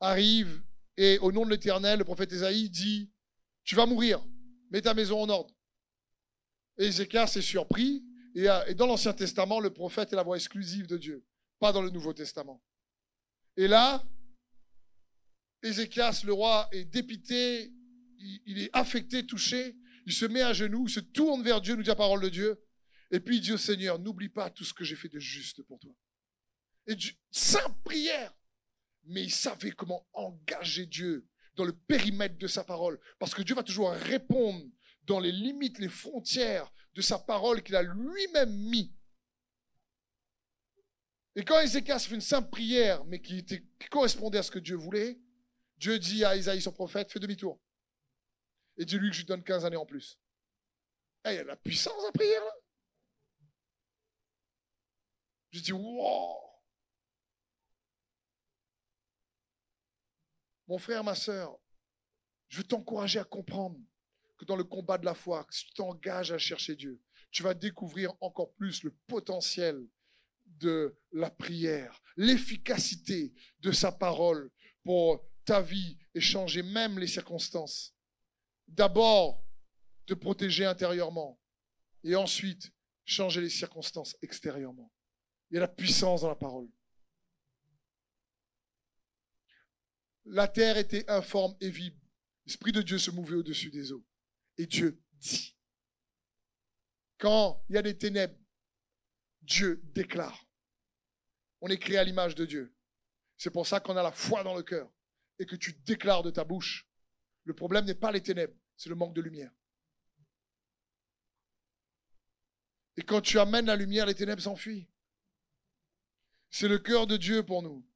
arrive 0.00 0.62
et 0.96 1.18
au 1.18 1.32
nom 1.32 1.44
de 1.44 1.50
l'Éternel, 1.50 1.98
le 1.98 2.04
prophète 2.04 2.32
Ésaïe 2.32 2.70
dit, 2.70 3.12
tu 3.64 3.74
vas 3.74 3.86
mourir, 3.86 4.24
mets 4.70 4.82
ta 4.82 4.94
maison 4.94 5.20
en 5.20 5.28
ordre. 5.28 5.54
Et 6.78 6.86
Ézéchias 6.86 7.32
est 7.36 7.42
surpris. 7.42 8.04
Et, 8.34 8.74
dans 8.74 8.86
l'Ancien 8.86 9.12
Testament, 9.12 9.60
le 9.60 9.70
prophète 9.70 10.12
est 10.12 10.16
la 10.16 10.22
voix 10.22 10.36
exclusive 10.36 10.86
de 10.86 10.96
Dieu, 10.96 11.24
pas 11.58 11.72
dans 11.72 11.82
le 11.82 11.90
Nouveau 11.90 12.12
Testament. 12.14 12.62
Et 13.56 13.68
là, 13.68 14.02
Ézéchias, 15.62 16.22
le 16.24 16.32
roi, 16.32 16.68
est 16.72 16.84
dépité, 16.84 17.72
il, 18.18 18.58
est 18.58 18.70
affecté, 18.72 19.26
touché, 19.26 19.76
il 20.06 20.12
se 20.12 20.24
met 20.24 20.40
à 20.40 20.52
genoux, 20.52 20.86
il 20.88 20.92
se 20.92 21.00
tourne 21.00 21.42
vers 21.42 21.60
Dieu, 21.60 21.76
nous 21.76 21.82
dit 21.82 21.88
la 21.88 21.96
parole 21.96 22.22
de 22.22 22.28
Dieu, 22.30 22.62
et 23.10 23.20
puis 23.20 23.36
il 23.36 23.40
dit 23.42 23.52
au 23.52 23.58
Seigneur, 23.58 23.98
n'oublie 23.98 24.30
pas 24.30 24.48
tout 24.48 24.64
ce 24.64 24.72
que 24.72 24.84
j'ai 24.84 24.96
fait 24.96 25.08
de 25.08 25.18
juste 25.18 25.62
pour 25.62 25.78
toi. 25.78 25.94
Et 26.86 26.94
Dieu, 26.94 27.12
simple 27.30 27.76
prière, 27.84 28.34
mais 29.04 29.22
il 29.22 29.30
savait 29.30 29.72
comment 29.72 30.06
engager 30.14 30.86
Dieu 30.86 31.28
dans 31.54 31.64
le 31.64 31.72
périmètre 31.72 32.38
de 32.38 32.46
sa 32.46 32.64
parole, 32.64 32.98
parce 33.18 33.34
que 33.34 33.42
Dieu 33.42 33.54
va 33.54 33.62
toujours 33.62 33.90
répondre 33.90 34.64
dans 35.04 35.20
les 35.20 35.32
limites, 35.32 35.78
les 35.78 35.88
frontières 35.88 36.72
de 36.94 37.02
sa 37.02 37.18
parole 37.18 37.62
qu'il 37.62 37.76
a 37.76 37.82
lui-même 37.82 38.52
mis. 38.52 38.94
Et 41.34 41.44
quand 41.44 41.60
Ézéchias 41.60 42.00
fait 42.00 42.14
une 42.14 42.20
simple 42.20 42.50
prière, 42.50 43.04
mais 43.06 43.20
qui, 43.20 43.44
correspondait 43.90 44.38
à 44.38 44.42
ce 44.42 44.50
que 44.50 44.58
Dieu 44.58 44.76
voulait, 44.76 45.18
Dieu 45.78 45.98
dit 45.98 46.24
à 46.24 46.36
Isaïe, 46.36 46.60
son 46.60 46.72
prophète, 46.72 47.10
fais 47.10 47.20
demi-tour. 47.20 47.60
Et 48.76 48.84
dis-lui 48.84 49.10
que 49.10 49.16
je 49.16 49.20
lui 49.20 49.26
donne 49.26 49.42
15 49.42 49.64
années 49.64 49.76
en 49.76 49.86
plus. 49.86 50.18
Eh, 51.24 51.30
il 51.30 51.34
y 51.36 51.38
a 51.38 51.42
de 51.42 51.48
la 51.48 51.56
puissance 51.56 52.04
à 52.06 52.12
prière, 52.12 52.44
là. 52.44 52.52
Je 55.50 55.60
dis, 55.60 55.72
wow. 55.72 56.36
Mon 60.68 60.78
frère, 60.78 61.04
ma 61.04 61.14
soeur, 61.14 61.58
je 62.48 62.58
veux 62.58 62.64
t'encourager 62.64 63.18
à 63.18 63.24
comprendre 63.24 63.78
dans 64.44 64.56
le 64.56 64.64
combat 64.64 64.98
de 64.98 65.04
la 65.04 65.14
foi, 65.14 65.46
si 65.50 65.66
tu 65.66 65.74
t'engages 65.74 66.32
à 66.32 66.38
chercher 66.38 66.76
Dieu, 66.76 67.00
tu 67.30 67.42
vas 67.42 67.54
découvrir 67.54 68.12
encore 68.20 68.52
plus 68.54 68.82
le 68.82 68.90
potentiel 69.06 69.88
de 70.44 70.96
la 71.12 71.30
prière, 71.30 72.00
l'efficacité 72.16 73.32
de 73.60 73.72
sa 73.72 73.90
parole 73.90 74.50
pour 74.84 75.24
ta 75.44 75.60
vie 75.60 75.98
et 76.14 76.20
changer 76.20 76.62
même 76.62 76.98
les 76.98 77.06
circonstances. 77.06 77.94
D'abord, 78.68 79.44
te 80.06 80.14
protéger 80.14 80.64
intérieurement 80.64 81.40
et 82.04 82.14
ensuite 82.14 82.70
changer 83.04 83.40
les 83.40 83.50
circonstances 83.50 84.16
extérieurement. 84.22 84.92
Il 85.50 85.54
y 85.54 85.58
a 85.58 85.60
la 85.60 85.68
puissance 85.68 86.22
dans 86.22 86.28
la 86.28 86.36
parole. 86.36 86.68
La 90.24 90.48
terre 90.48 90.78
était 90.78 91.08
informe 91.10 91.56
et 91.60 91.70
vide. 91.70 91.98
L'Esprit 92.46 92.72
de 92.72 92.82
Dieu 92.82 92.98
se 92.98 93.10
mouvait 93.10 93.36
au-dessus 93.36 93.70
des 93.70 93.92
eaux. 93.92 94.04
Et 94.58 94.66
Dieu 94.66 95.02
dit. 95.14 95.56
Quand 97.18 97.64
il 97.68 97.74
y 97.76 97.78
a 97.78 97.82
des 97.82 97.96
ténèbres, 97.96 98.36
Dieu 99.42 99.80
déclare. 99.94 100.46
On 101.60 101.68
est 101.68 101.78
créé 101.78 101.98
à 101.98 102.04
l'image 102.04 102.34
de 102.34 102.44
Dieu. 102.44 102.74
C'est 103.36 103.50
pour 103.50 103.66
ça 103.66 103.80
qu'on 103.80 103.96
a 103.96 104.02
la 104.02 104.12
foi 104.12 104.42
dans 104.42 104.54
le 104.54 104.62
cœur 104.62 104.90
et 105.38 105.46
que 105.46 105.56
tu 105.56 105.72
déclares 105.72 106.22
de 106.22 106.30
ta 106.30 106.44
bouche. 106.44 106.88
Le 107.44 107.54
problème 107.54 107.84
n'est 107.84 107.94
pas 107.94 108.12
les 108.12 108.22
ténèbres, 108.22 108.54
c'est 108.76 108.88
le 108.88 108.94
manque 108.94 109.14
de 109.14 109.20
lumière. 109.20 109.52
Et 112.96 113.02
quand 113.02 113.20
tu 113.20 113.38
amènes 113.38 113.66
la 113.66 113.76
lumière, 113.76 114.06
les 114.06 114.14
ténèbres 114.14 114.42
s'enfuient. 114.42 114.88
C'est 116.50 116.68
le 116.68 116.78
cœur 116.78 117.06
de 117.06 117.16
Dieu 117.16 117.42
pour 117.42 117.62
nous. 117.62 117.86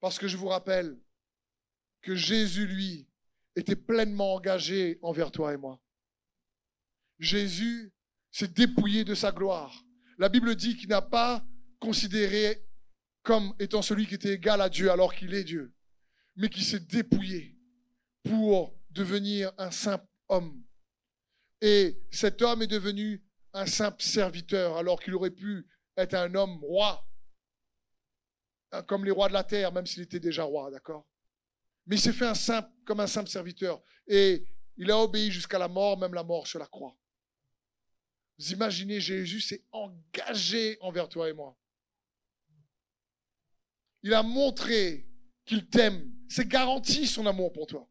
Parce 0.00 0.18
que 0.18 0.28
je 0.28 0.36
vous 0.36 0.48
rappelle 0.48 0.98
que 2.02 2.14
Jésus, 2.14 2.66
lui, 2.66 3.08
était 3.56 3.76
pleinement 3.76 4.34
engagé 4.34 4.98
envers 5.02 5.32
toi 5.32 5.52
et 5.52 5.56
moi. 5.56 5.80
Jésus 7.18 7.92
s'est 8.30 8.48
dépouillé 8.48 9.04
de 9.04 9.14
sa 9.14 9.32
gloire. 9.32 9.82
La 10.18 10.28
Bible 10.28 10.54
dit 10.54 10.76
qu'il 10.76 10.90
n'a 10.90 11.02
pas 11.02 11.44
considéré 11.80 12.62
comme 13.22 13.54
étant 13.58 13.82
celui 13.82 14.06
qui 14.06 14.14
était 14.14 14.34
égal 14.34 14.60
à 14.60 14.68
Dieu 14.68 14.90
alors 14.90 15.14
qu'il 15.14 15.34
est 15.34 15.44
Dieu 15.44 15.76
mais 16.36 16.48
qui 16.48 16.62
s'est 16.62 16.80
dépouillé 16.80 17.56
pour 18.22 18.78
devenir 18.90 19.52
un 19.58 19.70
simple 19.70 20.06
homme. 20.28 20.62
Et 21.60 21.98
cet 22.10 22.42
homme 22.42 22.62
est 22.62 22.66
devenu 22.66 23.24
un 23.54 23.66
simple 23.66 24.02
serviteur, 24.02 24.76
alors 24.76 25.00
qu'il 25.00 25.14
aurait 25.14 25.30
pu 25.30 25.66
être 25.96 26.14
un 26.14 26.34
homme 26.34 26.62
roi, 26.62 27.08
hein, 28.72 28.82
comme 28.82 29.04
les 29.04 29.10
rois 29.10 29.28
de 29.28 29.32
la 29.32 29.44
terre, 29.44 29.72
même 29.72 29.86
s'il 29.86 30.02
était 30.02 30.20
déjà 30.20 30.44
roi, 30.44 30.70
d'accord? 30.70 31.08
Mais 31.86 31.96
il 31.96 32.00
s'est 32.00 32.12
fait 32.12 32.30
comme 32.84 33.00
un 33.00 33.06
simple 33.06 33.28
serviteur. 33.28 33.82
Et 34.06 34.44
il 34.76 34.90
a 34.90 34.98
obéi 34.98 35.30
jusqu'à 35.30 35.58
la 35.58 35.68
mort, 35.68 35.98
même 35.98 36.14
la 36.14 36.24
mort 36.24 36.46
sur 36.46 36.58
la 36.58 36.66
croix. 36.66 36.96
Vous 38.38 38.52
imaginez, 38.52 39.00
Jésus 39.00 39.40
s'est 39.40 39.64
engagé 39.72 40.76
envers 40.80 41.08
toi 41.08 41.28
et 41.28 41.32
moi. 41.32 41.56
Il 44.02 44.12
a 44.12 44.22
montré 44.22 45.08
qu'il 45.44 45.68
t'aime. 45.68 46.12
C'est 46.28 46.46
garanti 46.46 47.06
son 47.06 47.26
amour 47.26 47.52
pour 47.52 47.66
toi. 47.66 47.88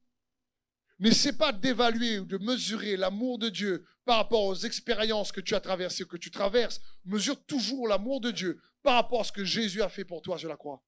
N'essaie 1.00 1.34
pas 1.34 1.52
d'évaluer 1.52 2.20
ou 2.20 2.26
de 2.26 2.38
mesurer 2.38 2.96
l'amour 2.96 3.38
de 3.38 3.50
Dieu 3.50 3.86
par 4.06 4.18
rapport 4.18 4.46
aux 4.46 4.56
expériences 4.56 5.32
que 5.32 5.42
tu 5.42 5.56
as 5.56 5.60
traversées 5.60 6.04
ou 6.04 6.08
que 6.08 6.16
tu 6.16 6.32
traverses. 6.32 6.80
Mesure 7.04 7.44
toujours 7.46 7.88
l'amour 7.88 8.22
de 8.22 8.32
Dieu 8.32 8.62
par 8.84 8.94
rapport 8.96 9.22
à 9.22 9.24
ce 9.24 9.32
que 9.32 9.44
Jésus 9.44 9.82
a 9.82 9.90
fait 9.90 10.06
pour 10.06 10.22
toi 10.22 10.38
sur 10.38 10.48
la 10.48 10.56
croix. 10.56 10.82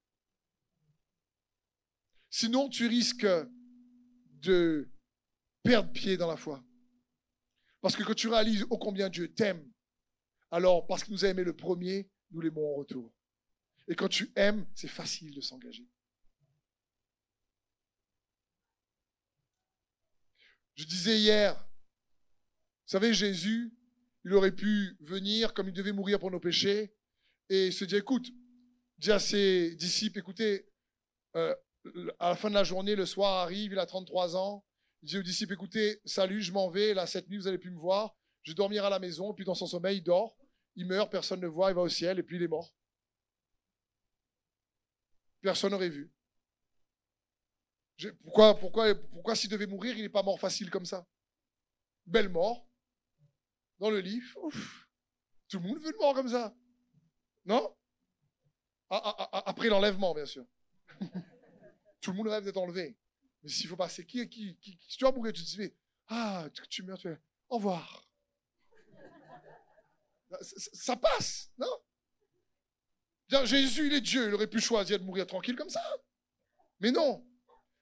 Sinon, 2.30 2.69
tu 2.69 2.88
risques 2.88 3.28
de 4.41 4.89
perdre 5.63 5.91
pied 5.91 6.17
dans 6.17 6.28
la 6.28 6.38
foi. 6.38 6.63
Parce 7.82 7.95
que 7.95 8.03
quand 8.03 8.15
tu 8.15 8.28
réalises 8.28 8.65
ô 8.69 8.78
combien 8.78 9.09
Dieu 9.09 9.34
t'aime, 9.34 9.63
alors 10.51 10.88
parce 10.88 11.03
qu'il 11.03 11.13
nous 11.13 11.25
a 11.25 11.30
aimé 11.30 11.43
le 11.43 11.55
premier, 11.55 12.09
nous 12.32 12.41
l'aimons 12.41 12.73
en 12.73 12.75
retour. 12.75 13.13
Et 13.88 13.95
quand 13.95 14.09
tu 14.09 14.32
aimes, 14.36 14.67
c'est 14.75 14.88
facile 14.88 15.34
de 15.34 15.41
s'engager. 15.41 15.88
Je 20.75 20.86
disais 20.86 21.19
hier, 21.19 21.55
vous 21.55 22.91
savez, 22.91 23.13
Jésus, 23.13 23.73
il 24.25 24.34
aurait 24.34 24.55
pu 24.55 24.95
venir 24.99 25.53
comme 25.53 25.69
il 25.69 25.73
devait 25.73 25.91
mourir 25.91 26.19
pour 26.19 26.32
nos 26.32 26.39
péchés 26.39 26.93
et 27.49 27.71
se 27.71 27.86
dire, 27.86 27.99
écoute, 27.99 28.30
dit 28.97 29.11
à 29.11 29.19
ses 29.19 29.75
disciples, 29.75 30.19
écoutez, 30.19 30.69
euh, 31.36 31.55
à 32.20 32.30
la 32.30 32.36
fin 32.36 32.50
de 32.50 32.56
la 32.56 32.64
journée, 32.64 32.96
le 32.96 33.06
soir 33.06 33.44
arrive, 33.44 33.72
il 33.72 33.80
a 33.80 33.86
33 33.86 34.36
ans, 34.36 34.64
il 35.02 35.10
dit 35.10 35.18
aux 35.18 35.24
disciples, 35.24 35.54
écoutez, 35.54 36.02
salut, 36.06 36.42
je 36.42 36.52
m'en 36.52 36.70
vais, 36.70 36.94
là, 36.94 37.06
cette 37.06 37.30
nuit, 37.30 37.38
vous 37.38 37.48
allez 37.48 37.58
plus 37.58 37.72
me 37.72 37.80
voir, 37.80 38.16
je 38.44 38.52
vais 38.52 38.56
dormir 38.56 38.86
à 38.86 38.90
la 38.90 39.00
maison, 39.00 39.34
puis 39.34 39.46
dans 39.46 39.56
son 39.56 39.68
sommeil, 39.68 39.98
il 39.98 40.04
dort, 40.04 40.38
il 40.78 40.86
meurt, 40.86 41.12
personne 41.12 41.40
ne 41.40 41.46
le 41.46 41.52
voit, 41.52 41.72
il 41.72 41.76
va 41.76 41.82
au 41.82 41.90
ciel. 41.90 42.20
Et 42.20 42.24
puis 42.24 42.38
il 42.38 42.44
est 42.44 42.48
mort. 42.48 42.72
Personne 45.42 45.72
n'aurait 45.72 45.90
vu. 45.90 46.14
Pourquoi, 48.24 48.58
pourquoi, 48.58 48.94
pourquoi 48.94 49.36
s'il 49.36 49.50
devait 49.50 49.66
mourir, 49.66 49.98
il 49.98 50.04
n'est 50.04 50.10
pas 50.10 50.22
mort 50.22 50.40
facile 50.40 50.70
comme 50.70 50.86
ça? 50.86 51.06
Belle 52.06 52.30
mort, 52.30 52.70
dans 53.80 53.90
le 53.90 54.00
lit. 54.00 54.22
Tout 55.50 55.60
le 55.60 55.68
monde 55.68 55.80
veut 55.80 55.92
le 55.92 55.98
mort 55.98 56.14
comme 56.14 56.30
ça. 56.30 56.56
Non? 57.46 57.76
Ah, 58.90 59.02
ah, 59.04 59.30
ah, 59.32 59.44
Après 59.48 59.70
l'enlèvement, 59.70 60.14
bien 60.14 60.26
sûr. 60.26 60.46
Tout 62.08 62.14
le 62.14 62.18
monde 62.20 62.30
rêve 62.30 62.45
d'être 62.45 62.55
enlevé. 62.55 62.95
Mais 63.43 63.49
s'il 63.49 63.68
faut 63.68 63.76
passer, 63.76 64.05
qui, 64.05 64.30
qui, 64.30 64.55
qui, 64.62 64.78
qui 64.78 64.97
tu 64.97 65.03
vas 65.03 65.12
mourir, 65.12 65.34
tu 65.34 65.43
te 65.43 65.49
dis, 65.49 65.74
ah, 66.08 66.47
tu 66.70 66.82
meurs, 66.84 66.97
tu 66.97 67.10
fais, 67.10 67.20
au 67.49 67.58
revoir. 67.58 68.10
Ça, 70.39 70.95
passe, 70.95 71.51
non? 71.58 73.43
Jésus, 73.43 73.88
il 73.88 73.93
est 73.93 73.99
Dieu, 73.99 74.30
il 74.30 74.34
aurait 74.36 74.47
pu 74.47 74.62
choisir 74.62 74.97
de 74.97 75.03
mourir 75.03 75.28
tranquille 75.28 75.58
comme 75.58 75.68
ça. 75.68 75.84
Mais 76.80 76.91
non, 76.91 77.28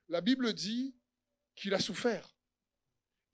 la 0.09 0.21
Bible 0.21 0.55
dit 0.55 0.95
qu'il 1.53 1.75
a 1.75 1.79
souffert. 1.79 2.34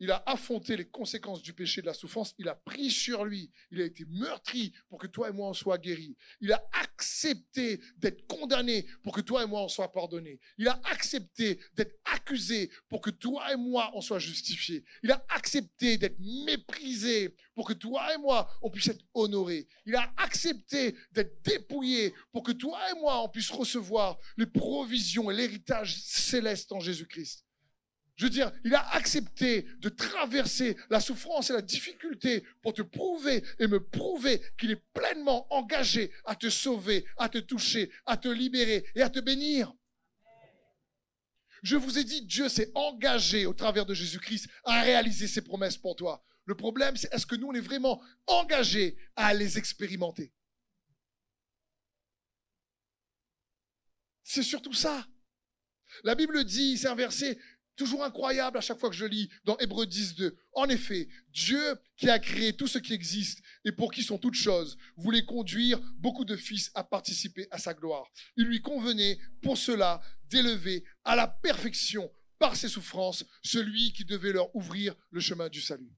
Il 0.02 0.10
a 0.10 0.24
affronté 0.26 0.76
les 0.76 0.90
conséquences 0.90 1.44
du 1.44 1.54
péché 1.54 1.80
de 1.80 1.86
la 1.86 1.94
souffrance. 1.94 2.34
Il 2.40 2.50
a 2.50 2.56
pris 2.56 2.90
sur 2.90 3.24
lui. 3.24 3.52
Il 3.70 3.80
a 3.80 3.86
été 3.86 4.04
meurtri 4.06 4.74
pour 4.90 4.98
que 4.98 5.06
toi 5.06 5.30
et 5.30 5.32
moi 5.32 5.48
en 5.48 5.54
soient 5.54 5.78
guéris. 5.78 6.18
Il 6.42 6.52
a 6.52 6.68
accepté 6.82 7.80
d'être 7.98 8.26
condamné 8.26 8.88
pour 9.04 9.14
que 9.14 9.22
toi 9.22 9.44
et 9.44 9.46
moi 9.46 9.62
en 9.62 9.68
soient 9.68 9.92
pardonnés. 9.92 10.40
Il 10.58 10.68
a 10.68 10.82
accepté 10.86 11.60
d'être 11.76 11.96
accusé 12.06 12.72
pour 12.90 13.00
que 13.00 13.12
toi 13.12 13.54
et 13.54 13.58
moi 13.58 13.92
en 13.96 14.02
soient 14.02 14.18
justifiés. 14.18 14.84
Il 15.04 15.12
a 15.12 15.24
accepté 15.30 16.00
d'être 16.00 16.20
méprisé 16.20 17.36
pour 17.54 17.68
que 17.68 17.74
toi 17.74 18.12
et 18.12 18.18
moi 18.18 18.50
on 18.64 18.72
puisse 18.72 18.88
être 18.88 19.06
honorés. 19.14 19.68
Il 19.86 19.96
a 19.96 20.12
accepté 20.18 20.96
d'être 21.12 21.44
dépouillé 21.44 22.16
pour 22.32 22.42
que 22.42 22.54
toi 22.54 22.80
et 22.90 23.00
moi 23.00 23.24
on 23.24 23.30
puisse 23.30 23.52
recevoir 23.52 24.18
les 24.36 24.48
provisions 24.48 25.30
et 25.30 25.36
l'héritage 25.36 25.96
céleste 26.02 26.72
en 26.72 26.80
Jésus-Christ. 26.80 27.46
Je 28.16 28.26
veux 28.26 28.30
dire, 28.30 28.52
il 28.64 28.76
a 28.76 28.88
accepté 28.94 29.64
de 29.80 29.90
traverser 29.90 30.78
la 30.90 31.00
souffrance 31.00 31.50
et 31.50 31.54
la 31.54 31.62
difficulté 31.62 32.44
pour 32.62 32.74
te 32.74 32.82
prouver 32.82 33.44
et 33.58 33.68
me 33.68 33.84
prouver 33.84 34.42
qu'il 34.60 34.72
est 34.72 34.84
pleinement 34.94 35.52
engagé 35.52 36.12
à 36.26 36.36
te 36.36 36.50
sauver, 36.50 37.06
à 37.18 37.30
te 37.30 37.40
toucher, 37.40 37.92
à 38.06 38.18
te 38.18 38.28
libérer 38.28 38.86
et 38.96 39.02
à 39.02 39.10
te 39.10 39.20
bénir. 39.20 39.74
Je 41.64 41.76
vous 41.76 41.98
ai 41.98 42.04
dit, 42.04 42.24
Dieu 42.26 42.50
s'est 42.50 42.72
engagé 42.76 43.46
au 43.46 43.54
travers 43.54 43.86
de 43.86 43.94
Jésus-Christ 43.94 44.50
à 44.66 44.82
réaliser 44.82 45.28
ses 45.28 45.42
promesses 45.42 45.78
pour 45.78 45.96
toi. 45.96 46.24
Le 46.46 46.56
problème, 46.56 46.98
c'est 46.98 47.14
est-ce 47.14 47.26
que 47.26 47.36
nous, 47.36 47.48
on 47.48 47.54
est 47.54 47.60
vraiment 47.60 48.02
engagés 48.28 48.98
à 49.16 49.34
les 49.34 49.58
expérimenter? 49.58 50.34
C'est 54.24 54.44
surtout 54.44 54.74
ça. 54.74 55.08
La 56.04 56.16
Bible 56.16 56.44
dit, 56.44 56.78
c'est 56.78 56.88
un 56.88 56.96
verset 56.96 57.38
toujours 57.76 58.04
incroyable 58.04 58.58
à 58.58 58.62
chaque 58.62 58.80
fois 58.80 58.90
que 58.90 58.96
je 58.96 59.06
lis 59.06 59.30
dans 59.44 59.58
Hébreu 59.58 59.86
10, 59.86 60.16
2. 60.16 60.38
En 60.54 60.66
effet, 60.70 61.08
Dieu 61.30 61.76
qui 61.98 62.10
a 62.10 62.20
créé 62.20 62.54
tout 62.54 62.68
ce 62.68 62.78
qui 62.78 62.94
existe 62.94 63.42
et 63.66 63.72
pour 63.72 63.92
qui 63.92 64.04
sont 64.04 64.18
toutes 64.18 64.36
choses, 64.36 64.78
voulait 64.98 65.26
conduire 65.26 65.80
beaucoup 65.98 66.26
de 66.26 66.36
fils 66.36 66.72
à 66.76 66.84
participer 66.84 67.48
à 67.52 67.58
sa 67.58 67.74
gloire. 67.74 68.10
Il 68.38 68.46
lui 68.46 68.62
convenait 68.62 69.20
pour 69.42 69.58
cela 69.58 70.02
d'élever 70.26 70.84
à 71.04 71.16
la 71.16 71.28
perfection 71.28 72.12
par 72.40 72.56
ses 72.56 72.70
souffrances 72.70 73.24
celui 73.44 73.94
qui 73.94 74.04
devait 74.04 74.34
leur 74.34 74.56
ouvrir 74.56 74.96
le 75.12 75.20
chemin 75.20 75.50
du 75.50 75.62
salut. 75.62 75.94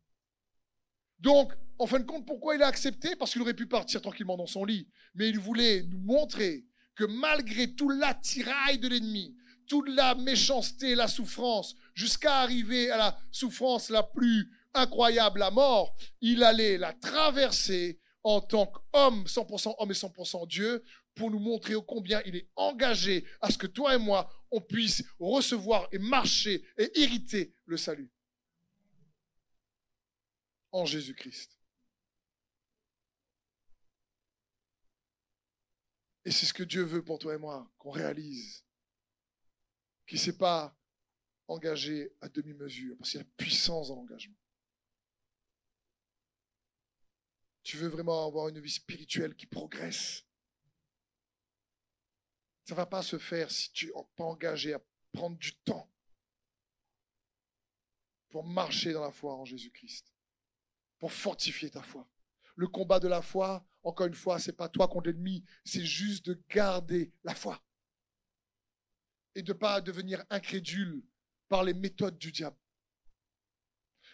Donc, 1.20 1.54
en 1.80 1.88
fin 1.88 2.00
de 2.00 2.06
compte, 2.06 2.28
pourquoi 2.28 2.56
il 2.56 2.62
a 2.62 2.68
accepté? 2.68 3.16
Parce 3.16 3.32
qu'il 3.32 3.42
aurait 3.42 3.54
pu 3.54 3.66
partir 3.66 4.02
tranquillement 4.02 4.36
dans 4.36 4.46
son 4.46 4.66
lit. 4.66 4.90
Mais 5.16 5.30
il 5.30 5.40
voulait 5.40 5.84
nous 5.84 6.00
montrer 6.00 6.66
que 6.96 7.06
malgré 7.06 7.74
tout 7.74 7.90
l'attirail 7.90 8.78
de 8.78 8.90
l'ennemi, 8.90 9.36
toute 9.74 9.90
la 9.90 10.14
méchanceté, 10.14 10.94
la 10.94 11.08
souffrance, 11.08 11.76
jusqu'à 11.96 12.42
arriver 12.42 12.92
à 12.92 12.98
la 12.98 13.20
souffrance 13.32 13.90
la 13.90 14.04
plus 14.04 14.56
incroyable, 14.76 15.40
la 15.40 15.50
mort, 15.50 15.98
il 16.22 16.44
allait 16.44 16.78
la 16.78 16.94
traverser 16.94 18.00
en 18.22 18.40
tant 18.40 18.68
qu'homme, 18.68 19.24
100% 19.24 19.74
homme 19.80 19.90
et 19.90 19.96
100% 19.96 20.48
Dieu, 20.48 20.84
pour 21.16 21.32
nous 21.32 21.40
montrer 21.40 21.74
combien 21.88 22.22
il 22.28 22.36
est 22.36 22.48
engagé 22.56 23.26
à 23.42 23.50
ce 23.50 23.58
que 23.58 23.66
toi 23.66 23.96
et 23.96 23.98
moi, 23.98 24.32
on 24.52 24.62
puisse 24.62 25.04
recevoir 25.18 25.88
et 25.92 25.98
marcher 25.98 26.64
et 26.78 26.92
hériter 27.02 27.56
le 27.66 27.78
salut. 27.78 28.12
En 30.72 30.86
Jésus-Christ. 30.86 31.58
Et 36.26 36.32
c'est 36.32 36.46
ce 36.46 36.54
que 36.54 36.62
Dieu 36.62 36.84
veut 36.84 37.04
pour 37.04 37.18
toi 37.18 37.34
et 37.34 37.40
moi, 37.40 37.68
qu'on 37.80 37.90
réalise 37.90 38.64
qui 40.14 40.20
ne 40.20 40.26
s'est 40.26 40.38
pas 40.38 40.78
engagé 41.48 42.16
à 42.22 42.30
demi-mesure, 42.30 42.96
parce 43.00 43.10
qu'il 43.10 43.20
y 43.20 43.24
a 43.24 43.28
puissance 43.36 43.88
dans 43.88 43.96
l'engagement. 43.96 44.38
Tu 47.64 47.78
veux 47.78 47.88
vraiment 47.88 48.28
avoir 48.28 48.48
une 48.50 48.60
vie 48.60 48.70
spirituelle 48.70 49.36
qui 49.36 49.48
progresse. 49.48 50.24
Ça 52.66 52.76
ne 52.76 52.78
va 52.78 52.86
pas 52.86 53.02
se 53.02 53.18
faire 53.18 53.50
si 53.50 53.72
tu 53.72 53.88
n'es 53.88 53.94
pas 54.16 54.26
engagé 54.26 54.76
à 54.76 54.82
prendre 55.14 55.36
du 55.36 55.56
temps 55.56 55.92
pour 58.30 58.44
marcher 58.44 58.94
dans 58.94 59.02
la 59.02 59.12
foi 59.12 59.34
en 59.34 59.46
Jésus-Christ, 59.46 60.14
pour 61.00 61.12
fortifier 61.12 61.72
ta 61.72 61.82
foi. 61.82 62.08
Le 62.56 62.68
combat 62.68 63.00
de 63.00 63.08
la 63.08 63.24
foi, 63.24 63.66
encore 63.82 64.06
une 64.06 64.14
fois, 64.14 64.38
c'est 64.38 64.54
pas 64.54 64.70
toi 64.70 64.88
contre 64.88 65.08
l'ennemi, 65.08 65.44
c'est 65.66 65.84
juste 65.84 66.28
de 66.28 66.40
garder 66.50 67.12
la 67.24 67.34
foi 67.34 67.60
et 69.36 69.44
de 69.44 69.54
ne 69.54 69.58
pas 69.58 69.82
devenir 69.82 70.24
incrédule 70.30 71.04
par 71.50 71.64
les 71.64 71.74
méthodes 71.74 72.18
du 72.18 72.32
diable. 72.32 72.58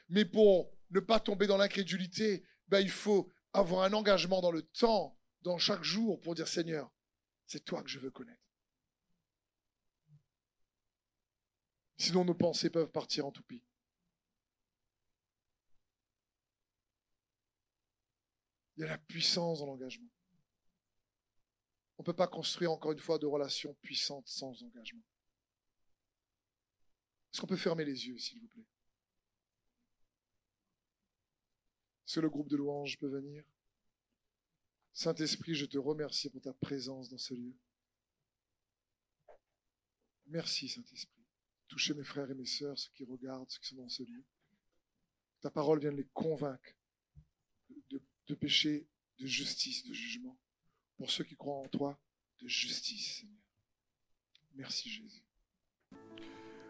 Mais 0.10 0.26
pour 0.26 0.72
ne 0.90 1.00
pas 1.00 1.20
tomber 1.20 1.48
dans 1.48 1.58
l'incrédulité, 1.58 2.44
ben, 2.68 2.80
il 2.80 2.90
faut 2.90 3.32
avoir 3.54 3.84
un 3.84 3.94
engagement 3.94 4.42
dans 4.42 4.52
le 4.52 4.64
temps, 4.64 5.18
dans 5.42 5.58
chaque 5.58 5.84
jour, 5.84 6.20
pour 6.20 6.36
dire 6.36 6.48
Seigneur, 6.48 6.92
c'est 7.46 7.64
toi 7.64 7.84
que 7.84 7.90
je 7.90 8.00
veux 8.00 8.12
connaître. 8.12 8.42
Sinon, 11.98 12.24
nos 12.24 12.34
pensées 12.34 12.70
peuvent 12.70 12.92
partir 12.92 13.26
en 13.26 13.32
toupie. 13.32 13.64
Il 18.78 18.82
y 18.82 18.84
a 18.86 18.88
la 18.88 18.98
puissance 18.98 19.60
dans 19.60 19.66
l'engagement. 19.66 20.08
On 21.98 22.02
ne 22.02 22.06
peut 22.06 22.16
pas 22.16 22.28
construire 22.28 22.72
encore 22.72 22.94
une 22.94 23.00
fois 23.00 23.20
de 23.20 23.26
relations 23.26 23.76
puissantes 23.82 24.30
sans 24.30 24.64
engagement. 24.64 25.04
Est-ce 27.32 27.42
qu'on 27.42 27.48
peut 27.48 27.58
fermer 27.58 27.86
les 27.86 28.08
yeux, 28.08 28.18
s'il 28.18 28.40
vous 28.40 28.48
plaît? 28.48 28.66
Est-ce 32.06 32.16
que 32.16 32.20
le 32.22 32.30
groupe 32.30 32.50
de 32.50 32.58
louanges 32.58 32.98
peut 32.98 33.08
venir? 33.08 33.44
Saint-Esprit, 34.94 35.54
je 35.54 35.66
te 35.66 35.78
remercie 35.78 36.30
pour 36.30 36.42
ta 36.42 36.54
présence 36.54 37.10
dans 37.10 37.18
ce 37.18 37.34
lieu. 37.34 37.56
Merci, 40.26 40.68
Saint-Esprit. 40.68 41.24
Touchez 41.68 41.94
mes 41.94 42.04
frères 42.04 42.30
et 42.32 42.34
mes 42.34 42.46
sœurs, 42.46 42.78
ceux 42.78 42.92
qui 42.94 43.04
regardent, 43.04 43.50
ceux 43.50 43.60
qui 43.60 43.68
sont 43.68 43.76
dans 43.76 43.90
ce 43.90 44.04
lieu. 44.04 44.24
Ta 45.40 45.52
parole 45.52 45.80
vient 45.80 45.92
de 45.92 45.98
les 45.98 46.08
convaincre 46.14 46.76
de, 47.90 48.02
de 48.28 48.36
péché, 48.36 48.88
de 49.20 49.26
justice, 49.26 49.86
de 49.86 49.94
jugement 49.94 50.38
pour 50.98 51.12
ceux 51.12 51.24
qui 51.24 51.36
croient 51.36 51.60
en 51.60 51.70
toi, 51.70 52.00
de 52.40 52.48
justice, 52.48 53.20
Seigneur. 53.20 53.40
Merci 54.56 54.90
Jésus. 54.90 55.29